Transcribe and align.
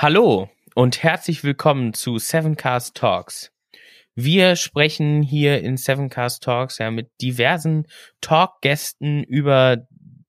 Hallo 0.00 0.48
und 0.76 1.02
herzlich 1.02 1.42
willkommen 1.42 1.92
zu 1.92 2.18
Sevencast 2.18 2.94
Talks. 2.94 3.50
Wir 4.14 4.54
sprechen 4.54 5.24
hier 5.24 5.60
in 5.60 5.76
Sevencast 5.76 6.44
Talks 6.44 6.78
ja 6.78 6.92
mit 6.92 7.10
diversen 7.20 7.84
Talkgästen 8.20 9.24
über 9.24 9.88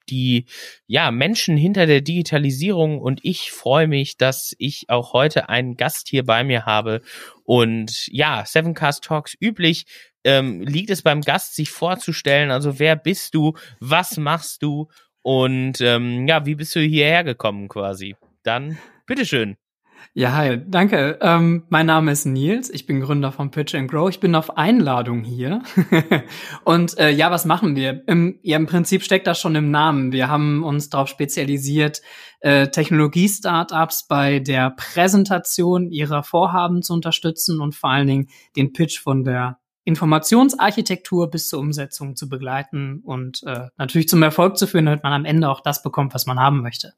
die 0.10 0.48
ja 0.88 1.12
Menschen 1.12 1.56
hinter 1.56 1.86
der 1.86 2.02
Digitalisierung 2.02 3.00
und 3.00 3.20
ich 3.21 3.52
freue 3.52 3.86
mich, 3.86 4.18
dass 4.18 4.56
ich 4.57 4.86
auch 4.88 5.14
heute 5.14 5.50
einen 5.50 5.78
Gast 5.78 6.07
hier 6.07 6.26
bei 6.26 6.43
mir 6.43 6.65
habe 6.65 7.04
und 7.43 8.07
ja 8.07 8.46
Sevencast 8.48 9.04
Talks 9.04 9.38
üblich 9.40 9.86
ähm, 10.24 10.62
liegt 10.62 10.90
es 10.90 11.04
beim 11.04 11.21
Gast 11.21 11.56
sich 11.56 11.70
vorzustellen, 11.70 12.50
also 12.50 12.79
wer 12.79 12.96
bist 12.96 13.36
du, 13.36 13.54
was 13.79 14.18
machst 14.18 14.64
du 14.64 14.88
und 15.21 15.79
ähm, 15.79 16.28
ja 16.28 16.48
wie 16.48 16.56
bist 16.56 16.76
du 16.76 16.79
hierher 16.79 17.24
gekommen 17.24 17.68
quasi? 17.68 18.15
Dann 18.42 18.79
bitteschön. 19.06 19.57
Ja, 20.14 20.34
hi, 20.36 20.60
danke. 20.68 21.18
Ähm, 21.21 21.64
mein 21.70 21.86
Name 21.86 22.12
ist 22.12 22.26
Nils, 22.26 22.70
ich 22.70 22.86
bin 22.86 23.00
Gründer 23.00 23.32
von 23.32 23.52
Pitch 23.52 23.76
and 23.76 23.90
Grow. 23.90 24.10
Ich 24.10 24.20
bin 24.20 24.36
auf 24.36 24.57
Einladung 24.57 25.24
hier. 25.24 25.62
und 26.64 26.98
äh, 26.98 27.12
ja, 27.12 27.32
was 27.32 27.46
machen 27.46 27.76
wir? 27.76 28.04
Im, 28.07 28.40
ja, 28.42 28.57
im 28.57 28.66
Prinzip 28.66 29.04
steckt 29.04 29.28
das 29.28 29.40
schon 29.40 29.56
im 29.56 29.71
Namen. 29.71 30.12
Wir 30.12 30.28
haben 30.28 30.64
uns 30.64 30.90
darauf 30.90 31.10
spezialisiert, 31.10 32.02
äh, 32.42 32.67
Technologie-Startups 32.67 34.08
bei 34.08 34.40
der 34.40 34.72
Präsentation 34.72 35.90
ihrer 35.90 36.23
Vorhaben 36.23 36.82
zu 36.82 36.94
unterstützen 36.94 37.62
und 37.62 37.76
vor 37.76 37.90
allen 37.90 38.08
Dingen 38.08 38.30
den 38.56 38.73
Pitch 38.73 39.00
von 39.00 39.23
der 39.23 39.60
Informationsarchitektur 39.86 41.30
bis 41.30 41.48
zur 41.48 41.60
Umsetzung 41.60 42.16
zu 42.16 42.30
begleiten 42.30 43.02
und 43.04 43.44
äh, 43.44 43.68
natürlich 43.78 44.08
zum 44.08 44.22
Erfolg 44.22 44.58
zu 44.58 44.68
führen, 44.68 44.86
damit 44.86 45.04
man 45.04 45.14
am 45.14 45.26
Ende 45.26 45.50
auch 45.50 45.62
das 45.62 45.82
bekommt, 45.82 46.14
was 46.14 46.26
man 46.26 46.40
haben 46.40 46.62
möchte. 46.62 46.94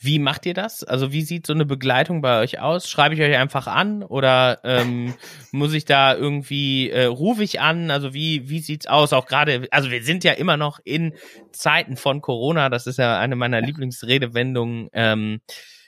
Wie 0.00 0.20
macht 0.20 0.46
ihr 0.46 0.54
das? 0.54 0.84
Also 0.84 1.10
wie 1.10 1.22
sieht 1.22 1.46
so 1.46 1.52
eine 1.52 1.66
Begleitung 1.66 2.20
bei 2.20 2.40
euch 2.40 2.60
aus? 2.60 2.88
Schreibe 2.88 3.16
ich 3.16 3.20
euch 3.20 3.36
einfach 3.36 3.66
an 3.66 4.04
oder 4.04 4.60
ähm, 4.62 5.14
muss 5.52 5.72
ich 5.74 5.84
da 5.86 6.14
irgendwie 6.14 6.90
äh, 6.90 7.06
rufe 7.06 7.42
ich 7.42 7.60
an? 7.60 7.90
Also 7.90 8.14
wie 8.14 8.48
wie 8.48 8.60
sieht's 8.60 8.86
aus? 8.86 9.12
Auch 9.12 9.26
gerade, 9.26 9.66
also 9.72 9.90
wir 9.90 10.04
sind 10.04 10.22
ja 10.22 10.32
immer 10.32 10.56
noch 10.56 10.78
in 10.84 11.14
Zeiten 11.52 11.96
von 11.96 12.20
Corona. 12.20 12.68
Das 12.68 12.86
ist 12.86 12.98
ja 12.98 13.18
eine 13.18 13.34
meiner 13.34 13.60
Lieblingsredewendungen. 13.60 14.88
Ähm, 14.92 15.40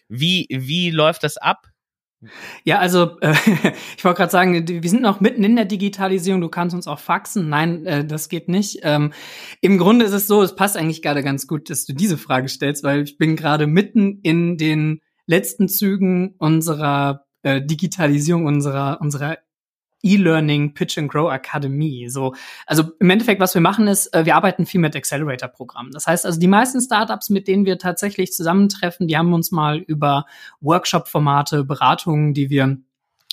wie 0.08 0.48
wie 0.50 0.90
läuft 0.90 1.22
das 1.22 1.36
ab? 1.36 1.68
Ja, 2.64 2.78
also 2.78 3.18
äh, 3.20 3.32
ich 3.96 4.04
wollte 4.04 4.18
gerade 4.18 4.30
sagen, 4.30 4.68
wir 4.68 4.90
sind 4.90 5.02
noch 5.02 5.20
mitten 5.20 5.42
in 5.42 5.56
der 5.56 5.64
Digitalisierung. 5.64 6.40
Du 6.40 6.48
kannst 6.48 6.74
uns 6.74 6.86
auch 6.86 6.98
faxen. 6.98 7.48
Nein, 7.48 7.86
äh, 7.86 8.04
das 8.04 8.28
geht 8.28 8.48
nicht. 8.48 8.80
Ähm, 8.82 9.12
Im 9.60 9.78
Grunde 9.78 10.04
ist 10.04 10.12
es 10.12 10.26
so, 10.26 10.42
es 10.42 10.54
passt 10.54 10.76
eigentlich 10.76 11.02
gerade 11.02 11.22
ganz 11.22 11.46
gut, 11.46 11.70
dass 11.70 11.86
du 11.86 11.94
diese 11.94 12.18
Frage 12.18 12.48
stellst, 12.48 12.84
weil 12.84 13.02
ich 13.02 13.16
bin 13.16 13.36
gerade 13.36 13.66
mitten 13.66 14.20
in 14.22 14.58
den 14.58 15.00
letzten 15.26 15.68
Zügen 15.68 16.34
unserer 16.38 17.24
äh, 17.42 17.62
Digitalisierung 17.62 18.46
unserer 18.46 18.98
unserer 19.00 19.38
E-Learning 20.02 20.74
Pitch 20.74 20.98
and 20.98 21.10
Grow 21.10 21.28
Akademie. 21.28 22.08
So, 22.08 22.34
also 22.66 22.84
im 22.98 23.10
Endeffekt, 23.10 23.40
was 23.40 23.54
wir 23.54 23.60
machen, 23.60 23.86
ist, 23.86 24.12
äh, 24.14 24.24
wir 24.24 24.36
arbeiten 24.36 24.66
viel 24.66 24.80
mit 24.80 24.96
Accelerator-Programmen. 24.96 25.92
Das 25.92 26.06
heißt 26.06 26.26
also, 26.26 26.38
die 26.38 26.48
meisten 26.48 26.80
Startups, 26.80 27.30
mit 27.30 27.48
denen 27.48 27.64
wir 27.64 27.78
tatsächlich 27.78 28.32
zusammentreffen, 28.32 29.06
die 29.08 29.16
haben 29.16 29.32
uns 29.32 29.50
mal 29.50 29.78
über 29.78 30.26
Workshop-Formate, 30.60 31.64
Beratungen, 31.64 32.34
die 32.34 32.50
wir 32.50 32.78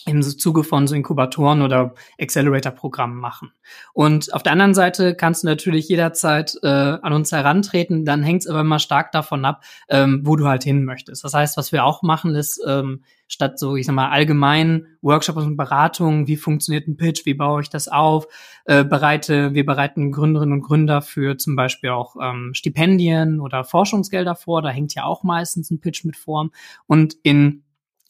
im 0.08 0.22
Zuge 0.22 0.64
von 0.64 0.88
so 0.88 0.96
Inkubatoren 0.96 1.62
oder 1.62 1.94
Accelerator-Programmen 2.20 3.20
machen. 3.20 3.52
Und 3.94 4.34
auf 4.34 4.44
der 4.44 4.54
anderen 4.54 4.74
Seite 4.74 5.16
kannst 5.16 5.44
du 5.44 5.48
natürlich 5.48 5.88
jederzeit 5.90 6.58
äh, 6.64 6.68
an 6.68 7.14
uns 7.14 7.32
herantreten, 7.32 8.06
dann 8.06 8.24
hängt 8.24 8.42
es 8.42 8.48
aber 8.48 8.62
immer 8.62 8.80
stark 8.80 9.12
davon 9.12 9.46
ab, 9.46 9.64
ähm, 9.90 10.22
wo 10.24 10.36
du 10.36 10.48
halt 10.48 10.64
hin 10.64 10.86
möchtest. 10.86 11.24
Das 11.24 11.34
heißt, 11.34 11.58
was 11.58 11.72
wir 11.72 11.84
auch 11.84 12.02
machen, 12.04 12.36
ist 12.36 12.62
ähm, 12.66 13.04
statt 13.28 13.60
so, 13.60 13.76
ich 13.76 13.86
sag 13.86 13.94
mal, 13.94 14.10
allgemein 14.10 14.88
Workshops 15.02 15.44
und 15.44 15.58
Beratungen, 15.58 16.28
wie 16.28 16.38
funktioniert 16.38 16.88
ein 16.88 16.98
Pitch, 16.98 17.26
wie 17.26 17.34
baue 17.34 17.62
ich 17.62 17.70
das 17.70 17.88
auf, 17.88 18.28
äh, 18.66 18.84
bereite, 18.84 19.54
wir 19.54 19.66
bereiten 19.66 20.12
Gründerinnen 20.12 20.54
und 20.54 20.62
Gründer 20.62 21.02
für 21.02 21.38
zum 21.38 21.56
Beispiel 21.56 21.90
auch 21.90 22.16
ähm, 22.22 22.52
Stipendien 22.54 23.40
oder 23.40 23.64
Forschungsgelder 23.64 24.36
vor, 24.36 24.62
da 24.62 24.70
hängt 24.70 24.96
ja 24.96 25.04
auch 25.04 25.24
meistens 25.24 25.70
ein 25.70 25.82
Pitch 25.82 26.06
mit 26.06 26.16
vor. 26.16 26.50
Und 26.88 27.16
in 27.24 27.64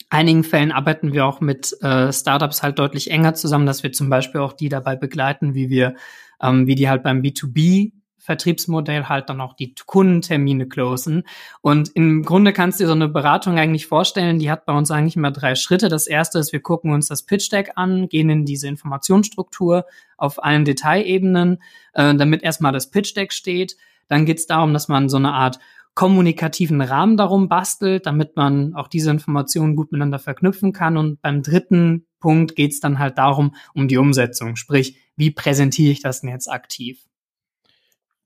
einigen 0.09 0.43
Fällen 0.43 0.71
arbeiten 0.71 1.13
wir 1.13 1.25
auch 1.25 1.41
mit 1.41 1.75
äh, 1.81 2.11
Startups 2.11 2.63
halt 2.63 2.79
deutlich 2.79 3.11
enger 3.11 3.33
zusammen, 3.33 3.65
dass 3.65 3.83
wir 3.83 3.91
zum 3.91 4.09
Beispiel 4.09 4.41
auch 4.41 4.53
die 4.53 4.69
dabei 4.69 4.95
begleiten, 4.95 5.53
wie 5.53 5.69
wir, 5.69 5.95
ähm, 6.41 6.67
wie 6.67 6.75
die 6.75 6.89
halt 6.89 7.03
beim 7.03 7.21
B2B 7.21 7.91
Vertriebsmodell 8.27 9.05
halt 9.05 9.29
dann 9.29 9.39
auch 9.39 9.53
die 9.53 9.73
Kundentermine 9.73 10.67
closen. 10.67 11.23
Und 11.61 11.91
im 11.95 12.23
Grunde 12.23 12.51
kannst 12.51 12.77
du 12.77 12.83
dir 12.83 12.89
so 12.89 12.93
eine 12.93 13.07
Beratung 13.07 13.57
eigentlich 13.57 13.87
vorstellen, 13.87 14.37
die 14.37 14.51
hat 14.51 14.65
bei 14.65 14.73
uns 14.73 14.91
eigentlich 14.91 15.15
immer 15.15 15.31
drei 15.31 15.55
Schritte. 15.55 15.87
Das 15.87 16.07
erste 16.07 16.37
ist, 16.37 16.51
wir 16.51 16.59
gucken 16.59 16.91
uns 16.91 17.07
das 17.07 17.23
Pitch 17.23 17.49
Deck 17.49 17.71
an, 17.75 18.09
gehen 18.09 18.29
in 18.29 18.43
diese 18.43 18.67
Informationsstruktur 18.67 19.85
auf 20.17 20.43
allen 20.43 20.65
Detailebenen, 20.65 21.59
äh, 21.93 22.13
damit 22.15 22.43
erstmal 22.43 22.73
das 22.73 22.91
Pitch 22.91 23.15
Deck 23.15 23.31
steht. 23.31 23.77
Dann 24.09 24.25
geht 24.25 24.39
es 24.39 24.47
darum, 24.47 24.73
dass 24.73 24.89
man 24.89 25.07
so 25.07 25.15
eine 25.15 25.31
Art 25.31 25.59
kommunikativen 25.97 26.79
Rahmen 26.81 27.17
darum 27.17 27.49
bastelt, 27.49 28.05
damit 28.05 28.35
man 28.35 28.75
auch 28.75 28.87
diese 28.87 29.09
Informationen 29.09 29.75
gut 29.75 29.91
miteinander 29.91 30.19
verknüpfen 30.19 30.71
kann. 30.71 30.95
Und 30.95 31.19
beim 31.23 31.41
dritten 31.41 32.05
Punkt 32.19 32.55
geht 32.55 32.71
es 32.71 32.79
dann 32.79 32.99
halt 32.99 33.17
darum, 33.17 33.55
um 33.73 33.87
die 33.87 33.97
Umsetzung. 33.97 34.57
Sprich, 34.57 34.99
wie 35.15 35.31
präsentiere 35.31 35.91
ich 35.91 35.99
das 35.99 36.21
denn 36.21 36.29
jetzt 36.29 36.51
aktiv? 36.51 37.03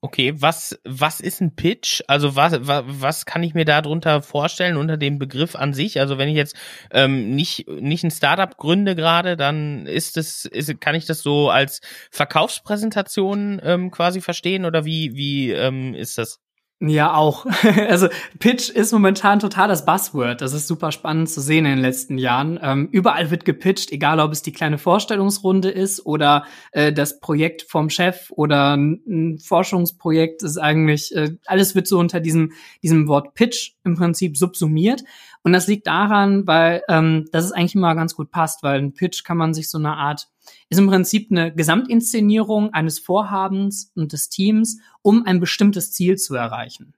Okay, 0.02 0.34
was, 0.36 0.78
was 0.84 1.20
ist 1.20 1.40
ein 1.40 1.56
Pitch? 1.56 2.02
Also 2.08 2.36
was, 2.36 2.58
was, 2.60 2.84
was 2.86 3.24
kann 3.24 3.42
ich 3.42 3.54
mir 3.54 3.64
darunter 3.64 4.20
vorstellen 4.20 4.76
unter 4.76 4.98
dem 4.98 5.18
Begriff 5.18 5.56
an 5.56 5.72
sich? 5.72 5.98
Also 5.98 6.18
wenn 6.18 6.28
ich 6.28 6.36
jetzt 6.36 6.54
ähm, 6.90 7.34
nicht, 7.34 7.66
nicht 7.68 8.04
ein 8.04 8.10
Startup 8.10 8.54
gründe 8.54 8.94
gerade, 8.94 9.38
dann 9.38 9.86
ist 9.86 10.18
es, 10.18 10.44
ist, 10.44 10.78
kann 10.82 10.94
ich 10.94 11.06
das 11.06 11.22
so 11.22 11.48
als 11.48 11.80
Verkaufspräsentation 12.10 13.62
ähm, 13.64 13.90
quasi 13.90 14.20
verstehen 14.20 14.66
oder 14.66 14.84
wie, 14.84 15.16
wie 15.16 15.52
ähm, 15.52 15.94
ist 15.94 16.18
das? 16.18 16.38
Ja, 16.84 17.14
auch. 17.14 17.46
Also 17.88 18.08
Pitch 18.40 18.68
ist 18.68 18.92
momentan 18.92 19.38
total 19.38 19.68
das 19.68 19.84
Buzzword. 19.84 20.40
Das 20.40 20.52
ist 20.52 20.66
super 20.66 20.90
spannend 20.90 21.30
zu 21.30 21.40
sehen 21.40 21.64
in 21.64 21.72
den 21.72 21.80
letzten 21.80 22.18
Jahren. 22.18 22.58
Ähm, 22.60 22.88
überall 22.90 23.30
wird 23.30 23.44
gepitcht, 23.44 23.92
egal 23.92 24.18
ob 24.18 24.32
es 24.32 24.42
die 24.42 24.52
kleine 24.52 24.78
Vorstellungsrunde 24.78 25.70
ist 25.70 26.04
oder 26.04 26.44
äh, 26.72 26.92
das 26.92 27.20
Projekt 27.20 27.62
vom 27.62 27.88
Chef 27.88 28.30
oder 28.30 28.76
ein 28.76 29.38
Forschungsprojekt 29.38 30.42
ist 30.42 30.58
eigentlich, 30.58 31.14
äh, 31.14 31.36
alles 31.46 31.76
wird 31.76 31.86
so 31.86 31.98
unter 31.98 32.18
diesem, 32.18 32.52
diesem 32.82 33.06
Wort 33.06 33.34
Pitch 33.34 33.74
im 33.84 33.94
Prinzip 33.96 34.36
subsumiert. 34.36 35.04
Und 35.44 35.52
das 35.52 35.66
liegt 35.66 35.88
daran, 35.88 36.46
weil 36.46 36.82
ähm, 36.88 37.28
das 37.32 37.44
ist 37.44 37.52
eigentlich 37.52 37.74
immer 37.74 37.94
ganz 37.94 38.14
gut 38.14 38.30
passt, 38.30 38.62
weil 38.62 38.78
ein 38.78 38.94
Pitch 38.94 39.24
kann 39.24 39.36
man 39.36 39.54
sich 39.54 39.68
so 39.68 39.78
eine 39.78 39.96
Art, 39.96 40.28
ist 40.68 40.78
im 40.78 40.86
Prinzip 40.86 41.30
eine 41.30 41.52
Gesamtinszenierung 41.52 42.72
eines 42.72 43.00
Vorhabens 43.00 43.90
und 43.96 44.12
des 44.12 44.28
Teams, 44.28 44.78
um 45.02 45.24
ein 45.26 45.40
bestimmtes 45.40 45.92
Ziel 45.92 46.16
zu 46.16 46.34
erreichen. 46.34 46.94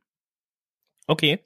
Okay. 1.06 1.40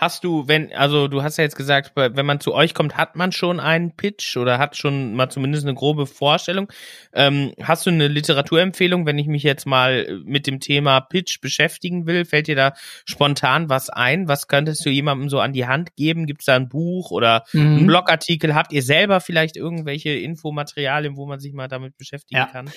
Hast 0.00 0.24
du, 0.24 0.48
wenn, 0.48 0.72
also 0.72 1.08
du 1.08 1.22
hast 1.22 1.36
ja 1.36 1.44
jetzt 1.44 1.56
gesagt, 1.56 1.92
wenn 1.94 2.24
man 2.24 2.40
zu 2.40 2.54
euch 2.54 2.72
kommt, 2.72 2.96
hat 2.96 3.16
man 3.16 3.32
schon 3.32 3.60
einen 3.60 3.94
Pitch 3.94 4.38
oder 4.38 4.56
hat 4.56 4.74
schon 4.74 5.12
mal 5.14 5.28
zumindest 5.28 5.66
eine 5.66 5.74
grobe 5.74 6.06
Vorstellung. 6.06 6.72
Ähm, 7.12 7.52
hast 7.62 7.84
du 7.84 7.90
eine 7.90 8.08
Literaturempfehlung, 8.08 9.04
wenn 9.04 9.18
ich 9.18 9.26
mich 9.26 9.42
jetzt 9.42 9.66
mal 9.66 10.22
mit 10.24 10.46
dem 10.46 10.58
Thema 10.58 11.02
Pitch 11.02 11.42
beschäftigen 11.42 12.06
will? 12.06 12.24
Fällt 12.24 12.46
dir 12.46 12.56
da 12.56 12.72
spontan 13.04 13.68
was 13.68 13.90
ein? 13.90 14.26
Was 14.26 14.48
könntest 14.48 14.86
du 14.86 14.88
jemandem 14.88 15.28
so 15.28 15.38
an 15.38 15.52
die 15.52 15.66
Hand 15.66 15.94
geben? 15.96 16.24
Gibt 16.24 16.40
es 16.40 16.46
da 16.46 16.56
ein 16.56 16.70
Buch 16.70 17.10
oder 17.10 17.44
mhm. 17.52 17.60
einen 17.60 17.86
Blogartikel? 17.86 18.54
Habt 18.54 18.72
ihr 18.72 18.82
selber 18.82 19.20
vielleicht 19.20 19.58
irgendwelche 19.58 20.12
Infomaterialien, 20.12 21.18
wo 21.18 21.26
man 21.26 21.40
sich 21.40 21.52
mal 21.52 21.68
damit 21.68 21.98
beschäftigen 21.98 22.40
ja. 22.40 22.46
kann? 22.46 22.70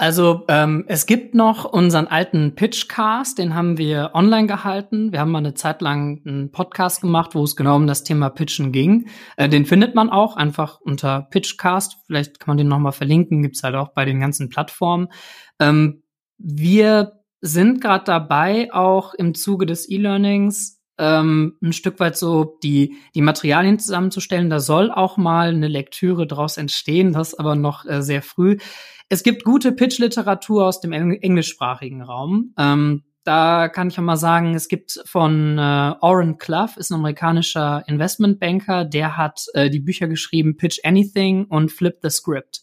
Also 0.00 0.44
ähm, 0.46 0.84
es 0.86 1.06
gibt 1.06 1.34
noch 1.34 1.64
unseren 1.64 2.06
alten 2.06 2.54
Pitchcast, 2.54 3.36
den 3.36 3.56
haben 3.56 3.78
wir 3.78 4.12
online 4.14 4.46
gehalten. 4.46 5.10
Wir 5.10 5.18
haben 5.18 5.32
mal 5.32 5.38
eine 5.38 5.54
Zeit 5.54 5.82
lang 5.82 6.22
einen 6.24 6.52
Podcast 6.52 7.00
gemacht, 7.00 7.34
wo 7.34 7.42
es 7.42 7.56
genau 7.56 7.74
um 7.74 7.88
das 7.88 8.04
Thema 8.04 8.30
Pitchen 8.30 8.70
ging. 8.70 9.08
Äh, 9.36 9.48
den 9.48 9.66
findet 9.66 9.96
man 9.96 10.08
auch 10.08 10.36
einfach 10.36 10.80
unter 10.80 11.22
Pitchcast. 11.22 11.96
Vielleicht 12.06 12.38
kann 12.38 12.52
man 12.52 12.58
den 12.58 12.68
nochmal 12.68 12.92
verlinken, 12.92 13.42
gibt's 13.42 13.64
halt 13.64 13.74
auch 13.74 13.88
bei 13.88 14.04
den 14.04 14.20
ganzen 14.20 14.48
Plattformen. 14.48 15.08
Ähm, 15.58 16.04
wir 16.38 17.14
sind 17.40 17.80
gerade 17.80 18.04
dabei, 18.04 18.72
auch 18.72 19.14
im 19.14 19.34
Zuge 19.34 19.66
des 19.66 19.90
E-Learnings 19.90 20.77
ähm, 20.98 21.56
ein 21.62 21.72
Stück 21.72 22.00
weit 22.00 22.16
so 22.16 22.58
die, 22.62 22.96
die 23.14 23.22
Materialien 23.22 23.78
zusammenzustellen. 23.78 24.50
Da 24.50 24.60
soll 24.60 24.90
auch 24.90 25.16
mal 25.16 25.48
eine 25.48 25.68
Lektüre 25.68 26.26
draus 26.26 26.56
entstehen, 26.56 27.12
das 27.12 27.34
aber 27.34 27.54
noch 27.54 27.84
äh, 27.86 28.02
sehr 28.02 28.22
früh. 28.22 28.56
Es 29.08 29.22
gibt 29.22 29.44
gute 29.44 29.72
Pitch-Literatur 29.72 30.66
aus 30.66 30.80
dem 30.80 30.92
englischsprachigen 30.92 32.02
Raum. 32.02 32.52
Ähm, 32.58 33.04
da 33.24 33.68
kann 33.68 33.88
ich 33.88 33.98
auch 33.98 34.02
mal 34.02 34.16
sagen, 34.16 34.54
es 34.54 34.68
gibt 34.68 35.02
von 35.04 35.58
äh, 35.58 35.94
Oren 36.00 36.38
Clough, 36.38 36.76
ist 36.76 36.90
ein 36.90 36.94
amerikanischer 36.94 37.84
Investmentbanker, 37.86 38.84
der 38.84 39.16
hat 39.16 39.44
äh, 39.52 39.68
die 39.68 39.80
Bücher 39.80 40.08
geschrieben 40.08 40.56
Pitch 40.56 40.80
Anything 40.82 41.44
und 41.44 41.70
Flip 41.70 41.98
the 42.02 42.10
Script. 42.10 42.62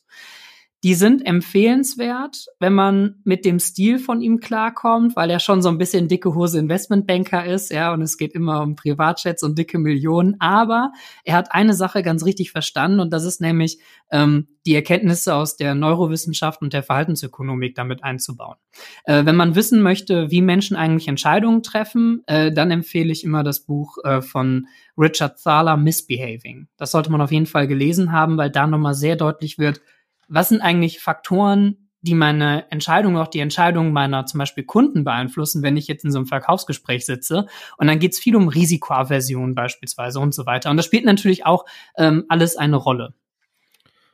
Die 0.85 0.93
sind 0.93 1.25
empfehlenswert, 1.25 2.45
wenn 2.59 2.73
man 2.73 3.15
mit 3.23 3.43
dem 3.43 3.57
Stil 3.57 3.97
von 3.97 4.21
ihm 4.21 4.39
klarkommt, 4.39 5.15
weil 5.15 5.31
er 5.31 5.39
schon 5.39 5.63
so 5.63 5.69
ein 5.69 5.79
bisschen 5.79 6.07
dicke 6.07 6.35
Hose 6.35 6.59
Investmentbanker 6.59 7.43
ist, 7.43 7.71
ja, 7.71 7.91
und 7.91 8.03
es 8.03 8.19
geht 8.19 8.33
immer 8.33 8.61
um 8.61 8.75
Privatjets 8.75 9.41
und 9.41 9.57
dicke 9.57 9.79
Millionen. 9.79 10.35
Aber 10.37 10.91
er 11.23 11.37
hat 11.37 11.47
eine 11.53 11.73
Sache 11.73 12.03
ganz 12.03 12.23
richtig 12.23 12.51
verstanden 12.51 12.99
und 12.99 13.11
das 13.11 13.23
ist 13.23 13.41
nämlich 13.41 13.79
ähm, 14.11 14.47
die 14.67 14.75
Erkenntnisse 14.75 15.33
aus 15.33 15.57
der 15.57 15.73
Neurowissenschaft 15.73 16.61
und 16.61 16.71
der 16.71 16.83
Verhaltensökonomik 16.83 17.73
damit 17.73 18.03
einzubauen. 18.03 18.57
Äh, 19.05 19.25
wenn 19.25 19.35
man 19.35 19.55
wissen 19.55 19.81
möchte, 19.81 20.29
wie 20.29 20.43
Menschen 20.43 20.77
eigentlich 20.77 21.07
Entscheidungen 21.07 21.63
treffen, 21.63 22.21
äh, 22.27 22.51
dann 22.51 22.69
empfehle 22.69 23.11
ich 23.11 23.23
immer 23.23 23.43
das 23.43 23.61
Buch 23.61 23.97
äh, 24.03 24.21
von 24.21 24.67
Richard 24.95 25.41
Thaler, 25.41 25.77
Misbehaving. 25.77 26.67
Das 26.77 26.91
sollte 26.91 27.11
man 27.11 27.21
auf 27.21 27.31
jeden 27.31 27.47
Fall 27.47 27.65
gelesen 27.67 28.11
haben, 28.11 28.37
weil 28.37 28.51
da 28.51 28.67
nochmal 28.67 28.93
sehr 28.93 29.15
deutlich 29.15 29.57
wird, 29.57 29.81
was 30.27 30.49
sind 30.49 30.61
eigentlich 30.61 30.99
Faktoren, 30.99 31.89
die 32.01 32.13
meine 32.13 32.69
Entscheidung, 32.71 33.17
auch 33.17 33.27
die 33.27 33.39
Entscheidung 33.39 33.91
meiner 33.91 34.25
zum 34.25 34.37
Beispiel 34.37 34.63
Kunden 34.63 35.03
beeinflussen, 35.03 35.63
wenn 35.63 35.75
ich 35.75 35.87
jetzt 35.87 36.05
in 36.05 36.11
so 36.11 36.19
einem 36.19 36.27
Verkaufsgespräch 36.27 37.05
sitze. 37.05 37.47
Und 37.77 37.87
dann 37.87 37.99
geht 37.99 38.13
es 38.13 38.19
viel 38.19 38.35
um 38.35 38.47
Risikoaversion 38.47 39.55
beispielsweise 39.55 40.19
und 40.19 40.33
so 40.33 40.45
weiter. 40.45 40.69
Und 40.69 40.77
das 40.77 40.85
spielt 40.85 41.05
natürlich 41.05 41.45
auch 41.45 41.65
ähm, 41.97 42.25
alles 42.29 42.57
eine 42.57 42.75
Rolle. 42.75 43.15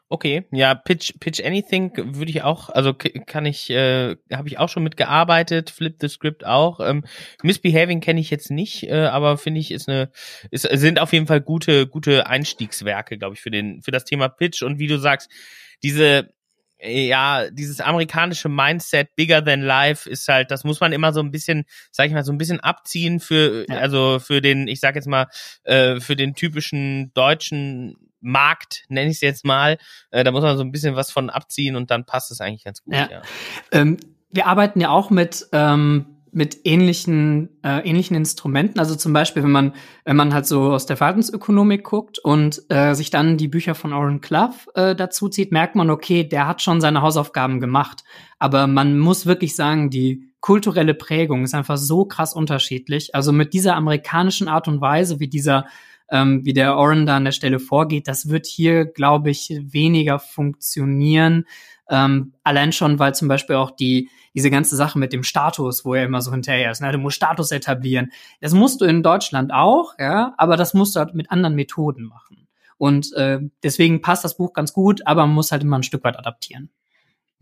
Okay, 0.07 0.43
ja, 0.51 0.75
Pitch, 0.75 1.13
Pitch 1.21 1.41
Anything 1.41 1.93
würde 1.95 2.31
ich 2.31 2.43
auch, 2.43 2.69
also 2.69 2.93
kann 2.93 3.45
ich, 3.45 3.69
äh, 3.69 4.17
habe 4.33 4.49
ich 4.49 4.59
auch 4.59 4.67
schon 4.67 4.83
mitgearbeitet, 4.83 5.69
Flip 5.69 5.95
the 6.01 6.09
Script 6.09 6.45
auch. 6.45 6.81
Ähm, 6.81 7.05
Misbehaving 7.43 8.01
kenne 8.01 8.19
ich 8.19 8.29
jetzt 8.29 8.51
nicht, 8.51 8.83
äh, 8.89 9.05
aber 9.05 9.37
finde 9.37 9.61
ich 9.61 9.71
ist 9.71 9.87
eine, 9.87 10.11
ist, 10.49 10.63
sind 10.63 10.99
auf 10.99 11.13
jeden 11.13 11.27
Fall 11.27 11.39
gute, 11.39 11.87
gute 11.87 12.27
Einstiegswerke, 12.27 13.17
glaube 13.17 13.35
ich, 13.35 13.41
für 13.41 13.51
den, 13.51 13.81
für 13.81 13.91
das 13.91 14.03
Thema 14.03 14.27
Pitch 14.27 14.63
und 14.63 14.79
wie 14.79 14.87
du 14.87 14.99
sagst, 14.99 15.31
diese 15.83 16.29
ja, 16.83 17.49
dieses 17.51 17.79
amerikanische 17.79 18.49
Mindset 18.49 19.15
bigger 19.15 19.43
than 19.43 19.61
life 19.61 20.09
ist 20.09 20.27
halt, 20.27 20.49
das 20.49 20.63
muss 20.63 20.79
man 20.79 20.93
immer 20.93 21.13
so 21.13 21.19
ein 21.19 21.31
bisschen, 21.31 21.65
sag 21.91 22.07
ich 22.07 22.13
mal, 22.13 22.23
so 22.23 22.31
ein 22.31 22.37
bisschen 22.37 22.59
abziehen 22.59 23.19
für, 23.19 23.65
ja. 23.69 23.77
also 23.77 24.17
für 24.19 24.41
den, 24.41 24.67
ich 24.67 24.79
sag 24.79 24.95
jetzt 24.95 25.07
mal, 25.07 25.27
äh, 25.63 25.99
für 25.99 26.15
den 26.15 26.33
typischen 26.33 27.13
deutschen 27.13 27.97
Markt, 28.19 28.85
nenne 28.87 29.09
ich 29.09 29.17
es 29.17 29.21
jetzt 29.21 29.45
mal. 29.45 29.77
Äh, 30.09 30.23
da 30.23 30.31
muss 30.31 30.43
man 30.43 30.57
so 30.57 30.63
ein 30.63 30.71
bisschen 30.71 30.95
was 30.95 31.11
von 31.11 31.29
abziehen 31.29 31.75
und 31.75 31.91
dann 31.91 32.05
passt 32.05 32.31
es 32.31 32.41
eigentlich 32.41 32.63
ganz 32.63 32.81
gut. 32.83 32.95
Ja. 32.95 33.09
ja. 33.11 33.21
Ähm, 33.71 33.97
wir 34.31 34.47
arbeiten 34.47 34.79
ja 34.79 34.89
auch 34.89 35.09
mit 35.09 35.47
ähm, 35.51 36.10
mit 36.33 36.61
ähnlichen 36.63 37.49
äh, 37.63 37.79
ähnlichen 37.87 38.15
Instrumenten. 38.15 38.79
Also 38.79 38.95
zum 38.95 39.13
Beispiel, 39.13 39.43
wenn 39.43 39.51
man 39.51 39.73
wenn 40.05 40.15
man 40.15 40.33
halt 40.33 40.45
so 40.45 40.71
aus 40.71 40.85
der 40.85 40.97
Verhaltensökonomik 40.97 41.83
guckt 41.83 42.19
und 42.19 42.61
äh, 42.69 42.93
sich 42.93 43.09
dann 43.09 43.37
die 43.37 43.47
Bücher 43.47 43.75
von 43.75 43.93
Oren 43.93 44.21
Clough 44.21 44.67
äh, 44.75 44.95
dazu 44.95 45.29
zieht, 45.29 45.51
merkt 45.51 45.75
man, 45.75 45.89
okay, 45.89 46.23
der 46.23 46.47
hat 46.47 46.61
schon 46.61 46.81
seine 46.81 47.01
Hausaufgaben 47.01 47.59
gemacht. 47.59 48.03
Aber 48.39 48.67
man 48.67 48.97
muss 48.97 49.25
wirklich 49.25 49.55
sagen, 49.55 49.89
die 49.89 50.31
kulturelle 50.39 50.93
Prägung 50.93 51.43
ist 51.43 51.53
einfach 51.53 51.77
so 51.77 52.05
krass 52.05 52.33
unterschiedlich. 52.33 53.13
Also 53.13 53.31
mit 53.31 53.53
dieser 53.53 53.75
amerikanischen 53.75 54.47
Art 54.47 54.67
und 54.67 54.81
Weise, 54.81 55.19
wie 55.19 55.27
dieser 55.27 55.65
ähm, 56.11 56.43
wie 56.43 56.53
der 56.53 56.77
Oren 56.77 57.05
da 57.05 57.15
an 57.17 57.25
der 57.25 57.31
Stelle 57.31 57.59
vorgeht, 57.59 58.07
das 58.07 58.29
wird 58.29 58.45
hier, 58.45 58.85
glaube 58.85 59.29
ich, 59.29 59.49
weniger 59.61 60.19
funktionieren. 60.19 61.45
Ähm, 61.91 62.33
allein 62.43 62.71
schon, 62.71 62.99
weil 62.99 63.13
zum 63.13 63.27
Beispiel 63.27 63.57
auch 63.57 63.71
die, 63.71 64.09
diese 64.33 64.49
ganze 64.49 64.77
Sache 64.77 64.97
mit 64.97 65.11
dem 65.11 65.23
Status, 65.23 65.83
wo 65.83 65.93
er 65.93 66.05
immer 66.05 66.21
so 66.21 66.31
hinterher 66.31 66.71
ist, 66.71 66.81
ne? 66.81 66.91
du 66.91 66.97
musst 66.97 67.17
Status 67.17 67.51
etablieren. 67.51 68.11
Das 68.39 68.53
musst 68.53 68.79
du 68.79 68.85
in 68.85 69.03
Deutschland 69.03 69.51
auch, 69.53 69.93
ja, 69.99 70.33
aber 70.37 70.55
das 70.55 70.73
musst 70.73 70.95
du 70.95 71.01
halt 71.01 71.13
mit 71.13 71.29
anderen 71.29 71.53
Methoden 71.55 72.05
machen. 72.05 72.47
Und 72.77 73.13
äh, 73.13 73.39
deswegen 73.61 74.01
passt 74.01 74.23
das 74.23 74.37
Buch 74.37 74.53
ganz 74.53 74.71
gut, 74.73 75.05
aber 75.05 75.27
man 75.27 75.35
muss 75.35 75.51
halt 75.51 75.63
immer 75.63 75.77
ein 75.77 75.83
Stück 75.83 76.03
weit 76.05 76.17
adaptieren. 76.17 76.71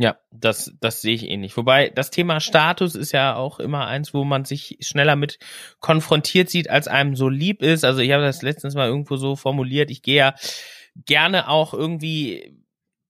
Ja, 0.02 0.18
das, 0.32 0.74
das 0.80 1.02
sehe 1.02 1.14
ich 1.14 1.30
ähnlich. 1.30 1.56
Wobei 1.56 1.90
das 1.90 2.10
Thema 2.10 2.40
Status 2.40 2.96
ist 2.96 3.12
ja 3.12 3.36
auch 3.36 3.60
immer 3.60 3.86
eins, 3.86 4.14
wo 4.14 4.24
man 4.24 4.46
sich 4.46 4.78
schneller 4.80 5.16
mit 5.16 5.40
konfrontiert 5.80 6.50
sieht, 6.50 6.70
als 6.70 6.88
einem 6.88 7.16
so 7.16 7.30
lieb 7.30 7.62
ist. 7.62 7.86
Also 7.86 8.00
ich 8.00 8.12
habe 8.12 8.24
das 8.24 8.42
letztens 8.42 8.76
mal 8.76 8.88
irgendwo 8.88 9.18
so 9.18 9.36
formuliert. 9.36 9.92
Ich 9.92 10.02
gehe 10.02 10.16
ja 10.16 10.36
gerne 11.06 11.50
auch 11.50 11.74
irgendwie 11.74 12.58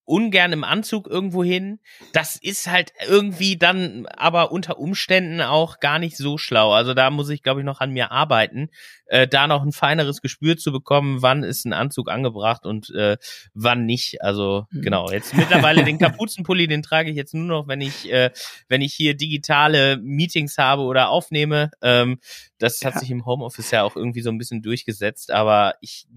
ungern 0.09 0.51
im 0.51 0.63
Anzug 0.63 1.07
irgendwo 1.07 1.44
hin. 1.44 1.79
Das 2.13 2.35
ist 2.35 2.67
halt 2.67 2.94
irgendwie 3.07 3.57
dann 3.57 4.07
aber 4.07 4.51
unter 4.51 4.79
Umständen 4.79 5.39
auch 5.39 5.79
gar 5.79 6.00
nicht 6.00 6.17
so 6.17 6.39
schlau. 6.39 6.73
Also 6.73 6.95
da 6.95 7.11
muss 7.11 7.29
ich, 7.29 7.44
glaube 7.44 7.61
ich, 7.61 7.65
noch 7.65 7.79
an 7.79 7.91
mir 7.91 8.11
arbeiten, 8.11 8.69
äh, 9.06 9.27
da 9.27 9.45
noch 9.45 9.61
ein 9.61 9.71
feineres 9.71 10.21
Gespür 10.21 10.57
zu 10.57 10.71
bekommen, 10.71 11.21
wann 11.21 11.44
ist 11.44 11.65
ein 11.65 11.73
Anzug 11.73 12.09
angebracht 12.09 12.65
und 12.65 12.89
äh, 12.95 13.17
wann 13.53 13.85
nicht. 13.85 14.21
Also 14.23 14.65
mhm. 14.71 14.81
genau, 14.81 15.11
jetzt 15.11 15.35
mittlerweile 15.35 15.83
den 15.83 16.00
Kapuzenpulli, 16.00 16.67
den 16.67 16.81
trage 16.81 17.12
ich 17.12 17.15
jetzt 17.15 17.35
nur 17.35 17.45
noch, 17.45 17.67
wenn 17.67 17.81
ich, 17.81 18.12
äh, 18.12 18.31
wenn 18.67 18.81
ich 18.81 18.95
hier 18.95 19.15
digitale 19.15 19.97
Meetings 19.97 20.57
habe 20.57 20.81
oder 20.81 21.09
aufnehme. 21.09 21.69
Ähm, 21.83 22.19
das 22.57 22.83
hat 22.83 22.95
ja. 22.95 23.00
sich 23.00 23.12
im 23.12 23.27
Homeoffice 23.27 23.71
ja 23.71 23.83
auch 23.83 23.95
irgendwie 23.95 24.21
so 24.21 24.31
ein 24.31 24.39
bisschen 24.39 24.63
durchgesetzt, 24.63 25.29
aber 25.29 25.75
ich 25.81 26.07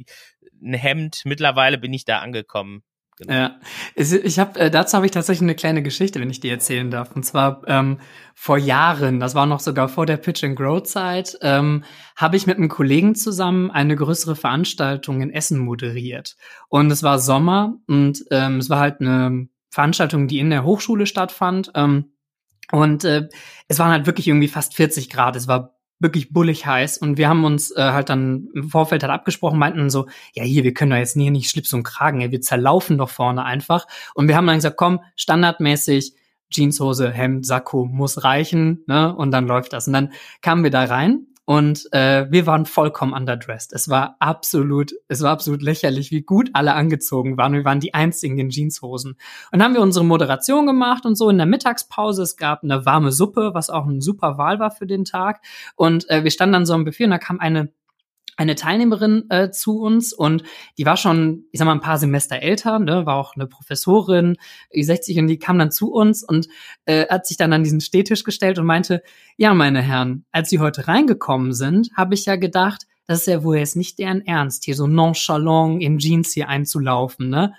ein 0.62 0.74
Hemd, 0.74 1.22
mittlerweile 1.24 1.76
bin 1.76 1.92
ich 1.92 2.04
da 2.04 2.20
angekommen. 2.20 2.82
Genau. 3.22 3.32
Ja, 3.32 3.60
ich 3.94 4.38
habe 4.38 4.58
äh, 4.58 4.70
dazu 4.70 4.96
habe 4.96 5.06
ich 5.06 5.12
tatsächlich 5.12 5.42
eine 5.42 5.54
kleine 5.54 5.82
Geschichte, 5.82 6.20
wenn 6.20 6.30
ich 6.30 6.40
die 6.40 6.48
erzählen 6.48 6.90
darf. 6.90 7.14
Und 7.14 7.24
zwar 7.24 7.62
ähm, 7.66 7.98
vor 8.34 8.58
Jahren, 8.58 9.20
das 9.20 9.34
war 9.34 9.46
noch 9.46 9.60
sogar 9.60 9.88
vor 9.88 10.06
der 10.06 10.16
Pitch 10.16 10.44
and 10.44 10.56
Grow 10.56 10.82
Zeit, 10.82 11.38
ähm, 11.42 11.84
habe 12.16 12.36
ich 12.36 12.46
mit 12.46 12.56
einem 12.56 12.68
Kollegen 12.68 13.14
zusammen 13.14 13.70
eine 13.70 13.96
größere 13.96 14.36
Veranstaltung 14.36 15.20
in 15.20 15.30
Essen 15.30 15.58
moderiert. 15.58 16.36
Und 16.68 16.90
es 16.90 17.02
war 17.02 17.18
Sommer 17.18 17.74
und 17.86 18.24
ähm, 18.30 18.58
es 18.58 18.70
war 18.70 18.80
halt 18.80 19.00
eine 19.00 19.48
Veranstaltung, 19.70 20.28
die 20.28 20.38
in 20.38 20.50
der 20.50 20.64
Hochschule 20.64 21.06
stattfand. 21.06 21.70
Ähm, 21.74 22.12
und 22.70 23.04
äh, 23.04 23.28
es 23.68 23.78
waren 23.78 23.90
halt 23.90 24.06
wirklich 24.06 24.28
irgendwie 24.28 24.48
fast 24.48 24.74
40 24.74 25.10
Grad. 25.10 25.36
Es 25.36 25.46
war 25.48 25.78
wirklich 26.02 26.32
bullig 26.32 26.66
heiß. 26.66 26.98
Und 26.98 27.16
wir 27.16 27.28
haben 27.28 27.44
uns 27.44 27.70
äh, 27.70 27.80
halt 27.80 28.08
dann 28.08 28.48
im 28.54 28.68
Vorfeld 28.68 29.02
halt 29.02 29.12
abgesprochen, 29.12 29.58
meinten 29.58 29.90
so, 29.90 30.06
ja 30.34 30.42
hier, 30.42 30.64
wir 30.64 30.74
können 30.74 30.90
doch 30.90 30.98
jetzt 30.98 31.16
nie 31.16 31.30
nicht 31.30 31.48
Schlips 31.48 31.72
und 31.72 31.84
Kragen, 31.84 32.20
ey, 32.20 32.30
wir 32.30 32.40
zerlaufen 32.40 32.98
doch 32.98 33.10
vorne 33.10 33.44
einfach. 33.44 33.86
Und 34.14 34.28
wir 34.28 34.36
haben 34.36 34.46
dann 34.46 34.56
gesagt, 34.56 34.76
komm, 34.76 35.00
standardmäßig 35.16 36.14
Jeanshose, 36.50 37.10
Hemd, 37.10 37.46
Sakko 37.46 37.86
muss 37.86 38.24
reichen, 38.24 38.84
ne? 38.86 39.14
Und 39.16 39.30
dann 39.30 39.46
läuft 39.46 39.72
das. 39.72 39.86
Und 39.86 39.94
dann 39.94 40.12
kamen 40.42 40.64
wir 40.64 40.70
da 40.70 40.84
rein 40.84 41.26
und 41.52 41.86
äh, 41.92 42.30
wir 42.30 42.46
waren 42.46 42.64
vollkommen 42.64 43.12
underdressed. 43.12 43.74
Es 43.74 43.90
war 43.90 44.16
absolut, 44.20 44.94
es 45.08 45.20
war 45.20 45.32
absolut 45.32 45.60
lächerlich, 45.60 46.10
wie 46.10 46.22
gut 46.22 46.48
alle 46.54 46.72
angezogen 46.72 47.36
waren. 47.36 47.52
Wir 47.52 47.66
waren 47.66 47.78
die 47.78 47.92
einzigen 47.92 48.38
in 48.38 48.48
Jeanshosen. 48.48 49.10
Und 49.12 49.18
dann 49.50 49.62
haben 49.62 49.74
wir 49.74 49.82
unsere 49.82 50.02
Moderation 50.02 50.66
gemacht 50.66 51.04
und 51.04 51.14
so 51.14 51.28
in 51.28 51.36
der 51.36 51.46
Mittagspause. 51.46 52.22
Es 52.22 52.38
gab 52.38 52.62
eine 52.62 52.86
warme 52.86 53.12
Suppe, 53.12 53.50
was 53.52 53.68
auch 53.68 53.86
eine 53.86 54.00
super 54.00 54.38
Wahl 54.38 54.60
war 54.60 54.70
für 54.70 54.86
den 54.86 55.04
Tag. 55.04 55.42
Und 55.76 56.08
äh, 56.08 56.24
wir 56.24 56.30
standen 56.30 56.54
dann 56.54 56.64
so 56.64 56.74
im 56.74 56.86
Buffet 56.86 57.04
und 57.04 57.10
da 57.10 57.18
kam 57.18 57.38
eine 57.38 57.70
eine 58.36 58.54
Teilnehmerin 58.54 59.24
äh, 59.30 59.50
zu 59.50 59.80
uns 59.80 60.12
und 60.12 60.42
die 60.78 60.86
war 60.86 60.96
schon, 60.96 61.44
ich 61.52 61.58
sag 61.58 61.66
mal, 61.66 61.72
ein 61.72 61.80
paar 61.80 61.98
Semester 61.98 62.40
älter, 62.40 62.78
ne, 62.78 63.04
war 63.04 63.16
auch 63.16 63.34
eine 63.36 63.46
Professorin, 63.46 64.36
60 64.74 65.18
und 65.18 65.26
die 65.26 65.38
kam 65.38 65.58
dann 65.58 65.70
zu 65.70 65.92
uns 65.92 66.22
und 66.22 66.48
äh, 66.86 67.06
hat 67.08 67.26
sich 67.26 67.36
dann 67.36 67.52
an 67.52 67.62
diesen 67.62 67.80
Stehtisch 67.80 68.24
gestellt 68.24 68.58
und 68.58 68.66
meinte, 68.66 69.02
ja, 69.36 69.52
meine 69.54 69.82
Herren, 69.82 70.24
als 70.32 70.50
Sie 70.50 70.60
heute 70.60 70.88
reingekommen 70.88 71.52
sind, 71.52 71.90
habe 71.94 72.14
ich 72.14 72.24
ja 72.24 72.36
gedacht, 72.36 72.86
das 73.06 73.20
ist 73.20 73.26
ja 73.26 73.44
wohl 73.44 73.58
jetzt 73.58 73.76
nicht 73.76 73.98
deren 73.98 74.24
Ernst, 74.24 74.64
hier 74.64 74.76
so 74.76 74.86
nonchalant 74.86 75.82
in 75.82 75.98
Jeans 75.98 76.32
hier 76.32 76.48
einzulaufen, 76.48 77.28
ne? 77.28 77.52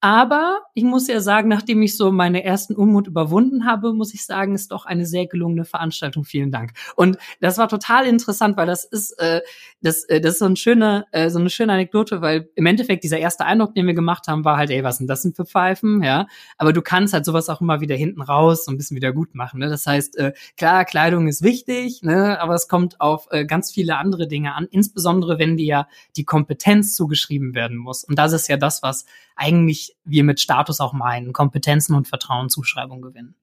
Aber 0.00 0.60
ich 0.74 0.84
muss 0.84 1.08
ja 1.08 1.20
sagen, 1.20 1.48
nachdem 1.48 1.80
ich 1.80 1.96
so 1.96 2.12
meine 2.12 2.44
ersten 2.44 2.74
Unmut 2.74 3.06
überwunden 3.06 3.64
habe, 3.64 3.94
muss 3.94 4.12
ich 4.12 4.26
sagen, 4.26 4.54
ist 4.54 4.70
doch 4.70 4.84
eine 4.84 5.06
sehr 5.06 5.26
gelungene 5.26 5.64
Veranstaltung. 5.64 6.24
Vielen 6.24 6.52
Dank. 6.52 6.72
Und 6.96 7.16
das 7.40 7.56
war 7.56 7.68
total 7.68 8.06
interessant, 8.06 8.58
weil 8.58 8.66
das 8.66 8.84
ist, 8.84 9.12
äh, 9.18 9.40
das, 9.80 10.04
äh, 10.04 10.20
das 10.20 10.34
ist 10.34 10.38
so, 10.40 10.44
ein 10.44 10.56
schöner, 10.56 11.06
äh, 11.12 11.30
so 11.30 11.38
eine 11.38 11.48
schöne 11.48 11.72
Anekdote, 11.72 12.20
weil 12.20 12.50
im 12.56 12.66
Endeffekt 12.66 13.04
dieser 13.04 13.18
erste 13.18 13.46
Eindruck, 13.46 13.74
den 13.74 13.86
wir 13.86 13.94
gemacht 13.94 14.28
haben, 14.28 14.44
war 14.44 14.58
halt, 14.58 14.70
ey, 14.70 14.84
was 14.84 14.98
sind 14.98 15.08
das 15.08 15.22
denn 15.22 15.32
für 15.32 15.46
Pfeifen? 15.46 16.02
Ja, 16.02 16.26
aber 16.58 16.74
du 16.74 16.82
kannst 16.82 17.14
halt 17.14 17.24
sowas 17.24 17.48
auch 17.48 17.62
immer 17.62 17.80
wieder 17.80 17.96
hinten 17.96 18.20
raus 18.20 18.66
so 18.66 18.72
ein 18.72 18.76
bisschen 18.76 18.96
wieder 18.96 19.12
gut 19.12 19.34
machen. 19.34 19.60
Ne? 19.60 19.68
Das 19.70 19.86
heißt, 19.86 20.18
äh, 20.18 20.34
klar, 20.58 20.84
Kleidung 20.84 21.26
ist 21.26 21.42
wichtig, 21.42 22.02
ne? 22.02 22.38
aber 22.40 22.54
es 22.54 22.68
kommt 22.68 23.00
auf 23.00 23.28
äh, 23.30 23.46
ganz 23.46 23.72
viele 23.72 23.96
andere 23.96 24.28
Dinge 24.28 24.54
an, 24.54 24.68
insbesondere 24.70 25.38
wenn 25.38 25.56
dir 25.56 25.66
ja 25.66 25.88
die 26.16 26.24
Kompetenz 26.24 26.94
zugeschrieben 26.94 27.54
werden 27.54 27.78
muss. 27.78 28.04
Und 28.04 28.18
das 28.18 28.32
ist 28.32 28.48
ja 28.48 28.58
das, 28.58 28.82
was 28.82 29.06
eigentlich 29.36 29.94
wir 30.04 30.24
mit 30.24 30.40
Status 30.40 30.80
auch 30.80 30.92
meinen, 30.92 31.32
Kompetenzen 31.32 31.94
und 31.94 32.08
Vertrauenszuschreibung 32.08 33.02
gewinnen. 33.02 33.36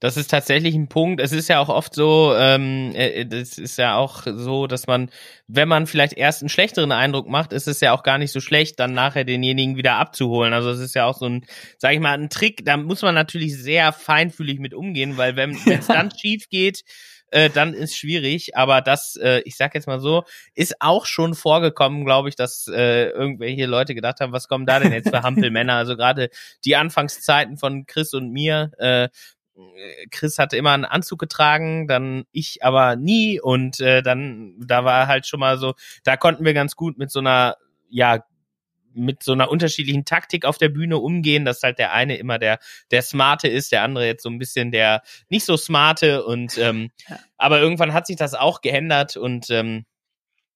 Das 0.00 0.16
ist 0.16 0.30
tatsächlich 0.30 0.76
ein 0.76 0.88
Punkt. 0.88 1.20
Es 1.20 1.32
ist 1.32 1.48
ja 1.48 1.58
auch 1.58 1.68
oft 1.68 1.92
so, 1.92 2.32
ähm, 2.36 2.92
äh, 2.94 3.26
das 3.26 3.58
ist 3.58 3.78
ja 3.78 3.96
auch 3.96 4.22
so, 4.24 4.68
dass 4.68 4.86
man, 4.86 5.10
wenn 5.48 5.66
man 5.66 5.88
vielleicht 5.88 6.12
erst 6.12 6.40
einen 6.40 6.48
schlechteren 6.48 6.92
Eindruck 6.92 7.28
macht, 7.28 7.52
ist 7.52 7.66
es 7.66 7.80
ja 7.80 7.92
auch 7.92 8.04
gar 8.04 8.16
nicht 8.18 8.30
so 8.30 8.38
schlecht, 8.38 8.78
dann 8.78 8.92
nachher 8.94 9.24
denjenigen 9.24 9.76
wieder 9.76 9.96
abzuholen. 9.96 10.52
Also 10.52 10.70
es 10.70 10.78
ist 10.78 10.94
ja 10.94 11.04
auch 11.04 11.18
so 11.18 11.26
ein, 11.26 11.44
sag 11.78 11.94
ich 11.94 12.00
mal, 12.00 12.16
ein 12.16 12.30
Trick. 12.30 12.64
Da 12.64 12.76
muss 12.76 13.02
man 13.02 13.16
natürlich 13.16 13.60
sehr 13.60 13.92
feinfühlig 13.92 14.60
mit 14.60 14.72
umgehen, 14.72 15.16
weil 15.16 15.34
wenn 15.34 15.58
es 15.66 15.86
dann 15.88 16.12
schief 16.16 16.48
geht, 16.48 16.84
äh, 17.30 17.50
dann 17.50 17.74
ist 17.74 17.96
schwierig. 17.96 18.56
Aber 18.56 18.80
das, 18.80 19.16
äh, 19.16 19.40
ich 19.44 19.56
sag 19.56 19.74
jetzt 19.74 19.86
mal 19.86 20.00
so, 20.00 20.24
ist 20.54 20.76
auch 20.80 21.06
schon 21.06 21.34
vorgekommen, 21.34 22.04
glaube 22.04 22.28
ich, 22.28 22.36
dass 22.36 22.68
äh, 22.68 23.10
irgendwelche 23.10 23.66
Leute 23.66 23.94
gedacht 23.94 24.20
haben, 24.20 24.32
was 24.32 24.48
kommen 24.48 24.66
da 24.66 24.80
denn 24.80 24.92
jetzt 24.92 25.10
für 25.10 25.22
Hampelmänner? 25.22 25.74
Also 25.74 25.96
gerade 25.96 26.30
die 26.64 26.76
Anfangszeiten 26.76 27.56
von 27.56 27.86
Chris 27.86 28.14
und 28.14 28.30
mir, 28.30 28.70
äh, 28.78 29.08
Chris 30.10 30.38
hatte 30.38 30.56
immer 30.56 30.72
einen 30.72 30.84
Anzug 30.84 31.18
getragen, 31.18 31.88
dann 31.88 32.24
ich 32.32 32.64
aber 32.64 32.96
nie 32.96 33.40
und 33.40 33.80
äh, 33.80 34.02
dann 34.02 34.54
da 34.58 34.84
war 34.84 35.08
halt 35.08 35.26
schon 35.26 35.40
mal 35.40 35.58
so, 35.58 35.74
da 36.04 36.16
konnten 36.16 36.44
wir 36.44 36.54
ganz 36.54 36.76
gut 36.76 36.96
mit 36.96 37.10
so 37.10 37.18
einer 37.18 37.56
ja 37.88 38.24
mit 38.98 39.22
so 39.22 39.32
einer 39.32 39.50
unterschiedlichen 39.50 40.04
Taktik 40.04 40.44
auf 40.44 40.58
der 40.58 40.68
Bühne 40.68 40.98
umgehen, 40.98 41.44
dass 41.44 41.62
halt 41.62 41.78
der 41.78 41.92
eine 41.92 42.16
immer 42.16 42.38
der 42.38 42.58
der 42.90 43.02
smarte 43.02 43.48
ist, 43.48 43.72
der 43.72 43.82
andere 43.82 44.06
jetzt 44.06 44.22
so 44.22 44.28
ein 44.28 44.38
bisschen 44.38 44.70
der 44.70 45.02
nicht 45.28 45.44
so 45.44 45.56
smarte 45.56 46.24
und 46.24 46.58
ähm, 46.58 46.90
ja. 47.08 47.18
aber 47.36 47.60
irgendwann 47.60 47.92
hat 47.92 48.06
sich 48.06 48.16
das 48.16 48.34
auch 48.34 48.60
geändert 48.60 49.16
und 49.16 49.50
ähm, 49.50 49.84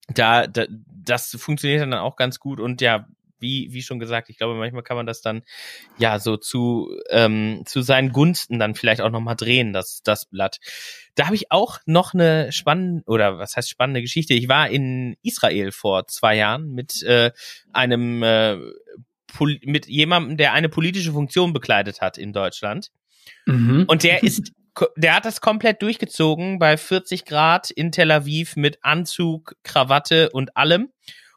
da, 0.09 0.47
da 0.47 0.67
das 0.69 1.31
funktioniert 1.39 1.81
dann 1.81 1.95
auch 1.95 2.17
ganz 2.17 2.39
gut 2.39 2.61
und 2.61 2.81
ja 2.81 3.07
wie, 3.43 3.69
wie 3.73 3.83
schon 3.83 3.99
gesagt, 3.99 4.31
ich 4.31 4.39
glaube, 4.39 4.55
manchmal 4.55 4.83
kann 4.83 4.97
man 4.97 5.07
das 5.07 5.21
dann 5.21 5.43
ja 5.99 6.19
so 6.19 6.37
zu, 6.37 6.89
ähm, 7.11 7.63
zu 7.67 7.83
seinen 7.83 8.13
Gunsten 8.13 8.59
dann 8.59 8.75
vielleicht 8.75 9.03
auch 9.03 9.11
nochmal 9.11 9.37
drehen, 9.37 9.73
das, 9.73 10.03
das 10.03 10.25
Blatt. 10.27 10.59
Da 11.15 11.27
habe 11.27 11.37
ich 11.37 11.53
auch 11.53 11.79
noch 11.85 12.15
eine 12.15 12.53
spannende, 12.53 13.03
oder 13.07 13.39
was 13.39 13.57
heißt 13.57 13.69
spannende 13.69 14.01
Geschichte. 14.01 14.33
Ich 14.33 14.49
war 14.49 14.71
in 14.71 15.17
Israel 15.23 15.73
vor 15.73 16.07
zwei 16.07 16.37
Jahren 16.37 16.73
mit 16.73 17.03
äh, 17.03 17.33
einem 17.73 18.23
äh, 18.23 18.57
mit 19.65 19.87
jemandem, 19.87 20.37
der 20.37 20.53
eine 20.53 20.69
politische 20.69 21.13
Funktion 21.13 21.53
bekleidet 21.53 22.01
hat 22.01 22.19
in 22.19 22.33
Deutschland. 22.33 22.91
Mhm. 23.47 23.85
Und 23.89 24.03
der 24.03 24.23
ist 24.23 24.53
der 24.97 25.15
hat 25.15 25.25
das 25.25 25.41
komplett 25.41 25.83
durchgezogen 25.83 26.59
bei 26.59 26.77
40 26.77 27.25
Grad 27.25 27.71
in 27.71 27.93
Tel 27.93 28.11
Aviv 28.11 28.57
mit 28.57 28.79
Anzug, 28.83 29.55
Krawatte 29.63 30.31
und 30.31 30.57
allem. 30.57 30.91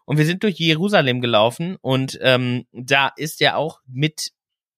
Und 0.06 0.18
wir 0.18 0.26
sind 0.26 0.44
durch 0.44 0.58
Jerusalem 0.58 1.22
gelaufen 1.22 1.78
und 1.82 2.18
ähm, 2.22 2.66
da 2.72 3.12
ist 3.16 3.42
er 3.42 3.58
auch 3.58 3.82
mit 3.88 4.32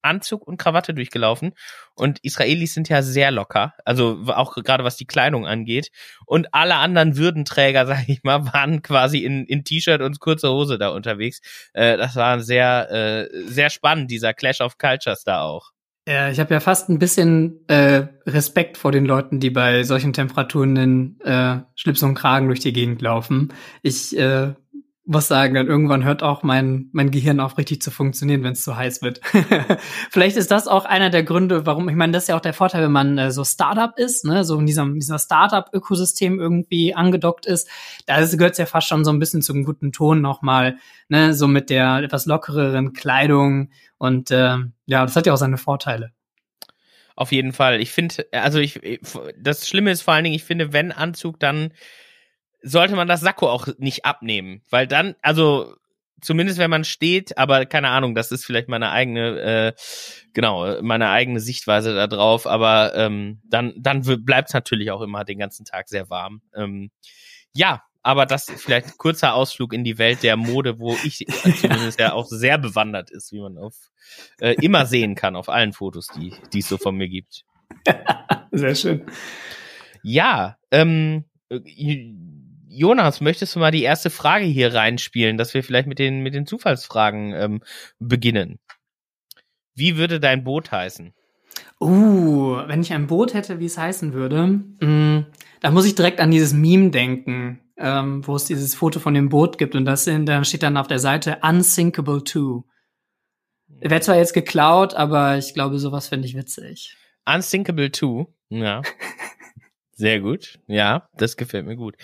Anzug 0.07 0.47
und 0.47 0.57
Krawatte 0.57 0.93
durchgelaufen. 0.93 1.53
Und 1.95 2.19
Israelis 2.23 2.73
sind 2.73 2.89
ja 2.89 3.01
sehr 3.01 3.31
locker, 3.31 3.73
also 3.85 4.23
auch 4.27 4.55
gerade 4.55 4.83
was 4.83 4.95
die 4.95 5.05
Kleidung 5.05 5.45
angeht. 5.45 5.89
Und 6.25 6.53
alle 6.53 6.75
anderen 6.75 7.17
Würdenträger, 7.17 7.85
sag 7.87 8.07
ich 8.07 8.23
mal, 8.23 8.45
waren 8.53 8.81
quasi 8.81 9.19
in, 9.19 9.45
in 9.45 9.63
T-Shirt 9.63 10.01
und 10.01 10.19
kurzer 10.19 10.51
Hose 10.51 10.77
da 10.77 10.89
unterwegs. 10.89 11.41
Äh, 11.73 11.97
das 11.97 12.15
war 12.15 12.39
sehr, 12.39 12.91
äh, 12.91 13.43
sehr 13.47 13.69
spannend, 13.69 14.09
dieser 14.09 14.33
Clash 14.33 14.61
of 14.61 14.77
Cultures 14.77 15.23
da 15.23 15.41
auch. 15.41 15.71
Ja, 16.07 16.29
ich 16.29 16.39
habe 16.39 16.53
ja 16.53 16.61
fast 16.61 16.87
ein 16.87 16.99
bisschen 16.99 17.67
äh, 17.67 18.07
Respekt 18.25 18.77
vor 18.77 18.93
den 18.93 19.03
Leuten, 19.03 19.41
die 19.41 19.49
bei 19.49 19.83
solchen 19.83 20.13
Temperaturen 20.13 20.77
in 20.77 21.19
äh, 21.19 21.57
Schlips 21.75 22.01
und 22.01 22.13
Kragen 22.13 22.47
durch 22.47 22.61
die 22.61 22.71
Gegend 22.71 23.01
laufen. 23.01 23.51
Ich 23.81 24.17
äh, 24.17 24.53
muss 25.07 25.29
sagen, 25.29 25.53
dann 25.53 25.67
irgendwann 25.67 26.03
hört 26.03 26.21
auch 26.21 26.43
mein, 26.43 26.89
mein 26.91 27.11
Gehirn 27.11 27.39
auf 27.39 27.57
richtig 27.57 27.81
zu 27.81 27.91
funktionieren, 27.91 28.43
wenn 28.43 28.51
es 28.51 28.63
zu 28.63 28.75
heiß 28.75 29.01
wird. 29.01 29.21
Vielleicht 30.11 30.35
ist 30.35 30.51
das 30.51 30.67
auch 30.67 30.83
einer 30.83 31.09
der 31.09 31.23
Gründe, 31.23 31.65
warum, 31.65 31.87
ich 31.87 31.95
meine, 31.95 32.11
das 32.11 32.23
ist 32.23 32.27
ja 32.29 32.35
auch 32.35 32.41
der 32.41 32.53
Vorteil, 32.53 32.83
wenn 32.83 32.91
man 32.91 33.17
äh, 33.17 33.31
so 33.31 33.45
Startup 33.45 33.97
ist, 33.97 34.25
ne, 34.25 34.43
so 34.43 34.59
in 34.59 34.65
diesem, 34.65 34.95
dieser 34.95 35.17
Startup-Ökosystem 35.17 36.39
irgendwie 36.39 36.93
angedockt 36.93 37.45
ist. 37.45 37.69
Da 38.05 38.23
gehört 38.25 38.57
ja 38.57 38.65
fast 38.65 38.87
schon 38.87 39.05
so 39.05 39.11
ein 39.11 39.19
bisschen 39.19 39.41
zum 39.41 39.63
guten 39.63 39.93
Ton 39.93 40.21
nochmal, 40.21 40.77
ne, 41.07 41.33
so 41.33 41.47
mit 41.47 41.69
der 41.69 41.99
etwas 41.99 42.25
lockereren 42.25 42.91
Kleidung 42.91 43.69
und 43.97 44.29
äh, 44.31 44.57
ja, 44.87 45.03
das 45.05 45.15
hat 45.15 45.25
ja 45.25 45.33
auch 45.33 45.37
seine 45.37 45.57
Vorteile. 45.57 46.11
Auf 47.15 47.31
jeden 47.31 47.53
Fall. 47.53 47.79
Ich 47.79 47.91
finde, 47.91 48.27
also 48.31 48.59
ich, 48.59 48.79
das 49.39 49.67
Schlimme 49.67 49.91
ist 49.91 50.01
vor 50.01 50.13
allen 50.13 50.25
Dingen, 50.25 50.35
ich 50.35 50.43
finde, 50.43 50.73
wenn 50.73 50.91
Anzug, 50.91 51.39
dann 51.39 51.71
sollte 52.61 52.95
man 52.95 53.07
das 53.07 53.21
Sakko 53.21 53.49
auch 53.49 53.67
nicht 53.77 54.05
abnehmen, 54.05 54.61
weil 54.69 54.87
dann, 54.87 55.15
also 55.21 55.75
zumindest 56.21 56.59
wenn 56.59 56.69
man 56.69 56.83
steht, 56.83 57.37
aber 57.37 57.65
keine 57.65 57.89
Ahnung, 57.89 58.15
das 58.15 58.31
ist 58.31 58.45
vielleicht 58.45 58.69
meine 58.69 58.91
eigene, 58.91 59.39
äh, 59.39 59.73
genau, 60.33 60.81
meine 60.81 61.09
eigene 61.09 61.39
Sichtweise 61.39 61.93
da 61.93 62.07
drauf, 62.07 62.47
aber 62.47 62.93
ähm, 62.95 63.41
dann, 63.47 63.73
dann 63.77 64.01
bleibt 64.25 64.49
es 64.49 64.53
natürlich 64.53 64.91
auch 64.91 65.01
immer 65.01 65.23
den 65.25 65.39
ganzen 65.39 65.65
Tag 65.65 65.89
sehr 65.89 66.09
warm. 66.09 66.41
Ähm, 66.55 66.91
ja, 67.53 67.83
aber 68.03 68.25
das 68.25 68.45
vielleicht 68.45 68.87
ein 68.87 68.97
kurzer 68.97 69.33
Ausflug 69.33 69.73
in 69.73 69.83
die 69.83 69.97
Welt 69.97 70.23
der 70.23 70.37
Mode, 70.37 70.79
wo 70.79 70.95
ich 71.03 71.25
zumindest 71.59 71.99
ja 71.99 72.13
auch 72.13 72.27
sehr 72.27 72.57
bewandert 72.57 73.11
ist, 73.11 73.31
wie 73.31 73.41
man 73.41 73.57
auf 73.57 73.75
äh, 74.39 74.55
immer 74.61 74.85
sehen 74.85 75.15
kann 75.15 75.35
auf 75.35 75.49
allen 75.49 75.73
Fotos, 75.73 76.07
die 76.15 76.33
die 76.53 76.59
es 76.59 76.69
so 76.69 76.77
von 76.77 76.95
mir 76.95 77.09
gibt. 77.09 77.43
Sehr 78.51 78.75
schön. 78.75 79.05
Ja, 80.03 80.57
ähm, 80.71 81.25
Jonas, 82.77 83.21
möchtest 83.21 83.55
du 83.55 83.59
mal 83.59 83.71
die 83.71 83.81
erste 83.81 84.11
Frage 84.11 84.45
hier 84.45 84.71
reinspielen, 84.71 85.37
dass 85.37 85.55
wir 85.55 85.63
vielleicht 85.63 85.87
mit 85.87 85.97
den, 85.97 86.21
mit 86.21 86.35
den 86.35 86.45
Zufallsfragen 86.45 87.33
ähm, 87.33 87.61
beginnen? 87.97 88.59
Wie 89.73 89.97
würde 89.97 90.19
dein 90.19 90.43
Boot 90.43 90.71
heißen? 90.71 91.11
Uh, 91.81 92.57
wenn 92.67 92.81
ich 92.81 92.93
ein 92.93 93.07
Boot 93.07 93.33
hätte, 93.33 93.59
wie 93.59 93.65
es 93.65 93.79
heißen 93.79 94.13
würde, 94.13 94.61
mh, 94.79 94.85
mm, 94.85 95.25
da 95.61 95.71
muss 95.71 95.87
ich 95.87 95.95
direkt 95.95 96.19
an 96.19 96.29
dieses 96.29 96.53
Meme 96.53 96.91
denken, 96.91 97.61
ähm, 97.77 98.25
wo 98.27 98.35
es 98.35 98.45
dieses 98.45 98.75
Foto 98.75 98.99
von 98.99 99.15
dem 99.15 99.29
Boot 99.29 99.57
gibt 99.57 99.73
und 99.73 99.85
das 99.85 100.05
in, 100.05 100.27
da 100.27 100.43
steht 100.43 100.61
dann 100.61 100.77
auf 100.77 100.87
der 100.87 100.99
Seite 100.99 101.39
Unsinkable 101.41 102.23
2. 102.23 102.63
Wäre 103.79 104.01
zwar 104.01 104.17
jetzt 104.17 104.33
geklaut, 104.33 104.93
aber 104.93 105.39
ich 105.39 105.55
glaube, 105.55 105.79
sowas 105.79 106.09
fände 106.09 106.27
ich 106.27 106.35
witzig. 106.35 106.95
Unsinkable 107.25 107.91
2, 107.91 108.27
ja. 108.49 108.83
Sehr 109.93 110.19
gut. 110.19 110.59
Ja, 110.67 111.09
das 111.17 111.37
gefällt 111.37 111.65
mir 111.65 111.75
gut. 111.75 111.95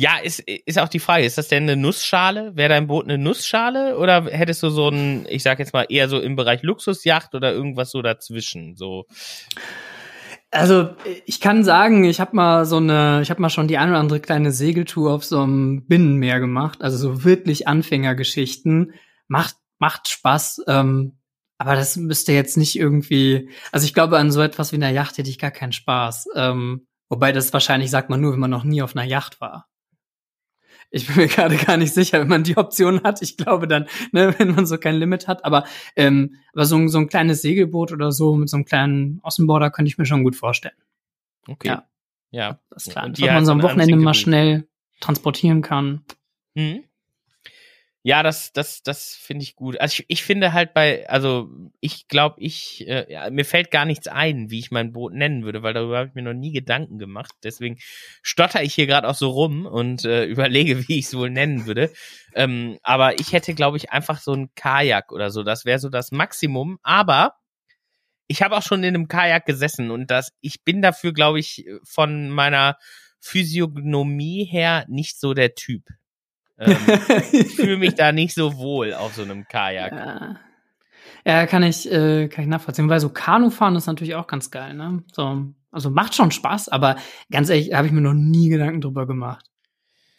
Ja, 0.00 0.18
ist, 0.22 0.38
ist 0.38 0.78
auch 0.78 0.88
die 0.88 1.00
Frage, 1.00 1.24
ist 1.24 1.38
das 1.38 1.48
denn 1.48 1.64
eine 1.64 1.74
Nussschale? 1.74 2.54
Wäre 2.54 2.68
dein 2.68 2.86
Boot 2.86 3.06
eine 3.06 3.18
Nussschale 3.18 3.98
oder 3.98 4.26
hättest 4.26 4.62
du 4.62 4.70
so 4.70 4.90
ein, 4.90 5.26
ich 5.28 5.42
sag 5.42 5.58
jetzt 5.58 5.72
mal, 5.72 5.86
eher 5.88 6.08
so 6.08 6.20
im 6.20 6.36
Bereich 6.36 6.62
Luxusjacht 6.62 7.34
oder 7.34 7.52
irgendwas 7.52 7.90
so 7.90 8.00
dazwischen? 8.00 8.76
So. 8.76 9.06
Also 10.52 10.90
ich 11.26 11.40
kann 11.40 11.64
sagen, 11.64 12.04
ich 12.04 12.20
habe 12.20 12.36
mal 12.36 12.64
so 12.64 12.76
eine, 12.76 13.22
ich 13.22 13.30
habe 13.30 13.42
mal 13.42 13.50
schon 13.50 13.66
die 13.66 13.76
eine 13.76 13.90
oder 13.90 13.98
andere 13.98 14.20
kleine 14.20 14.52
Segeltour 14.52 15.12
auf 15.12 15.24
so 15.24 15.40
einem 15.40 15.84
Binnenmeer 15.88 16.38
gemacht, 16.38 16.80
also 16.80 16.96
so 16.96 17.24
wirklich 17.24 17.66
Anfängergeschichten. 17.66 18.94
Macht 19.26 19.56
macht 19.80 20.08
Spaß, 20.08 20.62
ähm, 20.68 21.18
aber 21.58 21.74
das 21.74 21.96
müsste 21.96 22.32
jetzt 22.32 22.56
nicht 22.56 22.78
irgendwie. 22.78 23.50
Also 23.72 23.84
ich 23.84 23.94
glaube, 23.94 24.16
an 24.16 24.30
so 24.30 24.42
etwas 24.42 24.70
wie 24.70 24.76
einer 24.76 24.90
Yacht 24.90 25.18
hätte 25.18 25.28
ich 25.28 25.40
gar 25.40 25.50
keinen 25.50 25.72
Spaß. 25.72 26.28
Ähm, 26.36 26.86
wobei 27.08 27.32
das 27.32 27.52
wahrscheinlich 27.52 27.90
sagt 27.90 28.10
man 28.10 28.20
nur, 28.20 28.32
wenn 28.32 28.38
man 28.38 28.50
noch 28.50 28.62
nie 28.62 28.80
auf 28.80 28.94
einer 28.94 29.04
Yacht 29.04 29.40
war. 29.40 29.66
Ich 30.90 31.06
bin 31.06 31.16
mir 31.16 31.28
gerade 31.28 31.56
gar 31.56 31.76
nicht 31.76 31.92
sicher, 31.92 32.20
wenn 32.20 32.28
man 32.28 32.44
die 32.44 32.56
Option 32.56 33.02
hat. 33.02 33.20
Ich 33.20 33.36
glaube 33.36 33.68
dann, 33.68 33.86
ne, 34.12 34.34
wenn 34.38 34.54
man 34.54 34.66
so 34.66 34.78
kein 34.78 34.96
Limit 34.96 35.28
hat. 35.28 35.44
Aber, 35.44 35.64
ähm, 35.96 36.36
aber 36.52 36.64
so, 36.64 36.76
ein 36.76 36.88
so 36.88 36.98
ein 36.98 37.08
kleines 37.08 37.42
Segelboot 37.42 37.92
oder 37.92 38.10
so 38.10 38.36
mit 38.36 38.48
so 38.48 38.56
einem 38.56 38.64
kleinen 38.64 39.20
Außenborder 39.22 39.70
könnte 39.70 39.88
ich 39.88 39.98
mir 39.98 40.06
schon 40.06 40.24
gut 40.24 40.36
vorstellen. 40.36 40.76
Okay. 41.46 41.68
Ja. 41.68 41.88
Ja. 42.30 42.60
Das 42.70 42.86
ist 42.86 42.92
klar. 42.92 43.06
Und 43.06 43.18
die 43.18 43.24
man 43.24 43.44
so 43.44 43.52
am 43.52 43.62
Wochenende 43.62 43.96
mal 43.96 44.14
schnell 44.14 44.66
transportieren 45.00 45.62
kann. 45.62 46.04
Mhm. 46.54 46.84
Ja, 48.08 48.22
das, 48.22 48.54
das, 48.54 48.82
das 48.82 49.16
finde 49.16 49.42
ich 49.42 49.54
gut. 49.54 49.78
Also 49.78 50.00
ich, 50.00 50.06
ich 50.08 50.22
finde 50.22 50.54
halt 50.54 50.72
bei, 50.72 51.06
also 51.10 51.50
ich 51.80 52.08
glaube, 52.08 52.36
ich, 52.40 52.88
äh, 52.88 53.04
ja, 53.12 53.28
mir 53.28 53.44
fällt 53.44 53.70
gar 53.70 53.84
nichts 53.84 54.08
ein, 54.08 54.50
wie 54.50 54.60
ich 54.60 54.70
mein 54.70 54.92
Boot 54.92 55.12
nennen 55.12 55.44
würde, 55.44 55.62
weil 55.62 55.74
darüber 55.74 55.98
habe 55.98 56.08
ich 56.08 56.14
mir 56.14 56.22
noch 56.22 56.32
nie 56.32 56.50
Gedanken 56.50 56.98
gemacht. 56.98 57.34
Deswegen 57.42 57.76
stotter 58.22 58.62
ich 58.62 58.72
hier 58.72 58.86
gerade 58.86 59.06
auch 59.06 59.14
so 59.14 59.28
rum 59.28 59.66
und 59.66 60.06
äh, 60.06 60.24
überlege, 60.24 60.88
wie 60.88 60.98
ich 60.98 61.04
es 61.04 61.18
wohl 61.18 61.28
nennen 61.28 61.66
würde. 61.66 61.92
Ähm, 62.34 62.78
aber 62.82 63.20
ich 63.20 63.34
hätte, 63.34 63.52
glaube 63.52 63.76
ich, 63.76 63.90
einfach 63.90 64.20
so 64.20 64.32
ein 64.32 64.54
Kajak 64.54 65.12
oder 65.12 65.28
so. 65.30 65.42
Das 65.42 65.66
wäre 65.66 65.78
so 65.78 65.90
das 65.90 66.10
Maximum. 66.10 66.78
Aber 66.82 67.34
ich 68.26 68.40
habe 68.40 68.56
auch 68.56 68.62
schon 68.62 68.84
in 68.84 68.94
einem 68.94 69.08
Kajak 69.08 69.44
gesessen 69.44 69.90
und 69.90 70.10
das, 70.10 70.32
ich 70.40 70.64
bin 70.64 70.80
dafür, 70.80 71.12
glaube 71.12 71.40
ich, 71.40 71.66
von 71.84 72.30
meiner 72.30 72.78
Physiognomie 73.20 74.46
her 74.46 74.86
nicht 74.88 75.20
so 75.20 75.34
der 75.34 75.54
Typ. 75.54 75.82
Ähm, 76.58 76.76
ich 77.32 77.54
fühle 77.54 77.76
mich 77.78 77.94
da 77.96 78.12
nicht 78.12 78.34
so 78.34 78.56
wohl 78.56 78.94
auf 78.94 79.14
so 79.14 79.22
einem 79.22 79.46
Kajak. 79.46 79.92
Ja. 79.92 80.36
Ja, 81.24 81.46
kann 81.46 81.62
ich, 81.62 81.90
äh, 81.90 82.28
kann 82.28 82.44
ich 82.44 82.48
nachvollziehen. 82.50 82.88
Weil 82.88 83.00
so 83.00 83.10
Kanufahren 83.10 83.76
ist 83.76 83.86
natürlich 83.86 84.14
auch 84.14 84.26
ganz 84.26 84.50
geil, 84.50 84.74
ne? 84.74 85.02
So, 85.12 85.46
also 85.70 85.90
macht 85.90 86.14
schon 86.14 86.30
Spaß, 86.30 86.68
aber 86.68 86.96
ganz 87.30 87.50
ehrlich, 87.50 87.74
habe 87.74 87.86
ich 87.86 87.92
mir 87.92 88.00
noch 88.00 88.14
nie 88.14 88.48
Gedanken 88.48 88.80
drüber 88.80 89.06
gemacht. 89.06 89.44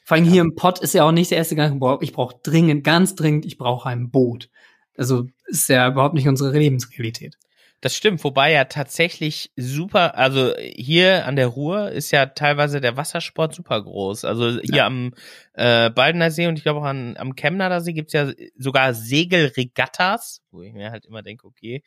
Vor 0.05 0.15
allem 0.15 0.25
ja. 0.25 0.31
hier 0.31 0.41
im 0.41 0.55
Pott 0.55 0.79
ist 0.79 0.93
ja 0.93 1.03
auch 1.03 1.11
nicht 1.11 1.31
der 1.31 1.37
erste 1.39 1.55
Gedanke, 1.55 1.79
boah, 1.79 2.01
ich 2.01 2.13
brauche 2.13 2.35
dringend, 2.43 2.83
ganz 2.83 3.15
dringend, 3.15 3.45
ich 3.45 3.57
brauche 3.57 3.89
ein 3.89 4.11
Boot. 4.11 4.49
Also 4.97 5.27
ist 5.45 5.69
ja 5.69 5.87
überhaupt 5.87 6.13
nicht 6.13 6.27
unsere 6.27 6.57
Lebensrealität. 6.57 7.37
Das 7.81 7.95
stimmt, 7.95 8.21
wobei 8.25 8.51
ja 8.51 8.65
tatsächlich 8.65 9.51
super, 9.55 10.17
also 10.17 10.53
hier 10.57 11.25
an 11.25 11.37
der 11.37 11.47
Ruhr 11.47 11.91
ist 11.91 12.11
ja 12.11 12.25
teilweise 12.25 12.81
der 12.81 12.97
Wassersport 12.97 13.55
super 13.55 13.81
groß. 13.81 14.25
Also 14.25 14.59
hier 14.59 14.75
ja. 14.75 14.85
am 14.85 15.13
äh, 15.53 15.89
Baldener 15.89 16.29
See 16.29 16.47
und 16.47 16.57
ich 16.57 16.63
glaube 16.63 16.81
auch 16.81 16.85
an, 16.85 17.15
am 17.17 17.37
Chemnader 17.37 17.79
See 17.79 17.93
gibt's 17.93 18.11
ja 18.11 18.31
sogar 18.57 18.93
Segelregattas, 18.93 20.41
wo 20.51 20.61
ich 20.61 20.73
mir 20.73 20.91
halt 20.91 21.05
immer 21.05 21.23
denke, 21.23 21.47
okay. 21.47 21.83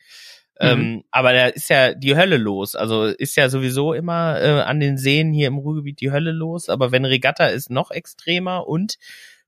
Mhm. 0.59 0.67
Ähm, 0.67 1.03
aber 1.11 1.33
da 1.33 1.47
ist 1.47 1.69
ja 1.69 1.93
die 1.93 2.15
Hölle 2.15 2.37
los. 2.37 2.75
Also 2.75 3.05
ist 3.05 3.35
ja 3.35 3.49
sowieso 3.49 3.93
immer 3.93 4.41
äh, 4.41 4.61
an 4.61 4.79
den 4.79 4.97
Seen 4.97 5.31
hier 5.31 5.47
im 5.47 5.57
Ruhrgebiet 5.57 6.01
die 6.01 6.11
Hölle 6.11 6.31
los. 6.31 6.69
Aber 6.69 6.91
wenn 6.91 7.05
Regatta 7.05 7.47
ist 7.47 7.69
noch 7.69 7.91
extremer 7.91 8.67
und 8.67 8.97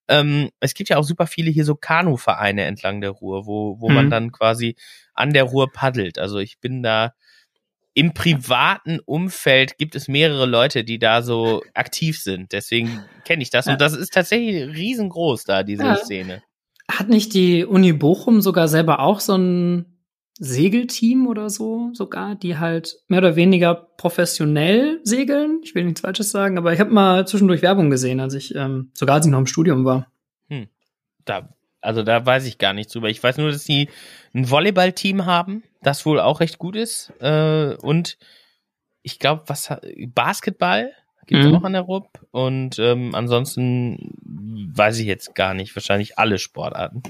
ähm, 0.08 0.50
es 0.60 0.74
gibt 0.74 0.90
ja 0.90 0.98
auch 0.98 1.04
super 1.04 1.28
viele 1.28 1.52
hier 1.52 1.66
so 1.66 1.76
Kanuvereine 1.76 2.64
entlang 2.64 3.02
der 3.02 3.12
Ruhr, 3.12 3.46
wo, 3.46 3.80
wo 3.80 3.90
mhm. 3.90 3.96
man 3.96 4.10
dann 4.10 4.32
quasi 4.32 4.76
an 5.14 5.34
der 5.34 5.44
Ruhr 5.44 5.72
paddelt. 5.72 6.20
Also 6.20 6.40
ich 6.40 6.60
bin 6.60 6.84
da 6.84 7.14
im 7.94 8.14
privaten 8.14 9.00
Umfeld 9.00 9.78
gibt 9.78 9.96
es 9.96 10.10
mehrere 10.10 10.46
Leute, 10.46 10.84
die 10.84 11.00
da 11.00 11.22
so 11.22 11.64
aktiv 11.74 12.20
sind. 12.22 12.52
Deswegen 12.52 13.06
kenne 13.24 13.42
ich 13.42 13.50
das. 13.50 13.68
Und 13.68 13.80
das 13.80 13.96
ist 13.96 14.14
tatsächlich 14.14 14.76
riesengroß 14.76 15.46
da, 15.46 15.64
diese 15.64 15.84
ja. 15.84 15.96
Szene. 15.96 16.44
Hat 16.92 17.08
nicht 17.08 17.34
die 17.34 17.64
Uni 17.64 17.94
Bochum 17.94 18.42
sogar 18.42 18.68
selber 18.68 19.00
auch 19.00 19.22
so 19.22 19.38
ein 19.38 19.95
Segelteam 20.38 21.28
oder 21.28 21.50
so 21.50 21.92
sogar, 21.94 22.36
die 22.36 22.58
halt 22.58 22.98
mehr 23.08 23.20
oder 23.20 23.36
weniger 23.36 23.74
professionell 23.74 25.00
segeln. 25.04 25.62
Ich 25.64 25.76
will 25.76 25.86
nichts 25.86 26.02
Falsches 26.02 26.32
sagen, 26.32 26.58
aber 26.58 26.74
ich 26.74 26.80
habe 26.80 26.92
mal 26.92 27.26
zwischendurch 27.26 27.62
Werbung 27.62 27.90
gesehen, 27.90 28.20
als 28.20 28.34
ich 28.34 28.54
ähm, 28.54 28.92
sogar 28.94 29.16
als 29.16 29.26
ich 29.26 29.32
noch 29.32 29.40
im 29.40 29.48
Studium 29.48 29.86
war. 29.86 30.08
Hm. 30.50 30.68
Da, 31.24 31.50
also 31.82 32.04
da 32.04 32.26
weiß 32.26 32.46
ich 32.48 32.58
gar 32.58 32.74
nichts 32.74 32.92
drüber. 32.92 33.10
Ich 33.10 33.24
weiß 33.24 33.38
nur, 33.38 33.50
dass 33.50 33.64
die 33.64 33.90
ein 34.34 34.50
Volleyballteam 34.50 35.26
haben, 35.26 35.64
das 35.82 36.06
wohl 36.06 36.20
auch 36.20 36.42
recht 36.42 36.58
gut 36.58 36.76
ist. 36.76 37.14
Äh, 37.20 37.76
und 37.76 38.18
ich 39.04 39.20
glaube, 39.20 39.44
was 39.48 39.70
Basketball 40.14 40.92
gibt 41.28 41.44
es 41.44 41.50
mhm. 41.50 41.56
auch 41.56 41.64
an 41.64 41.74
der 41.74 41.84
RUP. 41.84 42.08
Und 42.32 42.78
ähm, 42.80 43.16
ansonsten 43.16 44.14
weiß 44.74 45.00
ich 45.00 45.08
jetzt 45.08 45.34
gar 45.36 45.54
nicht. 45.54 45.76
Wahrscheinlich 45.76 46.18
alle 46.18 46.40
Sportarten. 46.40 47.04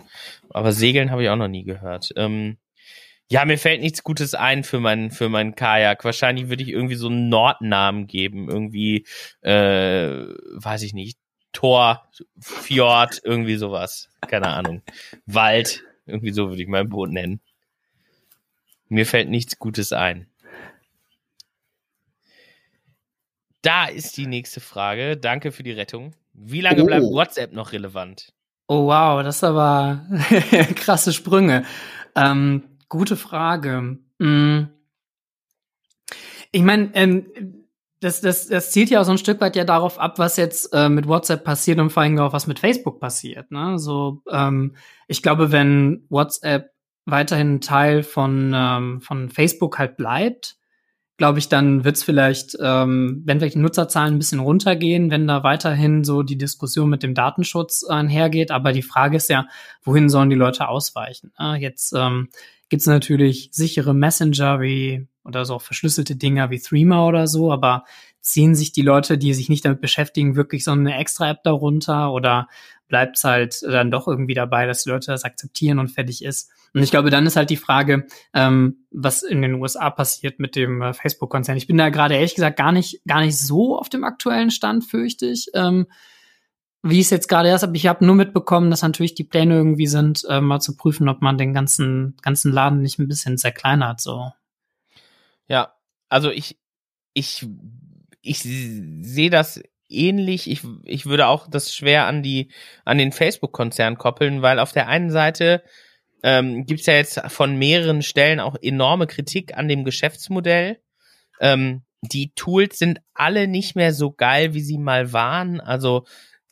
Aber 0.49 0.71
Segeln 0.71 1.11
habe 1.11 1.23
ich 1.23 1.29
auch 1.29 1.35
noch 1.35 1.47
nie 1.47 1.63
gehört. 1.63 2.11
Ähm, 2.15 2.57
ja, 3.27 3.43
mir 3.45 3.57
fällt 3.57 3.81
nichts 3.81 4.03
Gutes 4.03 4.35
ein 4.35 4.63
für 4.63 4.79
mein 4.79 5.11
für 5.11 5.29
meinen 5.29 5.55
Kajak. 5.55 6.03
Wahrscheinlich 6.05 6.49
würde 6.49 6.63
ich 6.63 6.69
irgendwie 6.69 6.95
so 6.95 7.07
einen 7.07 7.29
Nordnamen 7.29 8.07
geben, 8.07 8.49
irgendwie, 8.49 9.05
äh, 9.41 10.25
weiß 10.53 10.83
ich 10.83 10.93
nicht, 10.93 11.17
Tor, 11.51 12.09
Fjord, 12.39 13.21
irgendwie 13.23 13.55
sowas. 13.55 14.09
Keine 14.27 14.47
Ahnung. 14.47 14.81
Wald, 15.25 15.83
irgendwie 16.05 16.33
so 16.33 16.49
würde 16.49 16.61
ich 16.61 16.67
mein 16.67 16.89
Boot 16.89 17.09
nennen. 17.09 17.41
Mir 18.89 19.05
fällt 19.05 19.29
nichts 19.29 19.57
Gutes 19.57 19.91
ein. 19.93 20.27
Da 23.63 23.85
ist 23.85 24.15
die 24.17 24.27
nächste 24.27 24.59
Frage. 24.59 25.17
Danke 25.17 25.51
für 25.51 25.63
die 25.63 25.71
Rettung. 25.71 26.13
Wie 26.33 26.61
lange 26.61 26.83
oh. 26.83 26.85
bleibt 26.85 27.05
WhatsApp 27.05 27.53
noch 27.53 27.71
relevant? 27.71 28.31
Oh 28.67 28.87
wow, 28.87 29.23
das 29.23 29.37
ist 29.37 29.43
aber 29.43 30.05
krasse 30.75 31.13
Sprünge. 31.13 31.65
Ähm, 32.15 32.74
Gute 32.89 33.15
Frage. 33.15 33.97
Hm. 34.19 34.69
Ich 36.51 36.61
meine, 36.61 36.91
ähm, 36.93 37.25
das, 37.99 38.21
das, 38.21 38.47
das 38.47 38.71
zielt 38.71 38.89
ja 38.89 39.01
auch 39.01 39.05
so 39.05 39.11
ein 39.11 39.17
Stück 39.17 39.41
weit 39.41 39.55
ja 39.55 39.63
darauf 39.63 39.99
ab, 39.99 40.19
was 40.19 40.37
jetzt 40.37 40.73
äh, 40.73 40.89
mit 40.89 41.07
WhatsApp 41.07 41.43
passiert 41.43 41.79
und 41.79 41.89
vor 41.89 42.03
allem 42.03 42.19
auch 42.19 42.33
was 42.33 42.47
mit 42.47 42.59
Facebook 42.59 42.99
passiert. 42.99 43.51
Ne? 43.51 43.79
So, 43.79 44.21
ähm, 44.29 44.75
ich 45.07 45.23
glaube, 45.23 45.51
wenn 45.51 46.05
WhatsApp 46.09 46.71
weiterhin 47.05 47.61
Teil 47.61 48.03
von, 48.03 48.51
ähm, 48.55 49.01
von 49.01 49.29
Facebook 49.29 49.79
halt 49.79 49.97
bleibt, 49.97 50.57
glaube 51.17 51.39
ich, 51.39 51.47
dann 51.47 51.83
wird 51.83 51.95
es 51.95 52.03
vielleicht, 52.03 52.57
ähm, 52.61 53.21
wenn 53.25 53.39
vielleicht 53.39 53.55
die 53.55 53.59
Nutzerzahlen 53.59 54.15
ein 54.15 54.19
bisschen 54.19 54.39
runtergehen, 54.39 55.11
wenn 55.11 55.27
da 55.27 55.43
weiterhin 55.43 56.03
so 56.03 56.23
die 56.23 56.37
Diskussion 56.37 56.89
mit 56.89 57.03
dem 57.03 57.13
Datenschutz 57.13 57.83
einhergeht. 57.83 58.51
Aber 58.51 58.73
die 58.73 58.81
Frage 58.81 59.17
ist 59.17 59.29
ja, 59.29 59.47
wohin 59.83 60.09
sollen 60.09 60.29
die 60.29 60.35
Leute 60.35 60.67
ausweichen? 60.67 61.31
Äh, 61.39 61.55
jetzt 61.61 61.93
ähm, 61.95 62.29
gibt 62.69 62.81
es 62.81 62.87
natürlich 62.87 63.49
sichere 63.51 63.93
Messenger 63.93 64.59
wie 64.59 65.07
oder 65.23 65.45
so 65.45 65.57
verschlüsselte 65.57 66.15
Dinger 66.15 66.51
wie 66.51 66.59
Threema 66.59 67.07
oder 67.07 67.27
so, 67.27 67.51
aber 67.51 67.83
ziehen 68.21 68.55
sich 68.55 68.71
die 68.71 68.81
Leute, 68.81 69.17
die 69.17 69.33
sich 69.33 69.49
nicht 69.49 69.65
damit 69.65 69.81
beschäftigen, 69.81 70.35
wirklich 70.35 70.63
so 70.63 70.71
eine 70.71 70.97
extra 70.97 71.29
App 71.29 71.43
darunter 71.43 72.11
oder 72.11 72.47
bleibt 72.87 73.17
es 73.17 73.23
halt 73.23 73.61
dann 73.63 73.91
doch 73.91 74.07
irgendwie 74.07 74.33
dabei, 74.33 74.65
dass 74.65 74.83
die 74.83 74.89
Leute 74.89 75.07
das 75.07 75.23
akzeptieren 75.23 75.79
und 75.79 75.89
fertig 75.89 76.23
ist? 76.23 76.51
Und 76.73 76.83
ich 76.83 76.91
glaube, 76.91 77.09
dann 77.09 77.25
ist 77.25 77.37
halt 77.37 77.49
die 77.49 77.57
Frage, 77.57 78.05
ähm, 78.33 78.85
was 78.91 79.23
in 79.23 79.41
den 79.41 79.55
USA 79.55 79.89
passiert 79.89 80.39
mit 80.39 80.55
dem 80.55 80.81
äh, 80.81 80.93
Facebook-Konzern. 80.93 81.55
Ich 81.55 81.67
bin 81.67 81.77
da 81.77 81.89
gerade 81.89 82.15
ehrlich 82.15 82.35
gesagt 82.35 82.57
gar 82.57 82.73
nicht, 82.73 83.01
gar 83.07 83.21
nicht 83.21 83.37
so 83.37 83.77
auf 83.77 83.87
dem 83.87 84.03
aktuellen 84.03 84.51
Stand, 84.51 84.83
fürchte 84.83 85.25
ich. 85.25 85.47
Ähm, 85.53 85.87
wie 86.87 86.99
es 86.99 87.09
jetzt 87.09 87.29
gerade 87.29 87.49
ist, 87.49 87.63
aber 87.63 87.73
ich 87.73 87.87
habe 87.87 88.05
nur 88.05 88.13
mitbekommen, 88.13 88.69
dass 88.69 88.83
natürlich 88.83 89.15
die 89.15 89.23
Pläne 89.23 89.55
irgendwie 89.55 89.87
sind, 89.87 90.23
äh, 90.29 90.39
mal 90.39 90.59
zu 90.59 90.77
prüfen, 90.77 91.09
ob 91.09 91.19
man 91.21 91.37
den 91.37 91.51
ganzen, 91.51 92.15
ganzen 92.21 92.51
Laden 92.51 92.81
nicht 92.81 92.99
ein 92.99 93.07
bisschen 93.07 93.39
zerkleinert, 93.39 93.99
so. 93.99 94.31
Ja, 95.47 95.73
also 96.09 96.29
ich, 96.29 96.59
ich, 97.13 97.47
ich 98.21 98.39
sehe 98.43 99.31
das 99.31 99.63
ähnlich. 99.89 100.49
Ich, 100.49 100.61
ich 100.83 101.05
würde 101.05 101.27
auch 101.27 101.47
das 101.47 101.73
schwer 101.73 102.05
an 102.05 102.23
die, 102.23 102.51
an 102.83 102.97
den 102.97 103.11
Facebook-Konzern 103.11 103.97
koppeln, 103.97 104.41
weil 104.41 104.59
auf 104.59 104.71
der 104.71 104.87
einen 104.87 105.11
Seite 105.11 105.63
ähm, 106.23 106.65
gibt 106.65 106.81
es 106.81 106.87
ja 106.87 106.95
jetzt 106.95 107.19
von 107.27 107.57
mehreren 107.57 108.01
Stellen 108.01 108.39
auch 108.39 108.55
enorme 108.61 109.07
Kritik 109.07 109.55
an 109.57 109.67
dem 109.67 109.83
Geschäftsmodell. 109.83 110.79
Ähm, 111.39 111.83
die 112.01 112.33
Tools 112.35 112.79
sind 112.79 112.99
alle 113.13 113.47
nicht 113.47 113.75
mehr 113.75 113.93
so 113.93 114.11
geil, 114.11 114.53
wie 114.53 114.61
sie 114.61 114.77
mal 114.77 115.13
waren. 115.13 115.59
Also 115.59 116.05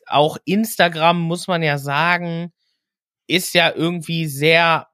auch 0.08 0.38
Instagram, 0.46 1.20
muss 1.20 1.48
man 1.48 1.64
ja 1.64 1.78
sagen, 1.78 2.52
ist 3.28 3.54
ja 3.54 3.72
irgendwie 3.74 4.28
sehr, 4.28 4.88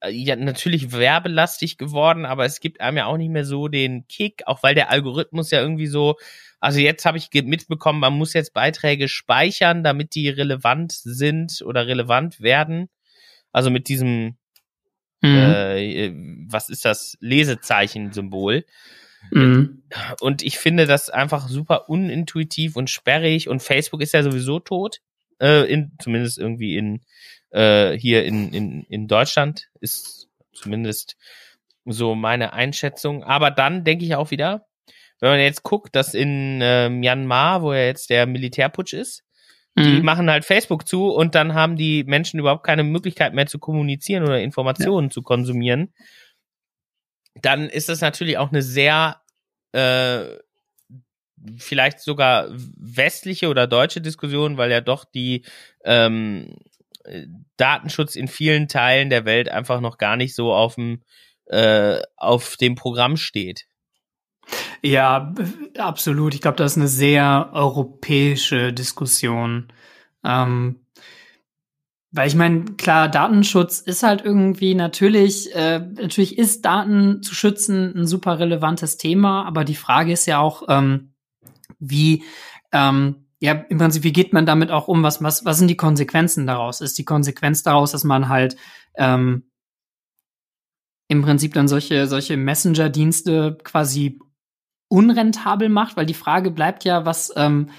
äh, 0.00 0.10
ja, 0.10 0.36
natürlich 0.36 0.92
werbelastig 0.92 1.78
geworden, 1.78 2.24
aber 2.24 2.44
es 2.44 2.60
gibt 2.60 2.80
einem 2.80 2.96
ja 2.96 3.06
auch 3.06 3.16
nicht 3.16 3.30
mehr 3.30 3.44
so 3.44 3.68
den 3.68 4.06
Kick, 4.08 4.42
auch 4.46 4.62
weil 4.62 4.74
der 4.74 4.90
Algorithmus 4.90 5.50
ja 5.50 5.60
irgendwie 5.60 5.86
so, 5.86 6.16
also 6.64 6.80
jetzt 6.80 7.04
habe 7.04 7.18
ich 7.18 7.28
mitbekommen, 7.30 8.00
man 8.00 8.14
muss 8.14 8.32
jetzt 8.32 8.54
Beiträge 8.54 9.08
speichern, 9.08 9.84
damit 9.84 10.14
die 10.14 10.30
relevant 10.30 10.92
sind 10.92 11.60
oder 11.62 11.86
relevant 11.86 12.40
werden. 12.40 12.88
Also 13.52 13.68
mit 13.68 13.88
diesem, 13.88 14.38
mhm. 15.20 15.36
äh, 15.36 16.12
was 16.48 16.70
ist 16.70 16.86
das, 16.86 17.18
Lesezeichen-Symbol. 17.20 18.64
Mhm. 19.30 19.82
Und 20.20 20.42
ich 20.42 20.56
finde 20.56 20.86
das 20.86 21.10
einfach 21.10 21.48
super 21.48 21.90
unintuitiv 21.90 22.76
und 22.76 22.88
sperrig 22.88 23.50
und 23.50 23.62
Facebook 23.62 24.00
ist 24.00 24.14
ja 24.14 24.22
sowieso 24.22 24.58
tot. 24.58 25.02
Äh, 25.40 25.70
in, 25.70 25.92
zumindest 26.00 26.38
irgendwie 26.38 26.78
in 26.78 27.02
äh, 27.50 27.92
hier 27.92 28.24
in, 28.24 28.54
in, 28.54 28.84
in 28.84 29.06
Deutschland 29.06 29.68
ist 29.80 30.28
zumindest 30.54 31.18
so 31.84 32.14
meine 32.14 32.54
Einschätzung. 32.54 33.22
Aber 33.22 33.50
dann 33.50 33.84
denke 33.84 34.06
ich 34.06 34.14
auch 34.14 34.30
wieder, 34.30 34.66
wenn 35.24 35.32
man 35.32 35.40
jetzt 35.40 35.62
guckt, 35.62 35.96
dass 35.96 36.14
in 36.14 36.60
äh, 36.60 36.88
Myanmar, 36.88 37.62
wo 37.62 37.72
ja 37.72 37.80
jetzt 37.80 38.10
der 38.10 38.26
Militärputsch 38.26 38.92
ist, 38.92 39.24
die 39.76 39.98
mhm. 39.98 40.04
machen 40.04 40.30
halt 40.30 40.44
Facebook 40.44 40.86
zu 40.86 41.08
und 41.08 41.34
dann 41.34 41.54
haben 41.54 41.74
die 41.76 42.04
Menschen 42.04 42.38
überhaupt 42.38 42.64
keine 42.64 42.84
Möglichkeit 42.84 43.34
mehr 43.34 43.46
zu 43.46 43.58
kommunizieren 43.58 44.22
oder 44.22 44.40
Informationen 44.40 45.08
ja. 45.08 45.10
zu 45.10 45.22
konsumieren 45.22 45.92
dann 47.40 47.68
ist 47.68 47.88
das 47.88 48.00
natürlich 48.00 48.38
auch 48.38 48.50
eine 48.50 48.62
sehr 48.62 49.20
äh, 49.72 50.24
vielleicht 51.58 52.00
sogar 52.00 52.48
westliche 52.50 53.48
oder 53.48 53.66
deutsche 53.66 54.00
Diskussion, 54.00 54.56
weil 54.56 54.70
ja 54.70 54.80
doch 54.80 55.04
die 55.04 55.44
ähm, 55.84 56.56
Datenschutz 57.56 58.16
in 58.16 58.28
vielen 58.28 58.68
Teilen 58.68 59.10
der 59.10 59.24
Welt 59.24 59.48
einfach 59.50 59.80
noch 59.80 59.98
gar 59.98 60.16
nicht 60.16 60.34
so 60.34 60.54
auf 60.54 60.76
dem 60.76 61.02
äh, 61.46 62.00
auf 62.16 62.56
dem 62.56 62.76
Programm 62.76 63.16
steht. 63.16 63.66
Ja, 64.84 65.32
absolut. 65.78 66.34
Ich 66.34 66.42
glaube, 66.42 66.58
das 66.58 66.72
ist 66.72 66.78
eine 66.78 66.88
sehr 66.88 67.50
europäische 67.54 68.70
Diskussion. 68.74 69.68
Ähm, 70.22 70.84
weil 72.12 72.28
ich 72.28 72.34
meine, 72.34 72.64
klar, 72.76 73.08
Datenschutz 73.08 73.80
ist 73.80 74.02
halt 74.02 74.22
irgendwie 74.22 74.74
natürlich, 74.74 75.54
äh, 75.54 75.78
natürlich 75.78 76.36
ist 76.36 76.66
Daten 76.66 77.22
zu 77.22 77.34
schützen 77.34 77.94
ein 77.96 78.06
super 78.06 78.38
relevantes 78.38 78.98
Thema, 78.98 79.46
aber 79.46 79.64
die 79.64 79.74
Frage 79.74 80.12
ist 80.12 80.26
ja 80.26 80.38
auch, 80.38 80.64
ähm, 80.68 81.14
wie, 81.78 82.22
ähm, 82.72 83.26
ja, 83.40 83.52
im 83.52 83.78
Prinzip, 83.78 84.04
wie 84.04 84.12
geht 84.12 84.34
man 84.34 84.44
damit 84.44 84.70
auch 84.70 84.86
um? 84.86 85.02
Was, 85.02 85.22
was, 85.22 85.46
was 85.46 85.58
sind 85.58 85.68
die 85.68 85.76
Konsequenzen 85.78 86.46
daraus? 86.46 86.82
Ist 86.82 86.98
die 86.98 87.04
Konsequenz 87.06 87.62
daraus, 87.62 87.92
dass 87.92 88.04
man 88.04 88.28
halt 88.28 88.56
ähm, 88.96 89.44
im 91.08 91.22
Prinzip 91.22 91.54
dann 91.54 91.68
solche, 91.68 92.06
solche 92.06 92.36
Messenger-Dienste 92.36 93.56
quasi 93.64 94.18
unrentabel 94.88 95.68
macht? 95.68 95.96
Weil 95.96 96.06
die 96.06 96.14
Frage 96.14 96.50
bleibt 96.50 96.84
ja, 96.84 97.04
was, 97.04 97.32
ähm, 97.36 97.70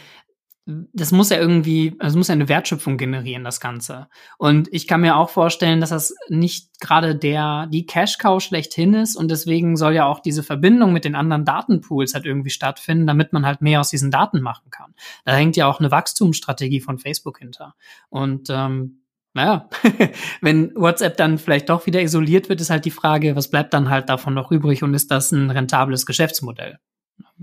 das 0.66 1.12
muss 1.12 1.30
ja 1.30 1.38
irgendwie, 1.38 1.96
also 2.00 2.18
muss 2.18 2.28
ja 2.28 2.34
eine 2.34 2.50
Wertschöpfung 2.50 2.98
generieren, 2.98 3.44
das 3.44 3.60
Ganze. 3.60 4.08
Und 4.40 4.68
ich 4.72 4.88
kann 4.88 5.02
mir 5.02 5.16
auch 5.16 5.30
vorstellen, 5.30 5.80
dass 5.80 5.92
das 5.92 6.16
nicht 6.28 6.80
gerade 6.80 7.16
der, 7.16 7.68
die 7.68 7.86
Cash-Cow 7.86 8.42
schlechthin 8.42 8.96
ist 8.96 9.16
und 9.16 9.30
deswegen 9.30 9.78
soll 9.78 9.94
ja 9.94 10.08
auch 10.08 10.22
diese 10.22 10.42
Verbindung 10.42 10.92
mit 10.92 11.06
den 11.06 11.14
anderen 11.14 11.46
Datenpools 11.46 12.16
halt 12.16 12.26
irgendwie 12.26 12.50
stattfinden, 12.50 13.06
damit 13.06 13.32
man 13.32 13.46
halt 13.46 13.62
mehr 13.62 13.80
aus 13.80 13.92
diesen 13.92 14.10
Daten 14.10 14.42
machen 14.42 14.72
kann. 14.72 14.96
Da 15.24 15.36
hängt 15.36 15.56
ja 15.56 15.68
auch 15.68 15.80
eine 15.80 15.92
Wachstumsstrategie 15.92 16.82
von 16.82 16.98
Facebook 16.98 17.38
hinter. 17.38 17.76
Und 18.10 18.48
ähm, 18.50 19.02
naja, 19.36 19.70
wenn 20.42 20.74
WhatsApp 20.76 21.18
dann 21.18 21.38
vielleicht 21.38 21.70
doch 21.70 21.86
wieder 21.86 22.02
isoliert 22.02 22.50
wird, 22.50 22.60
ist 22.60 22.72
halt 22.72 22.86
die 22.86 22.92
Frage, 22.92 23.36
was 23.36 23.52
bleibt 23.52 23.74
dann 23.76 23.92
halt 23.92 24.10
davon 24.10 24.34
noch 24.34 24.52
übrig 24.52 24.82
und 24.82 24.96
ist 24.96 25.12
das 25.12 25.32
ein 25.32 25.52
rentables 25.52 26.08
Geschäftsmodell? 26.08 26.80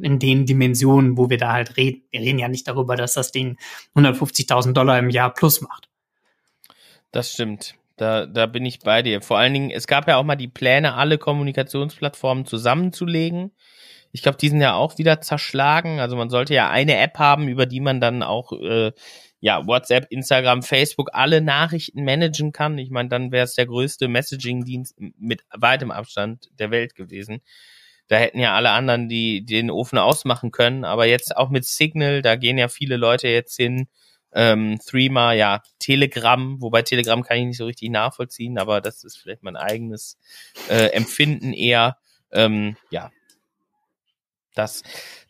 In 0.01 0.19
den 0.19 0.47
Dimensionen, 0.47 1.17
wo 1.17 1.29
wir 1.31 1.39
da 1.39 1.53
halt 1.53 1.77
reden. 1.77 2.03
Wir 2.11 2.21
reden 2.21 2.39
ja 2.39 2.49
nicht 2.49 2.67
darüber, 2.67 2.97
dass 2.97 3.15
das 3.15 3.33
Ding 3.33 3.59
150.000 3.95 4.73
Dollar 4.73 4.99
im 4.99 5.11
Jahr 5.11 5.33
plus 5.33 5.61
macht. 5.61 5.89
Das 7.11 7.33
stimmt. 7.33 7.75
Da, 7.97 8.27
da 8.27 8.47
bin 8.47 8.65
ich 8.65 8.81
bei 8.81 9.03
dir. 9.03 9.21
Vor 9.21 9.39
allen 9.39 9.53
Dingen, 9.53 9.71
es 9.71 9.87
gab 9.87 10.09
ja 10.09 10.17
auch 10.17 10.25
mal 10.25 10.37
die 10.37 10.49
Pläne, 10.49 10.95
alle 10.95 11.19
Kommunikationsplattformen 11.19 12.47
zusammenzulegen. 12.47 13.53
Ich 14.13 14.23
glaube, 14.23 14.39
die 14.39 14.49
sind 14.49 14.61
ja 14.61 14.75
auch 14.75 14.99
wieder 14.99 15.21
zerschlagen. 15.21 16.01
Also 16.01 16.17
man 16.17 16.31
sollte 16.31 16.55
ja 16.55 16.71
eine 16.71 16.97
App 16.99 17.19
haben, 17.19 17.49
über 17.49 17.67
die 17.67 17.81
man 17.81 18.01
dann 18.01 18.23
auch 18.23 18.53
äh, 18.53 18.93
ja 19.41 19.67
WhatsApp, 19.67 20.07
Instagram, 20.11 20.63
Facebook 20.63 21.11
alle 21.13 21.41
Nachrichten 21.41 22.05
managen 22.05 22.53
kann. 22.53 22.79
Ich 22.79 22.91
meine, 22.91 23.09
dann 23.09 23.33
wäre 23.33 23.45
es 23.45 23.55
der 23.55 23.67
größte 23.67 24.09
Messaging-Dienst 24.09 24.97
mit 25.19 25.43
weitem 25.53 25.91
Abstand 25.91 26.49
der 26.59 26.71
Welt 26.71 26.95
gewesen. 26.95 27.41
Da 28.13 28.19
hätten 28.19 28.41
ja 28.41 28.55
alle 28.55 28.73
anderen 28.73 29.09
die, 29.09 29.43
den 29.43 29.71
Ofen 29.71 29.97
ausmachen 29.97 30.51
können. 30.51 30.85
Aber 30.85 31.07
jetzt 31.07 31.35
auch 31.35 31.49
mit 31.49 31.65
Signal, 31.65 32.21
da 32.21 32.37
gehen 32.37 32.59
ja 32.59 32.69
viele 32.69 32.99
Leute 32.99 33.29
jetzt 33.29 33.57
hin. 33.57 33.89
Ähm, 34.35 34.79
Threema, 34.85 35.33
ja, 35.33 35.63
Telegram, 35.79 36.61
wobei 36.61 36.83
Telegram 36.83 37.23
kann 37.23 37.39
ich 37.39 37.47
nicht 37.47 37.57
so 37.57 37.65
richtig 37.65 37.89
nachvollziehen, 37.89 38.59
aber 38.59 38.83
das 38.83 39.03
ist 39.03 39.17
vielleicht 39.17 39.43
mein 39.43 39.57
eigenes 39.57 40.19
äh, 40.69 40.89
Empfinden 40.89 41.55
eher. 41.55 41.97
Ähm, 42.33 42.77
ja, 42.91 43.11
das, 44.55 44.83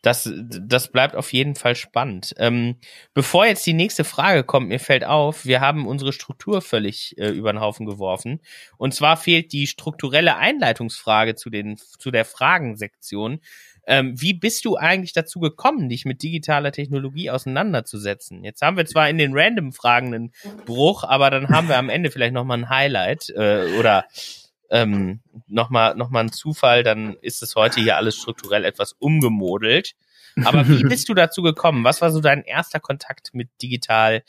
das, 0.03 0.31
das 0.35 0.91
bleibt 0.91 1.15
auf 1.15 1.33
jeden 1.33 1.55
Fall 1.55 1.77
spannend. 1.77 2.35
Ähm, 2.39 2.77
bevor 3.15 3.47
jetzt 3.47 3.67
die 3.67 3.73
nächste 3.73 4.05
Frage 4.05 4.45
kommt, 4.45 4.69
mir 4.69 4.81
fällt 4.81 5.05
auf, 5.05 5.45
wir 5.45 5.61
haben 5.61 5.87
unsere 5.87 6.13
Struktur 6.13 6.61
völlig 6.61 7.17
äh, 7.19 7.29
über 7.29 7.53
den 7.53 7.61
Haufen 7.61 7.87
geworfen. 7.87 8.41
Und 8.79 8.95
zwar 8.95 9.17
fehlt 9.17 9.53
die 9.53 9.67
strukturelle 9.67 10.37
Einleitungsfrage 10.37 11.35
zu, 11.35 11.51
den, 11.51 11.77
zu 11.77 12.11
der 12.11 12.25
Fragensektion. 12.25 13.41
Ähm, 13.85 14.21
wie 14.21 14.35
bist 14.35 14.65
du 14.65 14.77
eigentlich 14.77 15.13
dazu 15.13 15.41
gekommen, 15.41 15.89
dich 15.89 16.05
mit 16.05 16.23
digitaler 16.23 16.71
Technologie 16.71 17.31
auseinanderzusetzen? 17.31 18.45
Jetzt 18.45 18.63
haben 18.63 18.77
wir 18.77 18.87
zwar 18.87 19.09
in 19.09 19.19
den 19.19 19.33
Random-Fragen 19.35 20.15
einen 20.15 20.33
Bruch, 20.67 21.03
aber 21.03 21.31
dann 21.31 21.49
haben 21.49 21.69
wir 21.69 21.79
am 21.79 21.89
Ende 21.89 22.11
vielleicht 22.11 22.33
nochmal 22.33 22.59
ein 22.59 22.69
Highlight 22.69 23.31
äh, 23.31 23.77
oder 23.79 24.05
ähm, 24.73 25.21
nochmal 25.47 25.95
noch 25.95 26.09
mal 26.09 26.21
ein 26.21 26.33
Zufall, 26.33 26.83
dann 26.83 27.15
ist 27.21 27.43
es 27.43 27.55
heute 27.55 27.81
hier 27.81 27.97
alles 27.97 28.17
strukturell 28.17 28.65
etwas 28.65 28.95
umgemodelt. 28.95 29.93
Aber 30.45 30.67
wie 30.67 30.83
bist 30.89 31.11
du 31.11 31.15
dazu 31.15 31.43
gekommen? 31.43 31.85
Was 31.85 32.01
war 32.01 32.11
so 32.11 32.21
dein 32.21 32.43
erster 32.43 32.81
Kontakt 32.81 33.35
mit 33.35 33.51
digital, 33.61 34.25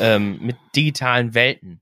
ähm, 0.00 0.38
mit 0.42 0.56
digitalen 0.74 1.34
Welten? 1.34 1.80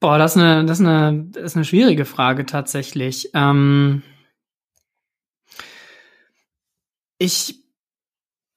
Boah, 0.00 0.16
das 0.16 0.34
ist 0.34 0.42
eine, 0.42 0.64
das 0.64 0.80
ist 0.80 0.86
eine, 0.86 1.24
das 1.30 1.42
ist 1.42 1.56
eine 1.56 1.64
schwierige 1.66 2.06
Frage 2.06 2.46
tatsächlich. 2.46 3.30
Ähm 3.34 4.02
ich 7.18 7.62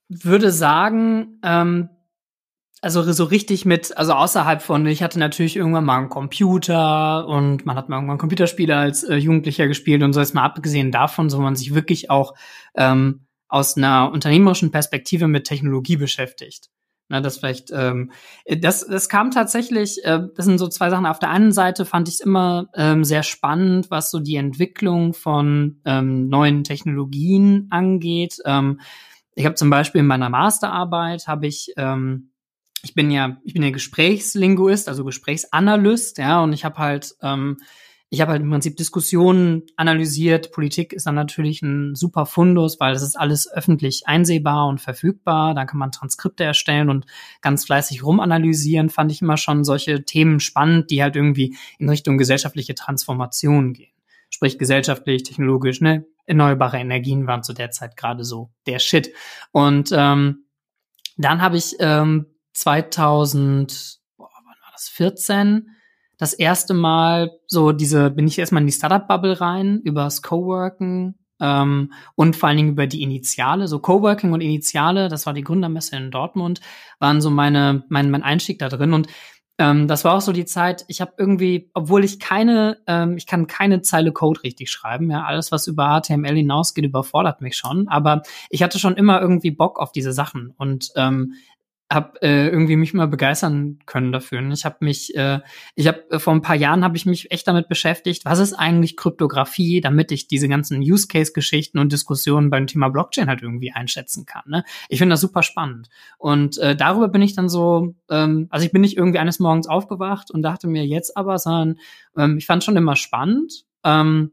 würde 0.07 0.51
sagen, 0.51 1.41
ähm, 1.43 1.89
also 2.83 3.09
so 3.13 3.23
richtig 3.23 3.63
mit, 3.63 3.97
also 3.97 4.11
außerhalb 4.11 4.61
von, 4.61 4.85
ich 4.85 5.01
hatte 5.01 5.17
natürlich 5.17 5.55
irgendwann 5.55 5.85
mal 5.85 5.99
einen 5.99 6.09
Computer 6.09 7.25
und 7.27 7.65
man 7.65 7.77
hat 7.77 7.87
mal 7.87 7.95
irgendwann 7.95 8.17
Computerspiele 8.17 8.75
als 8.75 9.03
äh, 9.03 9.15
Jugendlicher 9.15 9.67
gespielt 9.67 10.03
und 10.03 10.11
so 10.11 10.19
ist 10.19 10.33
mal 10.33 10.43
abgesehen 10.43 10.91
davon, 10.91 11.29
so 11.29 11.39
man 11.39 11.55
sich 11.55 11.73
wirklich 11.73 12.09
auch 12.09 12.33
ähm, 12.75 13.25
aus 13.47 13.77
einer 13.77 14.11
unternehmerischen 14.11 14.71
Perspektive 14.71 15.29
mit 15.29 15.45
Technologie 15.45 15.95
beschäftigt. 15.95 16.69
Na, 17.07 17.21
das 17.21 17.37
vielleicht, 17.37 17.71
ähm, 17.71 18.11
das, 18.45 18.85
das 18.85 19.07
kam 19.07 19.31
tatsächlich, 19.31 20.03
äh, 20.03 20.21
das 20.35 20.45
sind 20.45 20.57
so 20.57 20.67
zwei 20.67 20.89
Sachen. 20.89 21.05
Auf 21.05 21.19
der 21.19 21.29
einen 21.29 21.53
Seite 21.53 21.85
fand 21.85 22.09
ich 22.09 22.15
es 22.15 22.19
immer 22.19 22.67
ähm, 22.75 23.05
sehr 23.05 23.23
spannend, 23.23 23.91
was 23.91 24.11
so 24.11 24.19
die 24.19 24.35
Entwicklung 24.35 25.13
von 25.13 25.79
ähm, 25.85 26.27
neuen 26.27 26.65
Technologien 26.65 27.67
angeht. 27.69 28.39
Ähm, 28.45 28.81
ich 29.35 29.45
habe 29.45 29.55
zum 29.55 29.69
Beispiel 29.69 30.01
in 30.01 30.07
meiner 30.07 30.29
Masterarbeit 30.29 31.27
habe 31.27 31.47
ich 31.47 31.73
ähm, 31.77 32.32
ich 32.83 32.93
bin 32.93 33.09
ja, 33.09 33.37
ich 33.43 33.53
bin 33.53 33.63
ja 33.63 33.71
Gesprächslinguist, 33.71 34.89
also 34.89 35.05
Gesprächsanalyst, 35.05 36.17
ja, 36.17 36.43
und 36.43 36.51
ich 36.53 36.65
habe 36.65 36.77
halt, 36.77 37.15
ähm, 37.21 37.57
ich 38.09 38.21
habe 38.21 38.33
halt 38.33 38.43
im 38.43 38.51
Prinzip 38.51 38.77
Diskussionen 38.77 39.63
analysiert. 39.75 40.51
Politik 40.51 40.93
ist 40.93 41.07
dann 41.07 41.15
natürlich 41.15 41.63
ein 41.63 41.95
super 41.95 42.27
Fundus, 42.27 42.79
weil 42.79 42.93
das 42.93 43.01
ist 43.01 43.15
alles 43.15 43.51
öffentlich 43.51 44.03
einsehbar 44.05 44.67
und 44.67 44.79
verfügbar. 44.79 45.55
Da 45.55 45.65
kann 45.65 45.79
man 45.79 45.91
Transkripte 45.91 46.43
erstellen 46.43 46.91
und 46.91 47.07
ganz 47.41 47.65
fleißig 47.65 48.03
rumanalysieren. 48.03 48.91
Fand 48.91 49.11
ich 49.11 49.23
immer 49.23 49.37
schon 49.37 49.63
solche 49.63 50.03
Themen 50.03 50.39
spannend, 50.39 50.91
die 50.91 51.01
halt 51.01 51.15
irgendwie 51.15 51.57
in 51.79 51.89
Richtung 51.89 52.19
gesellschaftliche 52.19 52.75
Transformation 52.75 53.73
gehen. 53.73 53.93
Sprich 54.29 54.59
gesellschaftlich, 54.59 55.23
technologisch, 55.23 55.81
ne? 55.81 56.05
Erneuerbare 56.27 56.77
Energien 56.77 57.25
waren 57.25 57.41
zu 57.41 57.53
der 57.53 57.71
Zeit 57.71 57.97
gerade 57.97 58.23
so 58.23 58.51
der 58.67 58.77
Shit. 58.77 59.11
Und 59.51 59.89
ähm, 59.91 60.45
dann 61.17 61.41
habe 61.41 61.57
ich 61.57 61.77
ähm, 61.79 62.27
2000, 62.53 63.99
boah, 64.17 64.29
wann 64.33 64.45
war 64.45 64.71
das, 64.71 64.87
14, 64.89 65.69
das 66.17 66.33
erste 66.33 66.73
Mal 66.73 67.31
so 67.47 67.71
diese, 67.71 68.09
bin 68.09 68.27
ich 68.27 68.39
erstmal 68.39 68.61
in 68.61 68.67
die 68.67 68.73
Startup-Bubble 68.73 69.41
rein, 69.41 69.81
übers 69.83 70.21
Coworken 70.21 71.15
ähm, 71.41 71.91
und 72.15 72.35
vor 72.35 72.49
allen 72.49 72.57
Dingen 72.57 72.71
über 72.71 72.87
die 72.87 73.01
Initiale. 73.01 73.67
So 73.67 73.79
Coworking 73.79 74.31
und 74.31 74.41
Initiale, 74.41 75.09
das 75.09 75.25
war 75.25 75.33
die 75.33 75.43
Gründermesse 75.43 75.95
in 75.97 76.11
Dortmund, 76.11 76.61
waren 76.99 77.21
so 77.21 77.29
meine, 77.29 77.83
mein, 77.89 78.09
mein 78.11 78.23
Einstieg 78.23 78.59
da 78.59 78.69
drin. 78.69 78.93
Und 78.93 79.07
ähm, 79.59 79.87
das 79.87 80.03
war 80.03 80.15
auch 80.15 80.21
so 80.21 80.31
die 80.31 80.45
Zeit, 80.45 80.83
ich 80.87 80.99
habe 80.99 81.13
irgendwie, 81.17 81.69
obwohl 81.73 82.03
ich 82.03 82.19
keine, 82.19 82.77
ähm, 82.87 83.17
ich 83.17 83.27
kann 83.27 83.45
keine 83.45 83.81
Zeile 83.81 84.11
Code 84.11 84.41
richtig 84.43 84.71
schreiben, 84.71 85.11
ja, 85.11 85.25
alles, 85.25 85.51
was 85.51 85.67
über 85.67 86.01
HTML 86.01 86.35
hinausgeht, 86.35 86.85
überfordert 86.85 87.41
mich 87.41 87.55
schon, 87.55 87.87
aber 87.87 88.23
ich 88.49 88.63
hatte 88.63 88.79
schon 88.79 88.95
immer 88.95 89.21
irgendwie 89.21 89.51
Bock 89.51 89.77
auf 89.79 89.91
diese 89.91 90.11
Sachen 90.11 90.53
und 90.57 90.89
ähm, 90.95 91.33
habe 91.93 92.21
äh, 92.21 92.47
irgendwie 92.47 92.75
mich 92.75 92.93
mal 92.93 93.07
begeistern 93.07 93.79
können 93.85 94.11
dafür. 94.11 94.39
Und 94.39 94.51
ich 94.51 94.65
habe 94.65 94.77
mich, 94.81 95.15
äh, 95.15 95.39
ich 95.75 95.87
habe 95.87 96.09
äh, 96.11 96.19
vor 96.19 96.33
ein 96.33 96.41
paar 96.41 96.55
Jahren 96.55 96.83
habe 96.83 96.97
ich 96.97 97.05
mich 97.05 97.31
echt 97.31 97.47
damit 97.47 97.67
beschäftigt, 97.67 98.25
was 98.25 98.39
ist 98.39 98.53
eigentlich 98.53 98.97
Kryptographie, 98.97 99.81
damit 99.81 100.11
ich 100.11 100.27
diese 100.27 100.47
ganzen 100.47 100.79
Use 100.79 101.07
Case 101.07 101.33
Geschichten 101.33 101.79
und 101.79 101.91
Diskussionen 101.91 102.49
beim 102.49 102.67
Thema 102.67 102.89
Blockchain 102.89 103.27
halt 103.27 103.41
irgendwie 103.41 103.71
einschätzen 103.71 104.25
kann. 104.25 104.43
Ne? 104.47 104.63
Ich 104.89 104.99
finde 104.99 105.13
das 105.13 105.21
super 105.21 105.43
spannend. 105.43 105.89
Und 106.17 106.57
äh, 106.57 106.75
darüber 106.75 107.07
bin 107.07 107.21
ich 107.21 107.35
dann 107.35 107.49
so, 107.49 107.95
ähm, 108.09 108.47
also 108.49 108.65
ich 108.65 108.71
bin 108.71 108.81
nicht 108.81 108.97
irgendwie 108.97 109.19
eines 109.19 109.39
Morgens 109.39 109.67
aufgewacht 109.67 110.31
und 110.31 110.41
dachte 110.41 110.67
mir 110.67 110.85
jetzt 110.85 111.15
aber, 111.15 111.37
sondern 111.37 111.79
ähm, 112.17 112.37
ich 112.37 112.45
fand 112.45 112.63
schon 112.63 112.77
immer 112.77 112.95
spannend 112.95 113.65
ähm, 113.83 114.31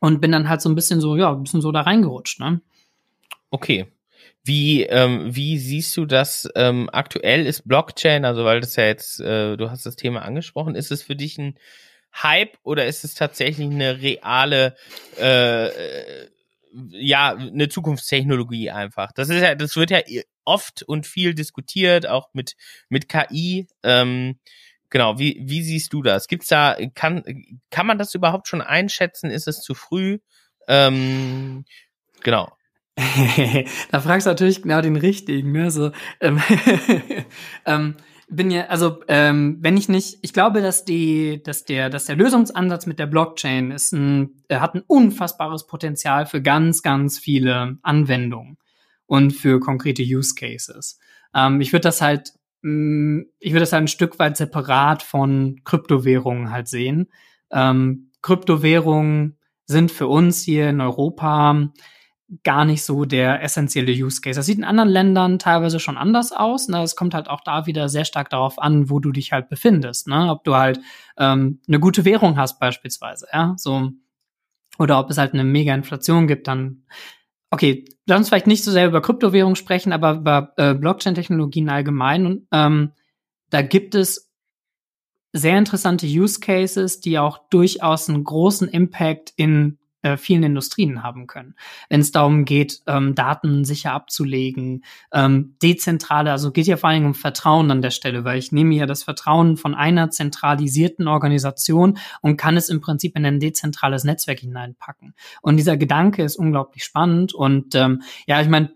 und 0.00 0.20
bin 0.20 0.32
dann 0.32 0.48
halt 0.48 0.60
so 0.60 0.68
ein 0.68 0.74
bisschen 0.74 1.00
so, 1.00 1.16
ja, 1.16 1.32
ein 1.32 1.42
bisschen 1.42 1.60
so 1.60 1.72
da 1.72 1.82
reingerutscht. 1.82 2.40
Ne? 2.40 2.60
Okay, 3.50 3.92
wie, 4.42 4.84
ähm, 4.84 5.34
wie 5.34 5.58
siehst 5.58 5.96
du 5.96 6.06
das 6.06 6.48
ähm, 6.54 6.88
aktuell? 6.92 7.46
Ist 7.46 7.68
Blockchain, 7.68 8.24
also 8.24 8.44
weil 8.44 8.60
das 8.60 8.76
ja 8.76 8.84
jetzt, 8.84 9.20
äh, 9.20 9.56
du 9.56 9.70
hast 9.70 9.84
das 9.86 9.96
Thema 9.96 10.22
angesprochen, 10.22 10.74
ist 10.74 10.90
es 10.90 11.02
für 11.02 11.16
dich 11.16 11.38
ein 11.38 11.58
Hype 12.14 12.56
oder 12.62 12.86
ist 12.86 13.04
es 13.04 13.14
tatsächlich 13.14 13.70
eine 13.70 14.00
reale, 14.00 14.76
äh, 15.18 15.66
äh, 15.66 16.28
ja, 16.90 17.34
eine 17.36 17.68
Zukunftstechnologie 17.68 18.70
einfach? 18.70 19.12
Das 19.12 19.28
ist 19.28 19.42
ja, 19.42 19.54
das 19.54 19.76
wird 19.76 19.90
ja 19.90 20.00
oft 20.44 20.82
und 20.84 21.06
viel 21.06 21.34
diskutiert, 21.34 22.06
auch 22.06 22.28
mit 22.32 22.56
mit 22.88 23.08
KI. 23.08 23.66
Ähm, 23.82 24.38
genau, 24.88 25.18
wie 25.18 25.42
wie 25.44 25.62
siehst 25.62 25.92
du 25.92 26.02
das? 26.02 26.28
Gibt's 26.28 26.48
da 26.48 26.76
kann 26.94 27.24
kann 27.70 27.86
man 27.86 27.98
das 27.98 28.14
überhaupt 28.14 28.48
schon 28.48 28.62
einschätzen? 28.62 29.30
Ist 29.30 29.48
es 29.48 29.60
zu 29.62 29.74
früh? 29.74 30.18
Ähm, 30.68 31.64
genau. 32.22 32.50
Da 33.90 34.00
fragst 34.00 34.26
du 34.26 34.30
natürlich 34.30 34.62
genau 34.62 34.80
den 34.80 34.96
richtigen, 34.96 35.52
ne? 35.52 35.70
So, 35.70 35.90
ähm, 36.20 36.40
ähm, 37.66 37.94
bin 38.30 38.50
ja, 38.50 38.66
also 38.66 39.00
ähm, 39.08 39.58
wenn 39.60 39.76
ich 39.76 39.88
nicht, 39.88 40.18
ich 40.22 40.32
glaube, 40.32 40.62
dass 40.62 40.84
die, 40.84 41.42
dass 41.42 41.64
der, 41.64 41.90
dass 41.90 42.06
der 42.06 42.16
Lösungsansatz 42.16 42.86
mit 42.86 42.98
der 42.98 43.06
Blockchain 43.06 43.72
ist 43.72 43.92
ein, 43.92 44.42
er 44.48 44.60
hat 44.60 44.74
ein 44.74 44.84
unfassbares 44.86 45.66
Potenzial 45.66 46.26
für 46.26 46.40
ganz, 46.40 46.82
ganz 46.82 47.18
viele 47.18 47.78
Anwendungen 47.82 48.56
und 49.06 49.32
für 49.32 49.58
konkrete 49.58 50.02
Use 50.02 50.34
Cases. 50.36 50.98
Ähm, 51.34 51.60
ich 51.60 51.72
würde 51.72 51.82
das 51.82 52.00
halt, 52.00 52.32
mh, 52.62 52.70
mm, 52.72 53.26
ich 53.40 53.52
würde 53.52 53.60
das 53.60 53.72
halt 53.72 53.84
ein 53.84 53.88
Stück 53.88 54.18
weit 54.18 54.36
separat 54.36 55.02
von 55.02 55.60
Kryptowährungen 55.64 56.50
halt 56.50 56.68
sehen. 56.68 57.08
Ähm, 57.50 58.12
Kryptowährungen 58.22 59.38
sind 59.66 59.90
für 59.90 60.06
uns 60.06 60.42
hier 60.42 60.68
in 60.68 60.80
Europa 60.80 61.70
gar 62.44 62.64
nicht 62.64 62.84
so 62.84 63.04
der 63.04 63.42
essentielle 63.42 63.92
Use 63.92 64.20
Case. 64.20 64.38
Das 64.38 64.46
sieht 64.46 64.58
in 64.58 64.64
anderen 64.64 64.88
Ländern 64.88 65.38
teilweise 65.38 65.80
schon 65.80 65.96
anders 65.96 66.32
aus. 66.32 66.68
Ne? 66.68 66.82
Es 66.82 66.94
kommt 66.94 67.14
halt 67.14 67.28
auch 67.28 67.40
da 67.40 67.66
wieder 67.66 67.88
sehr 67.88 68.04
stark 68.04 68.30
darauf 68.30 68.58
an, 68.58 68.88
wo 68.88 69.00
du 69.00 69.10
dich 69.10 69.32
halt 69.32 69.48
befindest. 69.48 70.06
Ne? 70.06 70.30
Ob 70.30 70.44
du 70.44 70.54
halt 70.54 70.80
ähm, 71.16 71.60
eine 71.66 71.80
gute 71.80 72.04
Währung 72.04 72.36
hast 72.36 72.60
beispielsweise, 72.60 73.26
ja, 73.32 73.54
so 73.56 73.90
oder 74.78 74.98
ob 74.98 75.10
es 75.10 75.18
halt 75.18 75.34
eine 75.34 75.44
mega 75.44 75.74
Inflation 75.74 76.26
gibt, 76.26 76.46
dann 76.48 76.84
okay, 77.50 77.84
lass 78.06 78.18
uns 78.18 78.28
vielleicht 78.28 78.46
nicht 78.46 78.64
so 78.64 78.70
sehr 78.70 78.86
über 78.86 79.02
Kryptowährung 79.02 79.56
sprechen, 79.56 79.92
aber 79.92 80.14
über 80.14 80.52
äh, 80.56 80.74
Blockchain-Technologien 80.74 81.68
allgemein. 81.68 82.26
Und 82.26 82.46
ähm, 82.52 82.92
da 83.50 83.62
gibt 83.62 83.94
es 83.94 84.30
sehr 85.32 85.58
interessante 85.58 86.06
Use 86.06 86.40
Cases, 86.40 87.00
die 87.00 87.18
auch 87.18 87.48
durchaus 87.50 88.08
einen 88.08 88.24
großen 88.24 88.68
Impact 88.68 89.32
in 89.36 89.79
äh, 90.02 90.16
vielen 90.16 90.42
Industrien 90.42 91.02
haben 91.02 91.26
können. 91.26 91.54
Wenn 91.88 92.00
es 92.00 92.12
darum 92.12 92.44
geht, 92.44 92.80
ähm, 92.86 93.14
Daten 93.14 93.64
sicher 93.64 93.92
abzulegen, 93.92 94.84
ähm, 95.12 95.56
dezentrale, 95.62 96.32
also 96.32 96.52
geht 96.52 96.66
ja 96.66 96.76
vor 96.76 96.90
allem 96.90 97.06
um 97.06 97.14
Vertrauen 97.14 97.70
an 97.70 97.82
der 97.82 97.90
Stelle, 97.90 98.24
weil 98.24 98.38
ich 98.38 98.52
nehme 98.52 98.74
ja 98.74 98.86
das 98.86 99.02
Vertrauen 99.02 99.56
von 99.56 99.74
einer 99.74 100.10
zentralisierten 100.10 101.08
Organisation 101.08 101.98
und 102.20 102.36
kann 102.36 102.56
es 102.56 102.68
im 102.68 102.80
Prinzip 102.80 103.16
in 103.16 103.26
ein 103.26 103.40
dezentrales 103.40 104.04
Netzwerk 104.04 104.40
hineinpacken. 104.40 105.14
Und 105.42 105.56
dieser 105.56 105.76
Gedanke 105.76 106.22
ist 106.22 106.36
unglaublich 106.36 106.84
spannend 106.84 107.34
und 107.34 107.74
ähm, 107.74 108.02
ja, 108.26 108.40
ich 108.40 108.48
meine, 108.48 108.70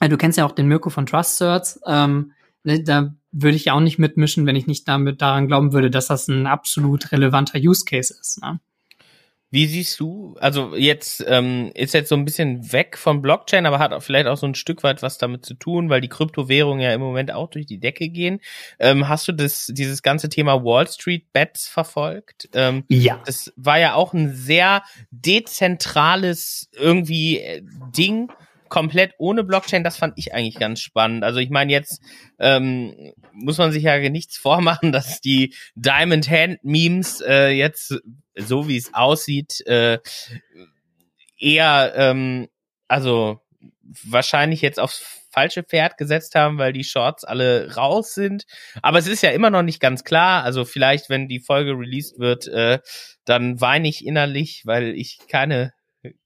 äh, 0.00 0.08
du 0.08 0.16
kennst 0.16 0.38
ja 0.38 0.44
auch 0.44 0.52
den 0.52 0.68
Mirko 0.68 0.90
von 0.90 1.06
Trust 1.06 1.36
Certs, 1.36 1.80
ähm, 1.86 2.32
ne, 2.64 2.82
da 2.82 3.14
würde 3.32 3.56
ich 3.56 3.64
ja 3.64 3.72
auch 3.72 3.80
nicht 3.80 3.98
mitmischen, 3.98 4.46
wenn 4.46 4.56
ich 4.56 4.66
nicht 4.66 4.86
damit 4.86 5.22
daran 5.22 5.48
glauben 5.48 5.72
würde, 5.72 5.90
dass 5.90 6.08
das 6.08 6.28
ein 6.28 6.46
absolut 6.46 7.10
relevanter 7.12 7.58
Use 7.58 7.84
Case 7.84 8.14
ist. 8.20 8.42
Ne? 8.42 8.60
Wie 9.52 9.66
siehst 9.66 10.00
du, 10.00 10.34
also 10.40 10.74
jetzt 10.74 11.22
ähm, 11.28 11.70
ist 11.74 11.92
jetzt 11.92 12.08
so 12.08 12.14
ein 12.14 12.24
bisschen 12.24 12.72
weg 12.72 12.96
von 12.96 13.20
Blockchain, 13.20 13.66
aber 13.66 13.78
hat 13.78 13.92
auch 13.92 14.02
vielleicht 14.02 14.26
auch 14.26 14.38
so 14.38 14.46
ein 14.46 14.54
Stück 14.54 14.82
weit 14.82 15.02
was 15.02 15.18
damit 15.18 15.44
zu 15.44 15.52
tun, 15.52 15.90
weil 15.90 16.00
die 16.00 16.08
Kryptowährungen 16.08 16.80
ja 16.80 16.94
im 16.94 17.02
Moment 17.02 17.34
auch 17.34 17.50
durch 17.50 17.66
die 17.66 17.78
Decke 17.78 18.08
gehen. 18.08 18.40
Ähm, 18.78 19.10
hast 19.10 19.28
du 19.28 19.32
das, 19.32 19.66
dieses 19.66 20.02
ganze 20.02 20.30
Thema 20.30 20.64
Wall 20.64 20.88
Street 20.88 21.34
Bets 21.34 21.68
verfolgt? 21.68 22.48
Ähm, 22.54 22.84
ja. 22.88 23.20
Das 23.26 23.52
war 23.56 23.78
ja 23.78 23.92
auch 23.92 24.14
ein 24.14 24.32
sehr 24.32 24.84
dezentrales 25.10 26.70
irgendwie 26.72 27.38
äh, 27.40 27.60
Ding 27.94 28.30
komplett 28.72 29.12
ohne 29.18 29.44
Blockchain, 29.44 29.84
das 29.84 29.98
fand 29.98 30.14
ich 30.16 30.32
eigentlich 30.32 30.58
ganz 30.58 30.80
spannend. 30.80 31.24
Also 31.24 31.40
ich 31.40 31.50
meine, 31.50 31.70
jetzt 31.70 32.00
ähm, 32.38 33.12
muss 33.34 33.58
man 33.58 33.70
sich 33.70 33.82
ja 33.82 33.98
nichts 34.08 34.38
vormachen, 34.38 34.92
dass 34.92 35.20
die 35.20 35.54
Diamond 35.74 36.30
Hand 36.30 36.64
Memes 36.64 37.20
äh, 37.20 37.48
jetzt, 37.48 38.00
so 38.34 38.68
wie 38.68 38.78
es 38.78 38.94
aussieht, 38.94 39.60
äh, 39.66 39.98
eher, 41.38 41.92
ähm, 41.96 42.48
also 42.88 43.42
wahrscheinlich 44.06 44.62
jetzt 44.62 44.80
aufs 44.80 45.28
falsche 45.30 45.64
Pferd 45.64 45.98
gesetzt 45.98 46.34
haben, 46.34 46.56
weil 46.56 46.72
die 46.72 46.84
Shorts 46.84 47.24
alle 47.24 47.74
raus 47.74 48.14
sind. 48.14 48.44
Aber 48.80 48.98
es 48.98 49.06
ist 49.06 49.22
ja 49.22 49.32
immer 49.32 49.50
noch 49.50 49.62
nicht 49.62 49.80
ganz 49.80 50.02
klar. 50.02 50.44
Also 50.44 50.64
vielleicht, 50.64 51.10
wenn 51.10 51.28
die 51.28 51.40
Folge 51.40 51.72
released 51.72 52.18
wird, 52.18 52.48
äh, 52.48 52.78
dann 53.26 53.60
weine 53.60 53.88
ich 53.88 54.06
innerlich, 54.06 54.62
weil 54.64 54.94
ich 54.94 55.18
keine 55.28 55.74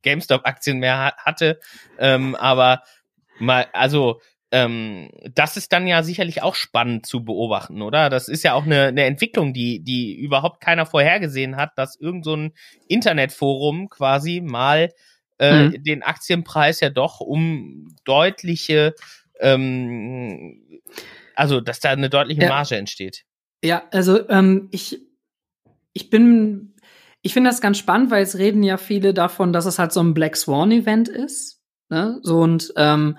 GameStop-Aktien 0.03 0.79
mehr 0.79 1.15
hatte. 1.19 1.59
Ähm, 1.99 2.35
aber 2.35 2.83
mal, 3.39 3.67
also 3.73 4.21
ähm, 4.53 5.11
das 5.35 5.57
ist 5.57 5.73
dann 5.73 5.87
ja 5.87 6.03
sicherlich 6.03 6.43
auch 6.43 6.55
spannend 6.55 7.05
zu 7.05 7.25
beobachten, 7.25 7.83
oder? 7.83 8.11
Das 8.11 8.29
ist 8.29 8.45
ja 8.45 8.55
auch 8.55 8.65
eine, 8.65 8.85
eine 8.85 9.05
Entwicklung, 9.05 9.53
die, 9.53 9.83
die 9.83 10.15
überhaupt 10.15 10.61
keiner 10.61 10.87
vorhergesehen 10.87 11.57
hat, 11.57 11.73
dass 11.77 11.97
irgend 11.97 12.25
so 12.25 12.37
ein 12.37 12.53
Internetforum 12.87 13.89
quasi 13.89 14.41
mal 14.41 14.91
äh, 15.39 15.65
mhm. 15.65 15.83
den 15.83 16.03
Aktienpreis 16.03 16.81
ja 16.81 16.91
doch 16.91 17.21
um 17.21 17.95
deutliche, 18.05 18.95
ähm, 19.41 20.81
also 21.35 21.61
dass 21.61 21.81
da 21.81 21.91
eine 21.91 22.09
deutliche 22.09 22.47
Marge 22.47 22.77
entsteht. 22.77 23.25
Ja, 23.65 23.83
also 23.91 24.29
ähm, 24.29 24.69
ich, 24.71 25.01
ich 25.93 26.09
bin 26.09 26.76
ich 27.27 27.35
finde 27.35 27.51
das 27.51 27.61
ganz 27.61 27.77
spannend, 27.77 28.13
weil 28.13 28.23
es 28.23 28.39
reden 28.39 28.63
ja 28.63 28.77
viele 28.77 29.13
davon, 29.13 29.53
dass 29.53 29.67
es 29.67 29.81
halt 29.81 29.93
so 29.93 30.01
ein 30.01 30.15
Black 30.15 30.37
Swan 30.37 30.71
Event 30.71 31.09
ist. 31.09 31.61
Ne? 31.89 32.21
So 32.23 32.39
und 32.39 32.73
ähm, 32.77 33.19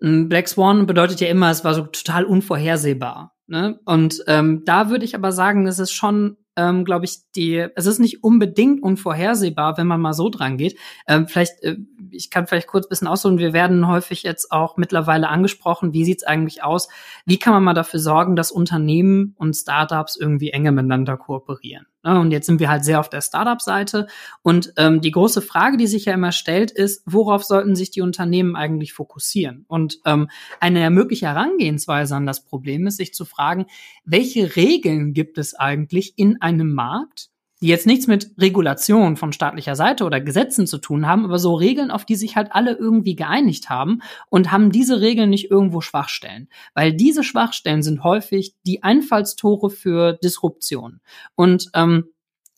Black 0.00 0.48
Swan 0.48 0.86
bedeutet 0.86 1.20
ja 1.20 1.28
immer, 1.28 1.50
es 1.50 1.62
war 1.62 1.74
so 1.74 1.82
total 1.82 2.24
unvorhersehbar. 2.24 3.36
Ne? 3.46 3.78
Und 3.84 4.24
ähm, 4.26 4.62
da 4.64 4.88
würde 4.88 5.04
ich 5.04 5.14
aber 5.14 5.32
sagen, 5.32 5.66
es 5.66 5.78
ist 5.78 5.92
schon 5.92 6.38
ähm, 6.56 6.86
glaube 6.86 7.04
ich, 7.04 7.30
die, 7.34 7.66
es 7.76 7.84
ist 7.86 7.98
nicht 7.98 8.24
unbedingt 8.24 8.82
unvorhersehbar, 8.82 9.76
wenn 9.76 9.86
man 9.86 10.00
mal 10.00 10.12
so 10.12 10.30
dran 10.30 10.56
geht. 10.56 10.78
Ähm, 11.06 11.26
vielleicht, 11.26 11.62
äh, 11.62 11.76
ich 12.10 12.30
kann 12.30 12.46
vielleicht 12.46 12.68
kurz 12.68 12.86
ein 12.86 12.88
bisschen 12.90 13.08
ausholen, 13.08 13.38
wir 13.38 13.52
werden 13.52 13.86
häufig 13.86 14.22
jetzt 14.22 14.50
auch 14.50 14.76
mittlerweile 14.78 15.28
angesprochen, 15.28 15.92
wie 15.92 16.04
sieht's 16.04 16.24
eigentlich 16.24 16.62
aus? 16.62 16.88
Wie 17.24 17.38
kann 17.38 17.52
man 17.52 17.64
mal 17.64 17.74
dafür 17.74 18.00
sorgen, 18.00 18.36
dass 18.36 18.50
Unternehmen 18.50 19.34
und 19.38 19.54
Startups 19.54 20.16
irgendwie 20.16 20.50
enger 20.50 20.72
miteinander 20.72 21.16
kooperieren? 21.16 21.86
Ne? 22.04 22.18
Und 22.18 22.30
jetzt 22.30 22.46
sind 22.46 22.60
wir 22.60 22.68
halt 22.68 22.84
sehr 22.84 23.00
auf 23.00 23.08
der 23.08 23.20
Startup-Seite. 23.20 24.06
Und 24.42 24.72
ähm, 24.76 25.00
die 25.00 25.10
große 25.10 25.42
Frage, 25.42 25.76
die 25.76 25.86
sich 25.86 26.04
ja 26.04 26.14
immer 26.14 26.32
stellt, 26.32 26.70
ist, 26.70 27.02
worauf 27.06 27.44
sollten 27.44 27.74
sich 27.74 27.90
die 27.90 28.00
Unternehmen 28.00 28.56
eigentlich 28.56 28.92
fokussieren? 28.92 29.64
Und 29.68 29.98
ähm, 30.04 30.28
eine 30.60 30.90
mögliche 30.90 31.26
Herangehensweise 31.26 32.14
an 32.16 32.26
das 32.26 32.44
Problem 32.44 32.86
ist, 32.86 32.96
sich 32.96 33.14
zu 33.14 33.24
fragen, 33.24 33.66
welche 34.04 34.56
Regeln 34.56 35.12
gibt 35.14 35.38
es 35.38 35.54
eigentlich 35.54 36.14
in 36.16 36.40
einem 36.40 36.72
Markt, 36.72 37.31
die 37.62 37.68
jetzt 37.68 37.86
nichts 37.86 38.08
mit 38.08 38.32
Regulation 38.38 39.16
von 39.16 39.32
staatlicher 39.32 39.76
Seite 39.76 40.04
oder 40.04 40.20
Gesetzen 40.20 40.66
zu 40.66 40.78
tun 40.78 41.06
haben, 41.06 41.24
aber 41.24 41.38
so 41.38 41.54
Regeln, 41.54 41.92
auf 41.92 42.04
die 42.04 42.16
sich 42.16 42.36
halt 42.36 42.48
alle 42.50 42.72
irgendwie 42.72 43.14
geeinigt 43.14 43.70
haben 43.70 44.02
und 44.28 44.50
haben 44.50 44.72
diese 44.72 45.00
Regeln 45.00 45.30
nicht 45.30 45.50
irgendwo 45.50 45.80
Schwachstellen. 45.80 46.48
Weil 46.74 46.92
diese 46.92 47.22
Schwachstellen 47.22 47.82
sind 47.82 48.02
häufig 48.02 48.56
die 48.66 48.82
Einfallstore 48.82 49.70
für 49.70 50.14
Disruption. 50.14 51.00
Und 51.36 51.70
ähm, 51.74 52.06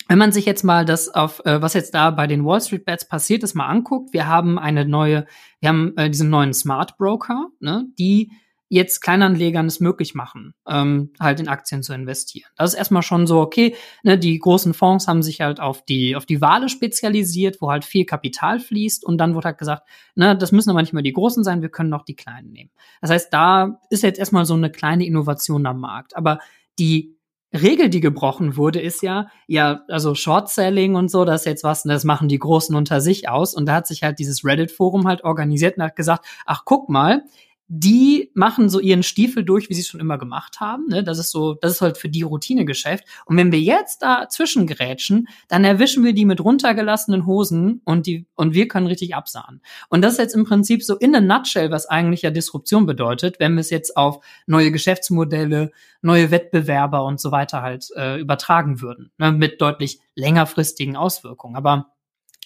wenn 0.08 0.18
man 0.18 0.32
sich 0.32 0.46
jetzt 0.46 0.64
mal 0.64 0.84
das 0.84 1.08
auf, 1.08 1.44
äh, 1.44 1.60
was 1.60 1.74
jetzt 1.74 1.94
da 1.94 2.10
bei 2.10 2.26
den 2.26 2.44
Wall 2.44 2.60
Street 2.60 2.84
Bets 2.86 3.06
passiert 3.06 3.42
ist, 3.42 3.54
mal 3.54 3.66
anguckt, 3.66 4.14
wir 4.14 4.26
haben 4.26 4.58
eine 4.58 4.86
neue, 4.86 5.26
wir 5.60 5.68
haben 5.68 5.94
äh, 5.96 6.08
diesen 6.08 6.30
neuen 6.30 6.54
Smart 6.54 6.96
Broker, 6.96 7.48
ne, 7.60 7.86
die 7.98 8.30
jetzt 8.68 9.00
Kleinanlegern 9.00 9.66
es 9.66 9.81
möglich 9.81 10.14
machen, 10.14 10.55
ähm, 10.66 11.12
halt 11.20 11.40
in 11.40 11.48
Aktien 11.48 11.83
zu 11.83 11.92
investieren. 11.94 12.50
Das 12.57 12.72
ist 12.72 12.79
erstmal 12.79 13.03
schon 13.03 13.27
so, 13.27 13.40
okay, 13.40 13.77
ne, 14.03 14.18
die 14.18 14.38
großen 14.38 14.74
Fonds 14.74 15.07
haben 15.07 15.22
sich 15.22 15.40
halt 15.40 15.61
auf 15.61 15.85
die, 15.85 16.16
auf 16.16 16.27
die 16.27 16.40
Wale 16.40 16.68
spezialisiert, 16.68 17.61
wo 17.61 17.70
halt 17.70 17.85
viel 17.85 18.05
Kapital 18.05 18.61
fließt 18.61 19.05
und 19.05 19.18
dann 19.18 19.35
wurde 19.35 19.48
halt 19.48 19.59
gesagt, 19.59 19.83
ne, 20.14 20.37
das 20.37 20.53
müssen 20.53 20.70
aber 20.70 20.81
nicht 20.81 20.92
mehr 20.92 21.03
die 21.03 21.12
Großen 21.12 21.44
sein, 21.44 21.62
wir 21.62 21.68
können 21.68 21.92
auch 21.92 22.05
die 22.05 22.16
Kleinen 22.16 22.53
nehmen. 22.53 22.70
Das 23.00 23.11
heißt, 23.11 23.33
da 23.33 23.81
ist 23.90 24.03
jetzt 24.03 24.18
erstmal 24.18 24.44
so 24.44 24.55
eine 24.55 24.70
kleine 24.70 25.07
Innovation 25.07 25.66
am 25.66 25.81
Markt. 25.81 26.16
Aber 26.16 26.38
die 26.79 27.16
Regel, 27.53 27.88
die 27.88 28.00
gebrochen 28.00 28.57
wurde, 28.57 28.81
ist 28.81 29.03
ja, 29.03 29.29
ja, 29.46 29.83
also 29.88 30.14
Short 30.14 30.48
Selling 30.48 30.96
und 30.96 31.11
so, 31.11 31.24
das 31.24 31.42
ist 31.42 31.46
jetzt 31.46 31.64
was, 31.64 31.85
das 31.85 32.05
machen 32.05 32.29
die 32.29 32.38
Großen 32.38 32.74
unter 32.74 33.00
sich 33.00 33.29
aus. 33.29 33.55
Und 33.55 33.66
da 33.66 33.74
hat 33.74 33.87
sich 33.87 34.03
halt 34.03 34.18
dieses 34.18 34.44
Reddit-Forum 34.44 35.07
halt 35.07 35.22
organisiert 35.22 35.77
und 35.77 35.85
hat 35.85 35.96
gesagt, 35.96 36.27
ach, 36.46 36.62
guck 36.64 36.88
mal, 36.88 37.22
die 37.66 38.31
machen 38.35 38.68
so 38.68 38.79
ihren 38.79 39.03
Stiefel 39.03 39.42
durch, 39.42 39.70
wie 39.70 39.74
sie 39.74 39.81
es 39.81 39.88
schon 39.88 40.00
immer 40.00 40.18
gemacht 40.18 40.61
haben. 40.61 40.87
Ne? 40.88 41.03
Das 41.03 41.18
ist 41.18 41.31
so, 41.31 41.55
das 41.55 41.72
ist 41.72 41.81
halt 41.81 41.96
für 41.96 42.11
die 42.11 42.22
Routinegeschäft. 42.22 43.05
Und 43.24 43.38
wenn 43.38 43.53
wir 43.53 43.61
jetzt 43.61 44.03
da 44.03 44.29
zwischengrätschen, 44.29 45.29
dann 45.48 45.64
erwischen 45.64 46.05
wir 46.05 46.12
die 46.12 46.27
mit 46.27 46.40
runtergelassenen 46.40 47.24
Hosen 47.27 47.81
und 47.85 48.07
die, 48.07 48.27
und 48.35 48.53
wir 48.53 48.68
können 48.68 48.87
richtig 48.87 49.14
absahen. 49.14 49.62
Und 49.88 50.03
das 50.03 50.12
ist 50.14 50.18
jetzt 50.18 50.35
im 50.35 50.44
Prinzip 50.44 50.83
so 50.83 50.96
in 50.96 51.14
a 51.14 51.20
nutshell, 51.20 51.70
was 51.70 51.87
eigentlich 51.87 52.22
ja 52.22 52.31
Disruption 52.31 52.85
bedeutet, 52.85 53.40
wenn 53.40 53.55
wir 53.55 53.61
es 53.61 53.70
jetzt 53.70 53.96
auf 53.96 54.22
neue 54.46 54.70
Geschäftsmodelle, 54.70 55.72
neue 56.03 56.31
Wettbewerber 56.31 57.05
und 57.05 57.18
so 57.18 57.33
weiter 57.33 57.62
halt 57.62 57.88
äh, 57.96 58.20
übertragen 58.20 58.83
würden. 58.83 59.11
Ne? 59.16 59.33
Mit 59.33 59.62
deutlich 59.62 60.00
längerfristigen 60.14 60.96
Auswirkungen. 60.96 61.57
Aber 61.57 61.93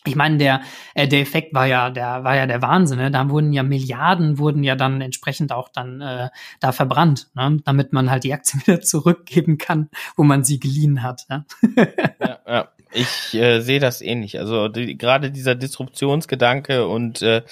ich 0.05 0.17
meine, 0.17 0.39
der, 0.39 0.63
äh, 0.95 1.09
der 1.09 1.21
Effekt 1.21 1.55
war 1.55 1.67
ja, 1.67 1.91
der 1.91 2.25
war 2.25 2.37
ja 2.37 2.47
der 2.47 2.63
Wahnsinn. 2.63 2.99
Ne? 2.99 3.11
Da 3.11 3.29
wurden 3.31 3.53
ja 3.53 3.63
Milliarden, 3.63 4.39
wurden 4.39 4.65
ja 4.65 4.77
dann 4.77 5.01
entsprechend 5.01 5.53
auch 5.53 5.69
dann 5.69 6.01
äh, 6.01 6.29
da 6.61 6.73
verbrannt, 6.73 7.29
ne? 7.35 7.59
damit 7.65 7.93
man 7.93 8.11
halt 8.11 8.25
die 8.25 8.33
Aktien 8.33 8.63
wieder 8.67 8.81
zurückgeben 8.81 9.59
kann, 9.59 9.91
wo 10.17 10.23
man 10.23 10.45
sie 10.45 10.61
geliehen 10.61 11.03
hat. 11.03 11.27
Ja, 11.29 11.45
ja, 12.21 12.39
ja. 12.47 12.69
Ich 12.91 13.35
äh, 13.35 13.61
sehe 13.61 13.81
das 13.81 14.01
ähnlich. 14.01 14.39
Also 14.39 14.69
die, 14.69 14.97
gerade 14.97 15.31
dieser 15.31 15.55
Disruptionsgedanke 15.55 16.87
und 16.87 17.21
äh, 17.21 17.43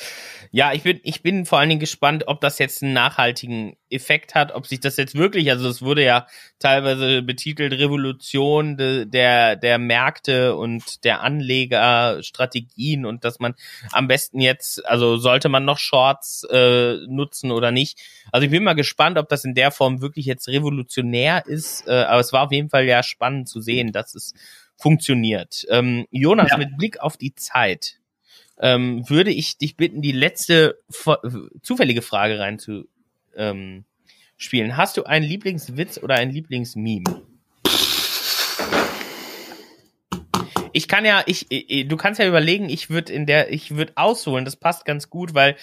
ja, 0.50 0.72
ich 0.72 0.82
bin, 0.82 0.98
ich 1.02 1.22
bin 1.22 1.44
vor 1.44 1.58
allen 1.58 1.68
Dingen 1.68 1.80
gespannt, 1.80 2.24
ob 2.26 2.40
das 2.40 2.58
jetzt 2.58 2.82
einen 2.82 2.94
nachhaltigen 2.94 3.76
Effekt 3.90 4.34
hat, 4.34 4.52
ob 4.52 4.66
sich 4.66 4.80
das 4.80 4.96
jetzt 4.96 5.14
wirklich, 5.14 5.50
also 5.50 5.68
es 5.68 5.82
wurde 5.82 6.04
ja 6.04 6.26
teilweise 6.58 7.22
betitelt 7.22 7.72
Revolution 7.72 8.76
de, 8.76 9.06
der, 9.06 9.56
der 9.56 9.78
Märkte 9.78 10.56
und 10.56 11.04
der 11.04 11.22
Anlegerstrategien 11.22 13.06
und 13.06 13.24
dass 13.24 13.38
man 13.38 13.54
am 13.92 14.08
besten 14.08 14.40
jetzt, 14.40 14.84
also 14.86 15.16
sollte 15.16 15.48
man 15.48 15.64
noch 15.64 15.78
Shorts 15.78 16.44
äh, 16.50 16.96
nutzen 17.08 17.50
oder 17.50 17.70
nicht. 17.70 18.00
Also 18.32 18.44
ich 18.44 18.50
bin 18.50 18.64
mal 18.64 18.74
gespannt, 18.74 19.18
ob 19.18 19.28
das 19.28 19.44
in 19.44 19.54
der 19.54 19.70
Form 19.70 20.00
wirklich 20.00 20.26
jetzt 20.26 20.48
revolutionär 20.48 21.46
ist, 21.46 21.86
äh, 21.86 21.92
aber 21.92 22.20
es 22.20 22.32
war 22.32 22.44
auf 22.44 22.52
jeden 22.52 22.70
Fall 22.70 22.86
ja 22.86 23.02
spannend 23.02 23.48
zu 23.48 23.60
sehen, 23.60 23.92
dass 23.92 24.14
es 24.14 24.34
funktioniert. 24.76 25.64
Ähm, 25.70 26.06
Jonas, 26.10 26.50
ja. 26.50 26.58
mit 26.58 26.76
Blick 26.76 27.00
auf 27.00 27.16
die 27.16 27.34
Zeit, 27.34 27.98
ähm, 28.58 29.08
würde 29.08 29.30
ich 29.30 29.58
dich 29.58 29.76
bitten, 29.76 30.02
die 30.02 30.12
letzte 30.12 30.78
zufällige 31.62 32.02
Frage 32.02 32.38
rein 32.38 32.58
zu 32.58 32.88
ähm, 33.36 33.84
spielen. 34.36 34.76
Hast 34.76 34.96
du 34.96 35.04
einen 35.04 35.24
Lieblingswitz 35.24 35.98
oder 35.98 36.16
ein 36.16 36.30
Lieblingsmeme? 36.30 37.22
Ich 40.72 40.88
kann 40.88 41.06
ja, 41.06 41.22
ich, 41.24 41.46
du 41.88 41.96
kannst 41.96 42.20
ja 42.20 42.28
überlegen, 42.28 42.68
ich 42.68 42.90
würde 42.90 43.12
in 43.12 43.24
der, 43.24 43.50
ich 43.50 43.76
würde 43.76 43.94
ausholen, 43.96 44.44
das 44.44 44.56
passt 44.56 44.84
ganz 44.84 45.08
gut, 45.08 45.32
weil 45.32 45.56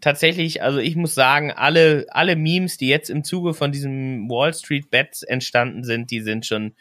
tatsächlich, 0.00 0.62
also 0.62 0.78
ich 0.78 0.96
muss 0.96 1.14
sagen, 1.14 1.52
alle, 1.52 2.06
alle 2.08 2.34
Memes, 2.34 2.76
die 2.76 2.88
jetzt 2.88 3.08
im 3.08 3.22
Zuge 3.22 3.54
von 3.54 3.70
diesem 3.70 4.28
Wall 4.28 4.52
Street 4.52 4.90
Bets 4.90 5.22
entstanden 5.22 5.84
sind, 5.84 6.10
die 6.10 6.20
sind 6.20 6.46
schon 6.46 6.74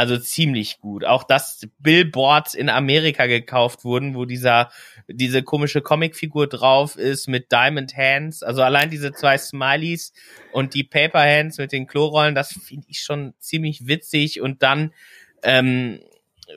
also 0.00 0.16
ziemlich 0.16 0.80
gut. 0.80 1.04
Auch 1.04 1.24
dass 1.24 1.60
Billboards 1.78 2.54
in 2.54 2.70
Amerika 2.70 3.26
gekauft 3.26 3.84
wurden, 3.84 4.14
wo 4.14 4.24
dieser 4.24 4.70
diese 5.08 5.42
komische 5.42 5.82
Comicfigur 5.82 6.46
drauf 6.46 6.96
ist 6.96 7.28
mit 7.28 7.52
Diamond 7.52 7.94
Hands. 7.94 8.42
Also 8.42 8.62
allein 8.62 8.88
diese 8.88 9.12
zwei 9.12 9.36
Smileys 9.36 10.14
und 10.52 10.72
die 10.72 10.84
Paper 10.84 11.20
Hands 11.20 11.58
mit 11.58 11.72
den 11.72 11.86
Klorollen, 11.86 12.34
das 12.34 12.52
finde 12.52 12.86
ich 12.88 13.02
schon 13.02 13.34
ziemlich 13.40 13.86
witzig. 13.86 14.40
Und 14.40 14.62
dann 14.62 14.94
ähm, 15.42 16.00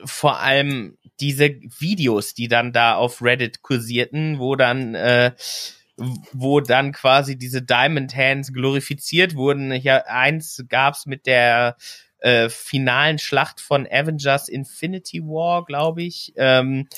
vor 0.06 0.40
allem 0.40 0.96
diese 1.20 1.50
Videos, 1.78 2.32
die 2.32 2.48
dann 2.48 2.72
da 2.72 2.94
auf 2.94 3.20
Reddit 3.20 3.60
kursierten, 3.60 4.38
wo 4.38 4.56
dann 4.56 4.94
äh, 4.94 5.32
wo 6.32 6.60
dann 6.60 6.92
quasi 6.92 7.36
diese 7.36 7.60
Diamond 7.60 8.16
Hands 8.16 8.50
glorifiziert 8.54 9.36
wurden. 9.36 9.70
Hier 9.70 10.08
eins 10.08 10.64
gab's 10.70 11.04
mit 11.04 11.26
der 11.26 11.76
äh, 12.24 12.48
finalen 12.48 13.18
Schlacht 13.18 13.60
von 13.60 13.86
Avengers 13.86 14.48
Infinity 14.48 15.20
War, 15.20 15.64
glaube 15.66 16.02
ich. 16.02 16.32
Ähm, 16.36 16.88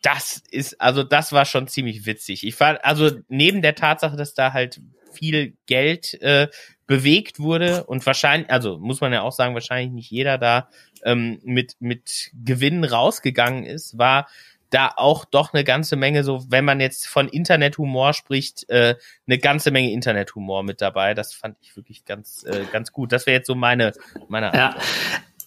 das 0.00 0.44
ist, 0.52 0.80
also 0.80 1.02
das 1.02 1.32
war 1.32 1.44
schon 1.44 1.66
ziemlich 1.66 2.06
witzig. 2.06 2.46
Ich 2.46 2.54
fand, 2.54 2.84
also 2.84 3.10
neben 3.28 3.62
der 3.62 3.74
Tatsache, 3.74 4.16
dass 4.16 4.34
da 4.34 4.52
halt 4.52 4.80
viel 5.12 5.56
Geld 5.66 6.14
äh, 6.22 6.46
bewegt 6.86 7.40
wurde 7.40 7.82
und 7.84 8.06
wahrscheinlich, 8.06 8.48
also 8.48 8.78
muss 8.78 9.00
man 9.00 9.12
ja 9.12 9.22
auch 9.22 9.32
sagen, 9.32 9.54
wahrscheinlich 9.54 9.92
nicht 9.92 10.10
jeder 10.12 10.38
da 10.38 10.68
ähm, 11.02 11.40
mit, 11.42 11.74
mit 11.80 12.30
Gewinnen 12.32 12.84
rausgegangen 12.84 13.64
ist, 13.64 13.98
war 13.98 14.28
da 14.72 14.90
auch 14.96 15.24
doch 15.24 15.52
eine 15.52 15.64
ganze 15.64 15.96
Menge, 15.96 16.24
so 16.24 16.44
wenn 16.48 16.64
man 16.64 16.80
jetzt 16.80 17.06
von 17.06 17.28
Internethumor 17.28 18.14
spricht, 18.14 18.68
äh, 18.70 18.96
eine 19.26 19.38
ganze 19.38 19.70
Menge 19.70 19.92
Internethumor 19.92 20.62
mit 20.62 20.80
dabei. 20.80 21.14
Das 21.14 21.34
fand 21.34 21.56
ich 21.60 21.76
wirklich 21.76 22.04
ganz, 22.04 22.44
äh, 22.44 22.64
ganz 22.72 22.90
gut. 22.90 23.12
Das 23.12 23.26
wäre 23.26 23.36
jetzt 23.36 23.46
so 23.46 23.54
meine, 23.54 23.92
meine 24.28 24.52
Antwort. 24.52 24.74
Ja. 24.74 24.82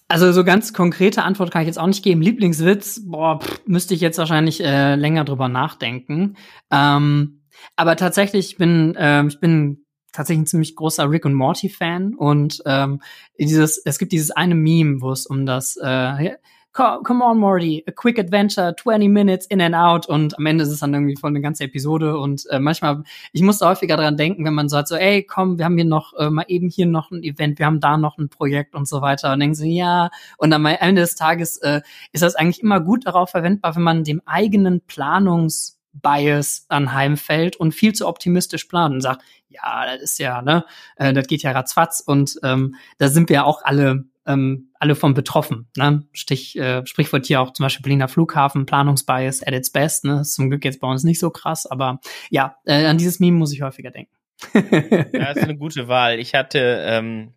Also 0.08 0.30
so 0.30 0.44
ganz 0.44 0.72
konkrete 0.72 1.24
Antwort 1.24 1.50
kann 1.50 1.62
ich 1.62 1.66
jetzt 1.66 1.78
auch 1.78 1.86
nicht 1.88 2.04
geben. 2.04 2.22
Lieblingswitz, 2.22 3.02
boah, 3.04 3.40
pff, 3.40 3.62
müsste 3.66 3.94
ich 3.94 4.00
jetzt 4.00 4.18
wahrscheinlich 4.18 4.62
äh, 4.62 4.94
länger 4.94 5.24
drüber 5.24 5.48
nachdenken. 5.48 6.36
Ähm, 6.70 7.42
aber 7.74 7.96
tatsächlich, 7.96 8.50
ich 8.50 8.56
bin, 8.56 8.94
äh, 8.94 9.26
ich 9.26 9.40
bin 9.40 9.84
tatsächlich 10.12 10.44
ein 10.44 10.46
ziemlich 10.46 10.76
großer 10.76 11.10
Rick 11.10 11.24
und 11.24 11.34
Morty 11.34 11.68
Fan 11.68 12.14
und 12.14 12.62
ähm, 12.64 13.02
dieses, 13.38 13.78
es 13.84 13.98
gibt 13.98 14.12
dieses 14.12 14.30
eine 14.30 14.54
Meme, 14.54 15.00
wo 15.00 15.10
es 15.10 15.26
um 15.26 15.44
das 15.44 15.76
äh, 15.76 16.36
come 16.76 17.22
on, 17.24 17.38
Morty, 17.38 17.82
a 17.86 17.92
quick 17.92 18.18
adventure, 18.18 18.74
20 18.76 19.08
minutes 19.08 19.46
in 19.46 19.60
and 19.60 19.74
out. 19.74 20.06
Und 20.06 20.38
am 20.38 20.46
Ende 20.46 20.64
ist 20.64 20.70
es 20.70 20.80
dann 20.80 20.92
irgendwie 20.92 21.16
voll 21.16 21.30
eine 21.30 21.40
ganze 21.40 21.64
Episode. 21.64 22.18
Und 22.18 22.46
äh, 22.50 22.58
manchmal, 22.58 23.02
ich 23.32 23.42
musste 23.42 23.66
häufiger 23.66 23.96
dran 23.96 24.16
denken, 24.16 24.44
wenn 24.44 24.54
man 24.54 24.68
sagt 24.68 24.88
so, 24.88 24.96
ey, 24.96 25.22
komm, 25.22 25.58
wir 25.58 25.64
haben 25.64 25.76
hier 25.76 25.86
noch, 25.86 26.12
äh, 26.18 26.30
mal 26.30 26.44
eben 26.48 26.68
hier 26.68 26.86
noch 26.86 27.10
ein 27.10 27.22
Event, 27.22 27.58
wir 27.58 27.66
haben 27.66 27.80
da 27.80 27.96
noch 27.96 28.18
ein 28.18 28.28
Projekt 28.28 28.74
und 28.74 28.86
so 28.86 29.00
weiter. 29.00 29.32
Und 29.32 29.40
denken 29.40 29.54
sie, 29.54 29.74
ja. 29.76 30.10
Und 30.36 30.52
am 30.52 30.66
Ende 30.66 31.00
des 31.00 31.14
Tages 31.14 31.56
äh, 31.58 31.80
ist 32.12 32.22
das 32.22 32.36
eigentlich 32.36 32.62
immer 32.62 32.80
gut 32.80 33.06
darauf 33.06 33.30
verwendbar, 33.30 33.74
wenn 33.74 33.82
man 33.82 34.04
dem 34.04 34.20
eigenen 34.26 34.80
Planungs 34.82 35.76
Bias 36.02 36.66
anheimfällt 36.68 37.56
und 37.56 37.72
viel 37.72 37.94
zu 37.94 38.06
optimistisch 38.06 38.64
planen 38.64 38.96
und 38.96 39.00
sagt, 39.00 39.22
ja, 39.48 39.86
das 39.86 40.02
ist 40.02 40.18
ja, 40.18 40.42
ne, 40.42 40.66
äh, 40.96 41.14
das 41.14 41.26
geht 41.26 41.42
ja 41.42 41.52
ratzfatz 41.52 42.00
und 42.00 42.38
ähm, 42.42 42.74
da 42.98 43.08
sind 43.08 43.30
wir 43.30 43.36
ja 43.36 43.44
auch 43.44 43.62
alle 43.64 44.04
ähm, 44.26 44.65
alle 44.80 44.94
von 44.94 45.14
betroffen. 45.14 45.68
Ne? 45.76 46.04
Stich, 46.12 46.56
äh, 46.58 46.84
Sprichwort 46.86 47.26
hier 47.26 47.40
auch 47.40 47.52
zum 47.52 47.64
Beispiel 47.64 47.82
Berliner 47.82 48.08
Flughafen, 48.08 48.66
Planungsbias 48.66 49.42
at 49.42 49.54
its 49.54 49.70
best. 49.70 50.04
Ne? 50.04 50.20
ist 50.20 50.34
zum 50.34 50.48
Glück 50.50 50.64
jetzt 50.64 50.80
bei 50.80 50.88
uns 50.88 51.04
nicht 51.04 51.18
so 51.18 51.30
krass, 51.30 51.66
aber 51.66 52.00
ja, 52.30 52.56
äh, 52.64 52.86
an 52.86 52.98
dieses 52.98 53.20
Meme 53.20 53.36
muss 53.36 53.52
ich 53.52 53.62
häufiger 53.62 53.90
denken. 53.90 54.12
ja, 54.54 55.30
ist 55.30 55.42
eine 55.42 55.56
gute 55.56 55.88
Wahl. 55.88 56.18
Ich 56.18 56.34
hatte, 56.34 56.84
ähm, 56.86 57.32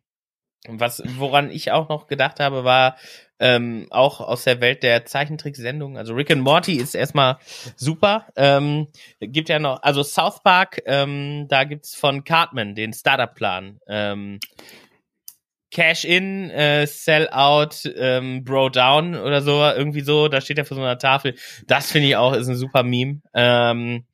was, 0.67 1.01
woran 1.17 1.49
ich 1.49 1.71
auch 1.71 1.89
noch 1.89 2.07
gedacht 2.07 2.39
habe, 2.39 2.63
war 2.63 2.97
ähm, 3.39 3.87
auch 3.89 4.19
aus 4.19 4.43
der 4.43 4.59
Welt 4.59 4.83
der 4.83 5.05
Zeichentricksendungen. 5.05 5.97
Also 5.97 6.13
Rick 6.13 6.31
and 6.31 6.41
Morty 6.41 6.75
ist 6.75 6.93
erstmal 6.93 7.37
super. 7.75 8.27
Ähm, 8.35 8.87
gibt 9.21 9.49
ja 9.49 9.59
noch, 9.59 9.81
also 9.81 10.03
South 10.03 10.43
Park, 10.43 10.81
ähm, 10.85 11.47
da 11.47 11.63
gibt's 11.63 11.95
von 11.95 12.23
Cartman 12.23 12.75
den 12.75 12.91
Startup-Plan. 12.91 13.79
Ähm, 13.87 14.39
Cash 15.71 16.05
in, 16.05 16.49
äh, 16.49 16.87
Sell 16.87 17.29
out, 17.29 17.83
ähm, 17.95 18.43
Bro 18.43 18.69
down 18.69 19.15
oder 19.15 19.41
so, 19.41 19.61
irgendwie 19.61 20.01
so, 20.01 20.27
da 20.27 20.41
steht 20.41 20.57
er 20.57 20.65
vor 20.65 20.75
so 20.75 20.81
einer 20.83 20.97
Tafel. 20.97 21.35
Das 21.67 21.91
finde 21.91 22.07
ich 22.07 22.15
auch, 22.15 22.33
ist 22.33 22.47
ein 22.47 22.55
super 22.55 22.83
Meme. 22.83 23.21
Ähm, 23.33 24.05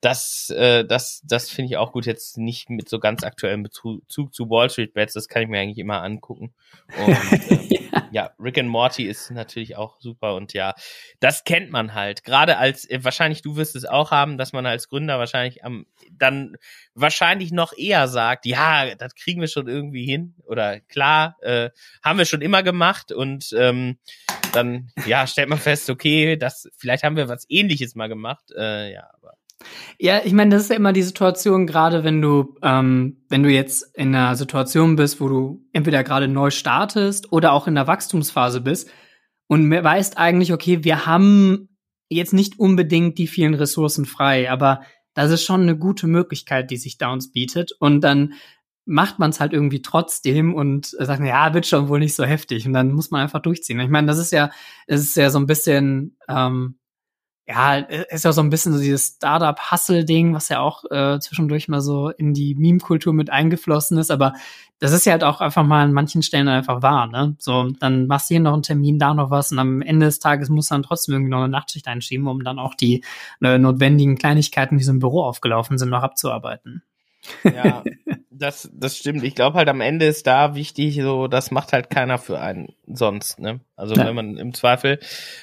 das, 0.00 0.50
äh, 0.50 0.84
das, 0.84 1.22
das 1.24 1.50
finde 1.50 1.70
ich 1.70 1.76
auch 1.76 1.92
gut. 1.92 2.06
Jetzt 2.06 2.38
nicht 2.38 2.70
mit 2.70 2.88
so 2.88 2.98
ganz 2.98 3.22
aktuellem 3.22 3.62
Bezug 3.62 4.02
zu 4.08 4.50
Wall 4.50 4.70
Street 4.70 4.94
Bets, 4.94 5.12
das 5.12 5.28
kann 5.28 5.42
ich 5.42 5.48
mir 5.48 5.60
eigentlich 5.60 5.78
immer 5.78 6.02
angucken. 6.02 6.54
Und, 6.98 7.16
ähm, 7.50 7.66
ja. 7.70 8.08
ja. 8.10 8.30
Rick 8.38 8.58
and 8.58 8.68
Morty 8.68 9.04
ist 9.04 9.30
natürlich 9.30 9.76
auch 9.76 10.00
super 10.00 10.34
und 10.34 10.54
ja, 10.54 10.74
das 11.20 11.44
kennt 11.44 11.70
man 11.70 11.94
halt. 11.94 12.24
Gerade 12.24 12.56
als, 12.56 12.88
äh, 12.88 13.04
wahrscheinlich 13.04 13.42
du 13.42 13.56
wirst 13.56 13.76
es 13.76 13.84
auch 13.84 14.10
haben, 14.10 14.38
dass 14.38 14.52
man 14.52 14.64
als 14.64 14.88
Gründer 14.88 15.18
wahrscheinlich 15.18 15.64
am, 15.64 15.86
dann 16.12 16.56
wahrscheinlich 16.94 17.52
noch 17.52 17.76
eher 17.76 18.08
sagt, 18.08 18.46
ja, 18.46 18.94
das 18.94 19.14
kriegen 19.14 19.40
wir 19.40 19.48
schon 19.48 19.68
irgendwie 19.68 20.06
hin 20.06 20.34
oder 20.44 20.80
klar, 20.80 21.36
äh, 21.42 21.70
haben 22.02 22.18
wir 22.18 22.24
schon 22.24 22.42
immer 22.42 22.62
gemacht 22.62 23.12
und 23.12 23.54
ähm, 23.56 23.98
dann, 24.52 24.90
ja, 25.06 25.26
stellt 25.26 25.48
man 25.48 25.58
fest, 25.58 25.90
okay, 25.90 26.36
das, 26.36 26.68
vielleicht 26.76 27.04
haben 27.04 27.16
wir 27.16 27.28
was 27.28 27.46
ähnliches 27.48 27.94
mal 27.94 28.08
gemacht, 28.08 28.50
äh, 28.56 28.92
ja, 28.92 29.10
ja, 29.98 30.20
ich 30.24 30.32
meine, 30.32 30.54
das 30.54 30.62
ist 30.62 30.70
ja 30.70 30.76
immer 30.76 30.92
die 30.92 31.02
Situation, 31.02 31.66
gerade 31.66 32.04
wenn 32.04 32.22
du, 32.22 32.56
ähm, 32.62 33.24
wenn 33.28 33.42
du 33.42 33.50
jetzt 33.50 33.94
in 33.94 34.14
einer 34.14 34.36
Situation 34.36 34.96
bist, 34.96 35.20
wo 35.20 35.28
du 35.28 35.66
entweder 35.72 36.02
gerade 36.04 36.28
neu 36.28 36.50
startest 36.50 37.32
oder 37.32 37.52
auch 37.52 37.66
in 37.66 37.74
der 37.74 37.86
Wachstumsphase 37.86 38.60
bist 38.60 38.90
und 39.46 39.70
weißt 39.70 40.18
eigentlich, 40.18 40.52
okay, 40.52 40.84
wir 40.84 41.06
haben 41.06 41.68
jetzt 42.08 42.32
nicht 42.32 42.58
unbedingt 42.58 43.18
die 43.18 43.26
vielen 43.26 43.54
Ressourcen 43.54 44.04
frei, 44.04 44.50
aber 44.50 44.80
das 45.14 45.30
ist 45.30 45.44
schon 45.44 45.62
eine 45.62 45.76
gute 45.76 46.06
Möglichkeit, 46.06 46.70
die 46.70 46.76
sich 46.76 46.98
da 46.98 47.12
uns 47.12 47.32
bietet. 47.32 47.72
Und 47.78 48.00
dann 48.02 48.34
macht 48.84 49.18
man 49.18 49.30
es 49.30 49.40
halt 49.40 49.52
irgendwie 49.52 49.82
trotzdem 49.82 50.54
und 50.54 50.86
sagt, 50.86 51.22
ja, 51.24 51.54
wird 51.54 51.66
schon 51.66 51.88
wohl 51.88 52.00
nicht 52.00 52.14
so 52.14 52.24
heftig. 52.24 52.66
Und 52.66 52.72
dann 52.72 52.92
muss 52.92 53.10
man 53.10 53.20
einfach 53.20 53.40
durchziehen. 53.40 53.78
Ich 53.80 53.90
meine, 53.90 54.06
das 54.06 54.18
ist 54.18 54.32
ja, 54.32 54.50
es 54.86 55.02
ist 55.02 55.16
ja 55.16 55.30
so 55.30 55.38
ein 55.38 55.46
bisschen, 55.46 56.16
ähm, 56.28 56.79
ja, 57.50 57.74
ist 57.74 58.24
ja 58.24 58.32
so 58.32 58.40
ein 58.42 58.50
bisschen 58.50 58.72
so 58.72 58.78
dieses 58.78 59.16
Startup-Hustle-Ding, 59.16 60.34
was 60.34 60.48
ja 60.50 60.60
auch 60.60 60.84
äh, 60.88 61.18
zwischendurch 61.18 61.66
mal 61.66 61.80
so 61.80 62.10
in 62.10 62.32
die 62.32 62.54
Meme-Kultur 62.54 63.12
mit 63.12 63.28
eingeflossen 63.30 63.98
ist, 63.98 64.12
aber 64.12 64.34
das 64.78 64.92
ist 64.92 65.04
ja 65.04 65.12
halt 65.12 65.24
auch 65.24 65.40
einfach 65.40 65.64
mal 65.64 65.82
an 65.82 65.92
manchen 65.92 66.22
Stellen 66.22 66.46
einfach 66.46 66.80
wahr, 66.80 67.08
ne? 67.08 67.34
So, 67.38 67.70
dann 67.80 68.06
machst 68.06 68.30
du 68.30 68.34
hier 68.34 68.40
noch 68.40 68.52
einen 68.52 68.62
Termin, 68.62 69.00
da 69.00 69.14
noch 69.14 69.30
was 69.30 69.50
und 69.50 69.58
am 69.58 69.82
Ende 69.82 70.06
des 70.06 70.20
Tages 70.20 70.48
musst 70.48 70.70
du 70.70 70.76
dann 70.76 70.84
trotzdem 70.84 71.14
irgendwie 71.14 71.30
noch 71.32 71.38
eine 71.38 71.48
Nachtschicht 71.48 71.88
einschieben, 71.88 72.28
um 72.28 72.44
dann 72.44 72.60
auch 72.60 72.74
die 72.74 73.02
äh, 73.42 73.58
notwendigen 73.58 74.16
Kleinigkeiten, 74.16 74.78
die 74.78 74.84
so 74.84 74.92
im 74.92 75.00
Büro 75.00 75.24
aufgelaufen 75.24 75.76
sind, 75.76 75.90
noch 75.90 76.04
abzuarbeiten. 76.04 76.84
Ja, 77.42 77.82
das, 78.40 78.70
das 78.72 78.96
stimmt. 78.96 79.22
Ich 79.22 79.34
glaube 79.34 79.58
halt 79.58 79.68
am 79.68 79.80
Ende 79.80 80.06
ist 80.06 80.26
da 80.26 80.54
wichtig, 80.54 80.96
so, 80.96 81.28
das 81.28 81.50
macht 81.50 81.72
halt 81.72 81.90
keiner 81.90 82.18
für 82.18 82.40
einen 82.40 82.74
sonst, 82.86 83.38
ne? 83.38 83.60
Also 83.76 83.94
ja. 83.94 84.06
wenn 84.06 84.14
man 84.14 84.36
im 84.38 84.54
Zweifel 84.54 84.98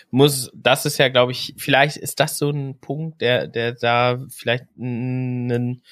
muss, 0.09 0.51
das 0.55 0.85
ist 0.85 0.97
ja, 0.97 1.07
glaube 1.09 1.31
ich, 1.31 1.53
vielleicht 1.57 1.97
ist 1.97 2.19
das 2.19 2.37
so 2.37 2.49
ein 2.49 2.79
Punkt, 2.79 3.21
der, 3.21 3.47
der 3.47 3.73
da 3.73 4.19
vielleicht 4.29 4.65
einen 4.79 5.83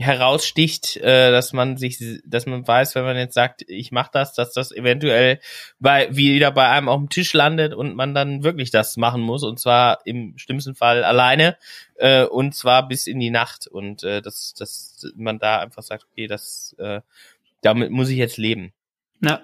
heraussticht, 0.00 0.96
äh, 0.96 1.30
dass 1.30 1.52
man 1.52 1.76
sich, 1.76 2.20
dass 2.24 2.46
man 2.46 2.66
weiß, 2.66 2.94
wenn 2.94 3.04
man 3.04 3.16
jetzt 3.16 3.34
sagt, 3.34 3.62
ich 3.68 3.92
mache 3.92 4.10
das, 4.12 4.34
dass 4.34 4.52
das 4.52 4.72
eventuell 4.72 5.40
bei 5.78 6.14
wieder 6.14 6.50
bei 6.50 6.68
einem 6.68 6.88
auf 6.88 6.98
dem 6.98 7.08
Tisch 7.10 7.32
landet 7.32 7.74
und 7.74 7.94
man 7.94 8.14
dann 8.14 8.42
wirklich 8.42 8.70
das 8.70 8.96
machen 8.96 9.20
muss 9.20 9.44
und 9.44 9.60
zwar 9.60 9.98
im 10.06 10.38
schlimmsten 10.38 10.74
Fall 10.74 11.04
alleine 11.04 11.56
äh, 11.96 12.24
und 12.24 12.54
zwar 12.54 12.88
bis 12.88 13.06
in 13.06 13.20
die 13.20 13.30
Nacht 13.30 13.66
und 13.66 14.02
äh, 14.02 14.22
dass, 14.22 14.54
dass 14.54 15.12
man 15.16 15.38
da 15.38 15.58
einfach 15.58 15.82
sagt, 15.82 16.06
okay, 16.10 16.26
das 16.26 16.74
äh, 16.78 17.00
damit 17.60 17.90
muss 17.90 18.08
ich 18.08 18.16
jetzt 18.16 18.38
leben. 18.38 18.72
Ja. 19.22 19.42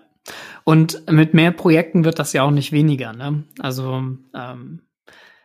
Und 0.65 1.09
mit 1.09 1.35
mehr 1.35 1.53
Projekten 1.53 2.05
wird 2.05 2.19
das 2.19 2.33
ja 2.33 2.43
auch 2.43 2.51
nicht 2.51 2.73
weniger. 2.73 3.13
Ne? 3.13 3.45
Also 3.61 4.03
ähm, 4.35 4.83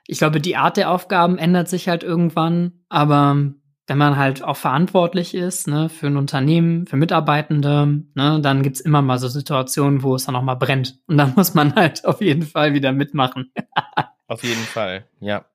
ich 0.07 0.17
glaube, 0.17 0.41
die 0.41 0.55
Art 0.55 0.77
der 0.77 0.89
Aufgaben 0.89 1.37
ändert 1.37 1.69
sich 1.69 1.87
halt 1.87 2.03
irgendwann, 2.03 2.73
aber 2.89 3.53
wenn 3.87 3.97
man 3.97 4.17
halt 4.17 4.43
auch 4.43 4.57
verantwortlich 4.57 5.33
ist, 5.33 5.67
ne, 5.67 5.89
für 5.89 6.07
ein 6.07 6.17
Unternehmen, 6.17 6.85
für 6.87 6.97
Mitarbeitende, 6.97 8.03
ne, 8.13 8.39
dann 8.41 8.63
gibt's 8.63 8.79
immer 8.81 9.01
mal 9.01 9.17
so 9.17 9.27
Situationen, 9.27 10.03
wo 10.03 10.15
es 10.15 10.25
dann 10.25 10.35
auch 10.35 10.43
mal 10.43 10.55
brennt. 10.55 10.99
Und 11.07 11.17
dann 11.17 11.33
muss 11.35 11.53
man 11.53 11.75
halt 11.75 12.05
auf 12.05 12.21
jeden 12.21 12.43
Fall 12.43 12.73
wieder 12.73 12.91
mitmachen. 12.91 13.51
auf 14.27 14.43
jeden 14.43 14.63
Fall, 14.63 15.07
ja. 15.19 15.45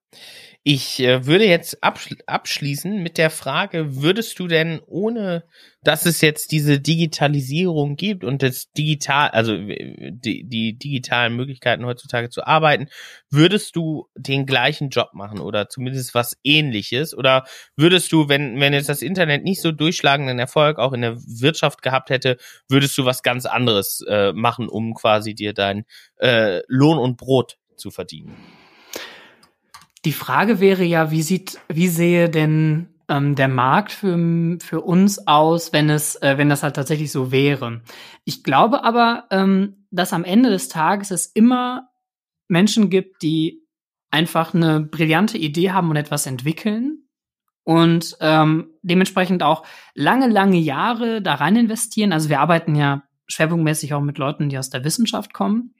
Ich 0.68 0.98
äh, 0.98 1.26
würde 1.26 1.46
jetzt 1.46 1.84
abschl 1.84 2.16
abschließen 2.26 3.00
mit 3.00 3.18
der 3.18 3.30
Frage, 3.30 4.02
würdest 4.02 4.38
du 4.40 4.48
denn, 4.48 4.80
ohne 4.86 5.44
dass 5.86 6.04
es 6.04 6.20
jetzt 6.20 6.50
diese 6.50 6.80
Digitalisierung 6.80 7.94
gibt 7.94 8.24
und 8.24 8.42
das 8.42 8.72
digital, 8.72 9.28
also 9.30 9.54
äh, 9.54 10.10
die, 10.10 10.42
die 10.42 10.76
digitalen 10.76 11.36
Möglichkeiten 11.36 11.86
heutzutage 11.86 12.28
zu 12.28 12.44
arbeiten, 12.44 12.88
würdest 13.30 13.76
du 13.76 14.08
den 14.16 14.46
gleichen 14.46 14.90
Job 14.90 15.10
machen 15.12 15.38
oder 15.38 15.68
zumindest 15.68 16.14
was 16.14 16.36
ähnliches? 16.42 17.16
Oder 17.16 17.44
würdest 17.76 18.10
du, 18.10 18.28
wenn, 18.28 18.58
wenn 18.58 18.72
jetzt 18.72 18.88
das 18.88 19.00
Internet 19.00 19.44
nicht 19.44 19.62
so 19.62 19.70
durchschlagenden 19.70 20.40
Erfolg 20.40 20.78
auch 20.78 20.92
in 20.92 21.02
der 21.02 21.16
Wirtschaft 21.18 21.82
gehabt 21.82 22.10
hätte, 22.10 22.36
würdest 22.68 22.98
du 22.98 23.04
was 23.04 23.22
ganz 23.22 23.46
anderes 23.46 24.04
äh, 24.08 24.32
machen, 24.32 24.68
um 24.68 24.92
quasi 24.94 25.34
dir 25.34 25.52
dein 25.52 25.84
äh, 26.16 26.62
Lohn 26.66 26.98
und 26.98 27.16
Brot 27.16 27.58
zu 27.76 27.92
verdienen? 27.92 28.34
Die 30.04 30.12
Frage 30.12 30.58
wäre 30.58 30.84
ja, 30.84 31.12
wie 31.12 31.22
sieht, 31.22 31.60
wie 31.68 31.88
sehe 31.88 32.28
denn 32.28 32.88
ähm, 33.08 33.34
der 33.34 33.48
Markt 33.48 33.92
für, 33.92 34.58
für 34.60 34.80
uns 34.80 35.26
aus, 35.26 35.72
wenn 35.72 35.90
es, 35.90 36.16
äh, 36.16 36.38
wenn 36.38 36.48
das 36.48 36.62
halt 36.62 36.76
tatsächlich 36.76 37.12
so 37.12 37.32
wäre? 37.32 37.82
Ich 38.24 38.42
glaube 38.42 38.84
aber, 38.84 39.24
ähm, 39.30 39.86
dass 39.90 40.12
am 40.12 40.24
Ende 40.24 40.50
des 40.50 40.68
Tages 40.68 41.10
es 41.10 41.26
immer 41.26 41.88
Menschen 42.48 42.90
gibt, 42.90 43.22
die 43.22 43.66
einfach 44.10 44.54
eine 44.54 44.80
brillante 44.80 45.38
Idee 45.38 45.72
haben 45.72 45.90
und 45.90 45.96
etwas 45.96 46.26
entwickeln 46.26 47.06
und 47.64 48.16
ähm, 48.20 48.70
dementsprechend 48.82 49.42
auch 49.42 49.66
lange, 49.94 50.28
lange 50.28 50.58
Jahre 50.58 51.20
da 51.20 51.34
rein 51.34 51.56
investieren. 51.56 52.12
Also 52.12 52.28
wir 52.28 52.40
arbeiten 52.40 52.76
ja 52.76 53.02
schwerpunktmäßig 53.26 53.92
auch 53.94 54.00
mit 54.00 54.18
Leuten, 54.18 54.48
die 54.48 54.58
aus 54.58 54.70
der 54.70 54.84
Wissenschaft 54.84 55.34
kommen. 55.34 55.74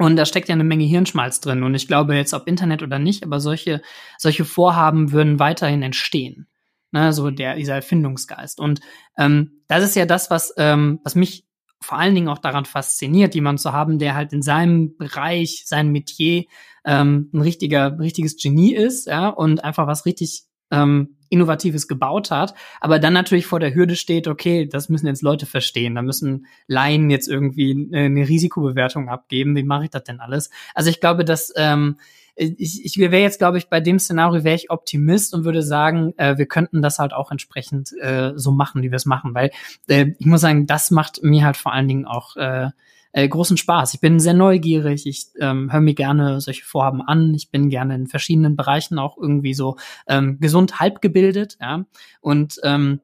Und 0.00 0.16
da 0.16 0.24
steckt 0.24 0.48
ja 0.48 0.54
eine 0.54 0.64
Menge 0.64 0.84
Hirnschmalz 0.84 1.40
drin. 1.40 1.62
Und 1.62 1.74
ich 1.74 1.86
glaube 1.86 2.16
jetzt, 2.16 2.32
ob 2.32 2.48
Internet 2.48 2.82
oder 2.82 2.98
nicht, 2.98 3.22
aber 3.22 3.38
solche, 3.38 3.82
solche 4.16 4.46
Vorhaben 4.46 5.12
würden 5.12 5.38
weiterhin 5.38 5.82
entstehen. 5.82 6.46
Ne, 6.90 7.12
so 7.12 7.30
der, 7.30 7.56
dieser 7.56 7.74
Erfindungsgeist. 7.74 8.58
Und 8.60 8.80
ähm, 9.18 9.60
das 9.68 9.84
ist 9.84 9.94
ja 9.96 10.06
das, 10.06 10.30
was, 10.30 10.54
ähm, 10.56 11.00
was 11.04 11.14
mich 11.14 11.44
vor 11.82 11.98
allen 11.98 12.14
Dingen 12.14 12.28
auch 12.28 12.38
daran 12.38 12.64
fasziniert, 12.64 13.34
jemanden 13.34 13.58
zu 13.58 13.72
haben, 13.72 13.98
der 13.98 14.14
halt 14.14 14.32
in 14.32 14.40
seinem 14.40 14.96
Bereich, 14.96 15.64
seinem 15.66 15.92
Metier 15.92 16.44
ähm, 16.86 17.28
ein 17.34 17.42
richtiger, 17.42 17.98
richtiges 17.98 18.38
Genie 18.38 18.74
ist, 18.74 19.06
ja, 19.06 19.28
und 19.28 19.62
einfach 19.62 19.86
was 19.86 20.06
richtig 20.06 20.44
ähm, 20.70 21.16
Innovatives 21.28 21.86
gebaut 21.86 22.30
hat, 22.32 22.54
aber 22.80 22.98
dann 22.98 23.12
natürlich 23.12 23.46
vor 23.46 23.60
der 23.60 23.74
Hürde 23.74 23.94
steht, 23.94 24.26
okay, 24.26 24.66
das 24.66 24.88
müssen 24.88 25.06
jetzt 25.06 25.22
Leute 25.22 25.46
verstehen, 25.46 25.94
da 25.94 26.02
müssen 26.02 26.46
Laien 26.66 27.08
jetzt 27.08 27.28
irgendwie 27.28 27.88
eine 27.92 28.28
Risikobewertung 28.28 29.08
abgeben, 29.08 29.54
wie 29.54 29.62
mache 29.62 29.84
ich 29.84 29.90
das 29.90 30.02
denn 30.02 30.20
alles? 30.20 30.50
Also 30.74 30.90
ich 30.90 31.00
glaube, 31.00 31.24
dass 31.24 31.52
ähm, 31.56 31.96
ich, 32.34 32.84
ich 32.84 32.98
wäre 32.98 33.18
jetzt, 33.18 33.38
glaube 33.38 33.58
ich, 33.58 33.68
bei 33.68 33.80
dem 33.80 33.98
Szenario 33.98 34.44
wäre 34.44 34.56
ich 34.56 34.70
Optimist 34.70 35.34
und 35.34 35.44
würde 35.44 35.62
sagen, 35.62 36.14
äh, 36.16 36.38
wir 36.38 36.46
könnten 36.46 36.82
das 36.82 36.98
halt 36.98 37.12
auch 37.12 37.30
entsprechend 37.30 37.92
äh, 38.00 38.32
so 38.34 38.50
machen, 38.50 38.82
wie 38.82 38.90
wir 38.90 38.96
es 38.96 39.06
machen, 39.06 39.34
weil 39.34 39.50
äh, 39.88 40.12
ich 40.18 40.26
muss 40.26 40.40
sagen, 40.40 40.66
das 40.66 40.90
macht 40.90 41.22
mir 41.22 41.44
halt 41.44 41.56
vor 41.56 41.72
allen 41.72 41.88
Dingen 41.88 42.06
auch 42.06 42.36
äh, 42.36 42.70
äh, 43.12 43.28
großen 43.28 43.56
Spaß. 43.56 43.94
Ich 43.94 44.00
bin 44.00 44.20
sehr 44.20 44.34
neugierig, 44.34 45.06
ich 45.06 45.26
ähm, 45.40 45.72
höre 45.72 45.80
mir 45.80 45.94
gerne 45.94 46.40
solche 46.40 46.64
Vorhaben 46.64 47.02
an, 47.02 47.34
ich 47.34 47.50
bin 47.50 47.70
gerne 47.70 47.94
in 47.94 48.06
verschiedenen 48.06 48.56
Bereichen 48.56 48.98
auch 48.98 49.16
irgendwie 49.16 49.54
so 49.54 49.76
ähm, 50.06 50.38
gesund 50.40 50.80
halb 50.80 51.00
gebildet, 51.00 51.56
ja. 51.60 51.84
Und 52.20 52.60
ähm, 52.62 53.00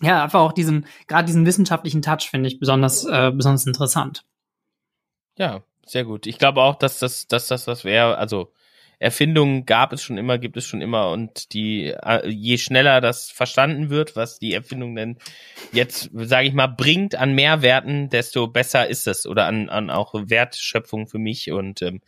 ja, 0.00 0.24
einfach 0.24 0.40
auch 0.40 0.52
diesen, 0.52 0.86
gerade 1.06 1.26
diesen 1.26 1.46
wissenschaftlichen 1.46 2.02
Touch 2.02 2.28
finde 2.30 2.48
ich 2.48 2.58
besonders, 2.58 3.04
äh, 3.04 3.30
besonders 3.34 3.66
interessant. 3.66 4.24
Ja, 5.38 5.62
sehr 5.86 6.04
gut. 6.04 6.26
Ich 6.26 6.38
glaube 6.38 6.60
auch, 6.60 6.76
dass 6.76 6.98
das, 6.98 7.28
dass 7.28 7.46
das 7.46 7.66
was 7.66 7.84
wäre, 7.84 8.18
also 8.18 8.52
Erfindungen 9.02 9.66
gab 9.66 9.92
es 9.92 10.02
schon 10.02 10.16
immer, 10.16 10.38
gibt 10.38 10.56
es 10.56 10.64
schon 10.64 10.80
immer 10.80 11.10
und 11.10 11.52
die 11.54 11.88
äh, 11.88 12.28
je 12.28 12.56
schneller 12.56 13.00
das 13.00 13.30
verstanden 13.30 13.90
wird, 13.90 14.14
was 14.14 14.38
die 14.38 14.54
Erfindung 14.54 14.94
denn 14.94 15.18
jetzt, 15.72 16.10
sage 16.14 16.46
ich 16.46 16.54
mal, 16.54 16.68
bringt 16.68 17.16
an 17.16 17.34
Mehrwerten, 17.34 18.10
desto 18.10 18.46
besser 18.46 18.86
ist 18.86 19.08
es 19.08 19.26
oder 19.26 19.46
an, 19.46 19.68
an 19.68 19.90
auch 19.90 20.14
Wertschöpfung 20.14 21.08
für 21.08 21.18
mich 21.18 21.50
und 21.50 21.82
ähm, 21.82 22.00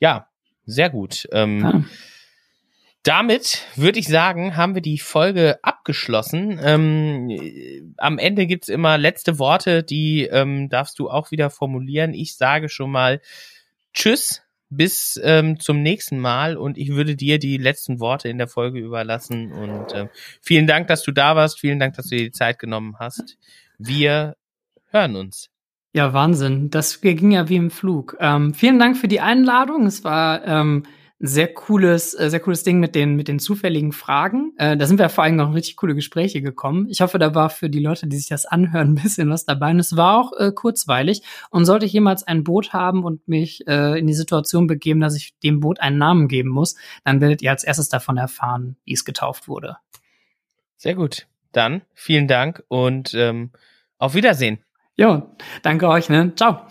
ja, 0.00 0.26
sehr 0.66 0.90
gut. 0.90 1.28
Ähm, 1.30 1.60
ja. 1.60 1.84
Damit 3.04 3.64
würde 3.76 4.00
ich 4.00 4.08
sagen, 4.08 4.56
haben 4.56 4.74
wir 4.74 4.82
die 4.82 4.98
Folge 4.98 5.58
abgeschlossen. 5.62 6.58
Ähm, 6.62 7.94
am 7.98 8.18
Ende 8.18 8.46
gibt's 8.46 8.68
immer 8.68 8.98
letzte 8.98 9.38
Worte, 9.38 9.84
die 9.84 10.24
ähm, 10.24 10.68
darfst 10.68 10.98
du 10.98 11.08
auch 11.08 11.30
wieder 11.30 11.50
formulieren. 11.50 12.14
Ich 12.14 12.36
sage 12.36 12.68
schon 12.68 12.90
mal 12.90 13.20
Tschüss 13.94 14.41
bis 14.76 15.20
ähm, 15.22 15.60
zum 15.60 15.82
nächsten 15.82 16.18
Mal 16.18 16.56
und 16.56 16.78
ich 16.78 16.90
würde 16.90 17.16
dir 17.16 17.38
die 17.38 17.58
letzten 17.58 18.00
Worte 18.00 18.28
in 18.28 18.38
der 18.38 18.48
Folge 18.48 18.78
überlassen. 18.80 19.52
Und 19.52 19.92
äh, 19.92 20.08
vielen 20.40 20.66
Dank, 20.66 20.88
dass 20.88 21.02
du 21.02 21.12
da 21.12 21.36
warst. 21.36 21.60
Vielen 21.60 21.78
Dank, 21.78 21.94
dass 21.94 22.06
du 22.08 22.16
dir 22.16 22.24
die 22.24 22.32
Zeit 22.32 22.58
genommen 22.58 22.96
hast. 22.98 23.36
Wir 23.78 24.36
hören 24.90 25.16
uns. 25.16 25.50
Ja, 25.94 26.14
Wahnsinn. 26.14 26.70
Das 26.70 27.00
ging 27.02 27.32
ja 27.32 27.48
wie 27.48 27.56
im 27.56 27.70
Flug. 27.70 28.16
Ähm, 28.18 28.54
vielen 28.54 28.78
Dank 28.78 28.96
für 28.96 29.08
die 29.08 29.20
Einladung. 29.20 29.86
Es 29.86 30.04
war 30.04 30.44
ähm, 30.46 30.84
sehr 31.24 31.54
cooles, 31.54 32.14
äh, 32.14 32.30
sehr 32.30 32.40
cooles 32.40 32.64
Ding 32.64 32.80
mit 32.80 32.96
den, 32.96 33.14
mit 33.14 33.28
den 33.28 33.38
zufälligen 33.38 33.92
Fragen. 33.92 34.52
Äh, 34.58 34.76
da 34.76 34.86
sind 34.86 34.98
wir 34.98 35.08
vor 35.08 35.22
allem 35.22 35.36
noch 35.36 35.54
richtig 35.54 35.76
coole 35.76 35.94
Gespräche 35.94 36.42
gekommen. 36.42 36.88
Ich 36.90 37.00
hoffe, 37.00 37.20
da 37.20 37.32
war 37.32 37.48
für 37.48 37.70
die 37.70 37.78
Leute, 37.78 38.08
die 38.08 38.16
sich 38.16 38.28
das 38.28 38.44
anhören, 38.44 38.88
ein 38.88 38.94
bisschen 39.02 39.30
was 39.30 39.44
dabei. 39.44 39.70
Und 39.70 39.78
es 39.78 39.96
war 39.96 40.18
auch 40.18 40.32
äh, 40.36 40.50
kurzweilig. 40.50 41.22
Und 41.50 41.64
sollte 41.64 41.86
ich 41.86 41.92
jemals 41.92 42.24
ein 42.24 42.42
Boot 42.42 42.72
haben 42.72 43.04
und 43.04 43.28
mich 43.28 43.64
äh, 43.68 43.96
in 44.00 44.08
die 44.08 44.14
Situation 44.14 44.66
begeben, 44.66 44.98
dass 44.98 45.16
ich 45.16 45.38
dem 45.38 45.60
Boot 45.60 45.80
einen 45.80 45.96
Namen 45.96 46.26
geben 46.26 46.50
muss, 46.50 46.74
dann 47.04 47.20
werdet 47.20 47.40
ihr 47.40 47.52
als 47.52 47.62
erstes 47.62 47.88
davon 47.88 48.16
erfahren, 48.16 48.76
wie 48.84 48.94
es 48.94 49.04
getauft 49.04 49.46
wurde. 49.46 49.76
Sehr 50.76 50.96
gut. 50.96 51.28
Dann 51.52 51.82
vielen 51.94 52.26
Dank 52.26 52.64
und 52.66 53.14
ähm, 53.14 53.52
auf 53.96 54.14
Wiedersehen. 54.14 54.58
Jo, 54.96 55.36
danke 55.62 55.88
euch, 55.88 56.08
ne? 56.08 56.32
Ciao. 56.34 56.66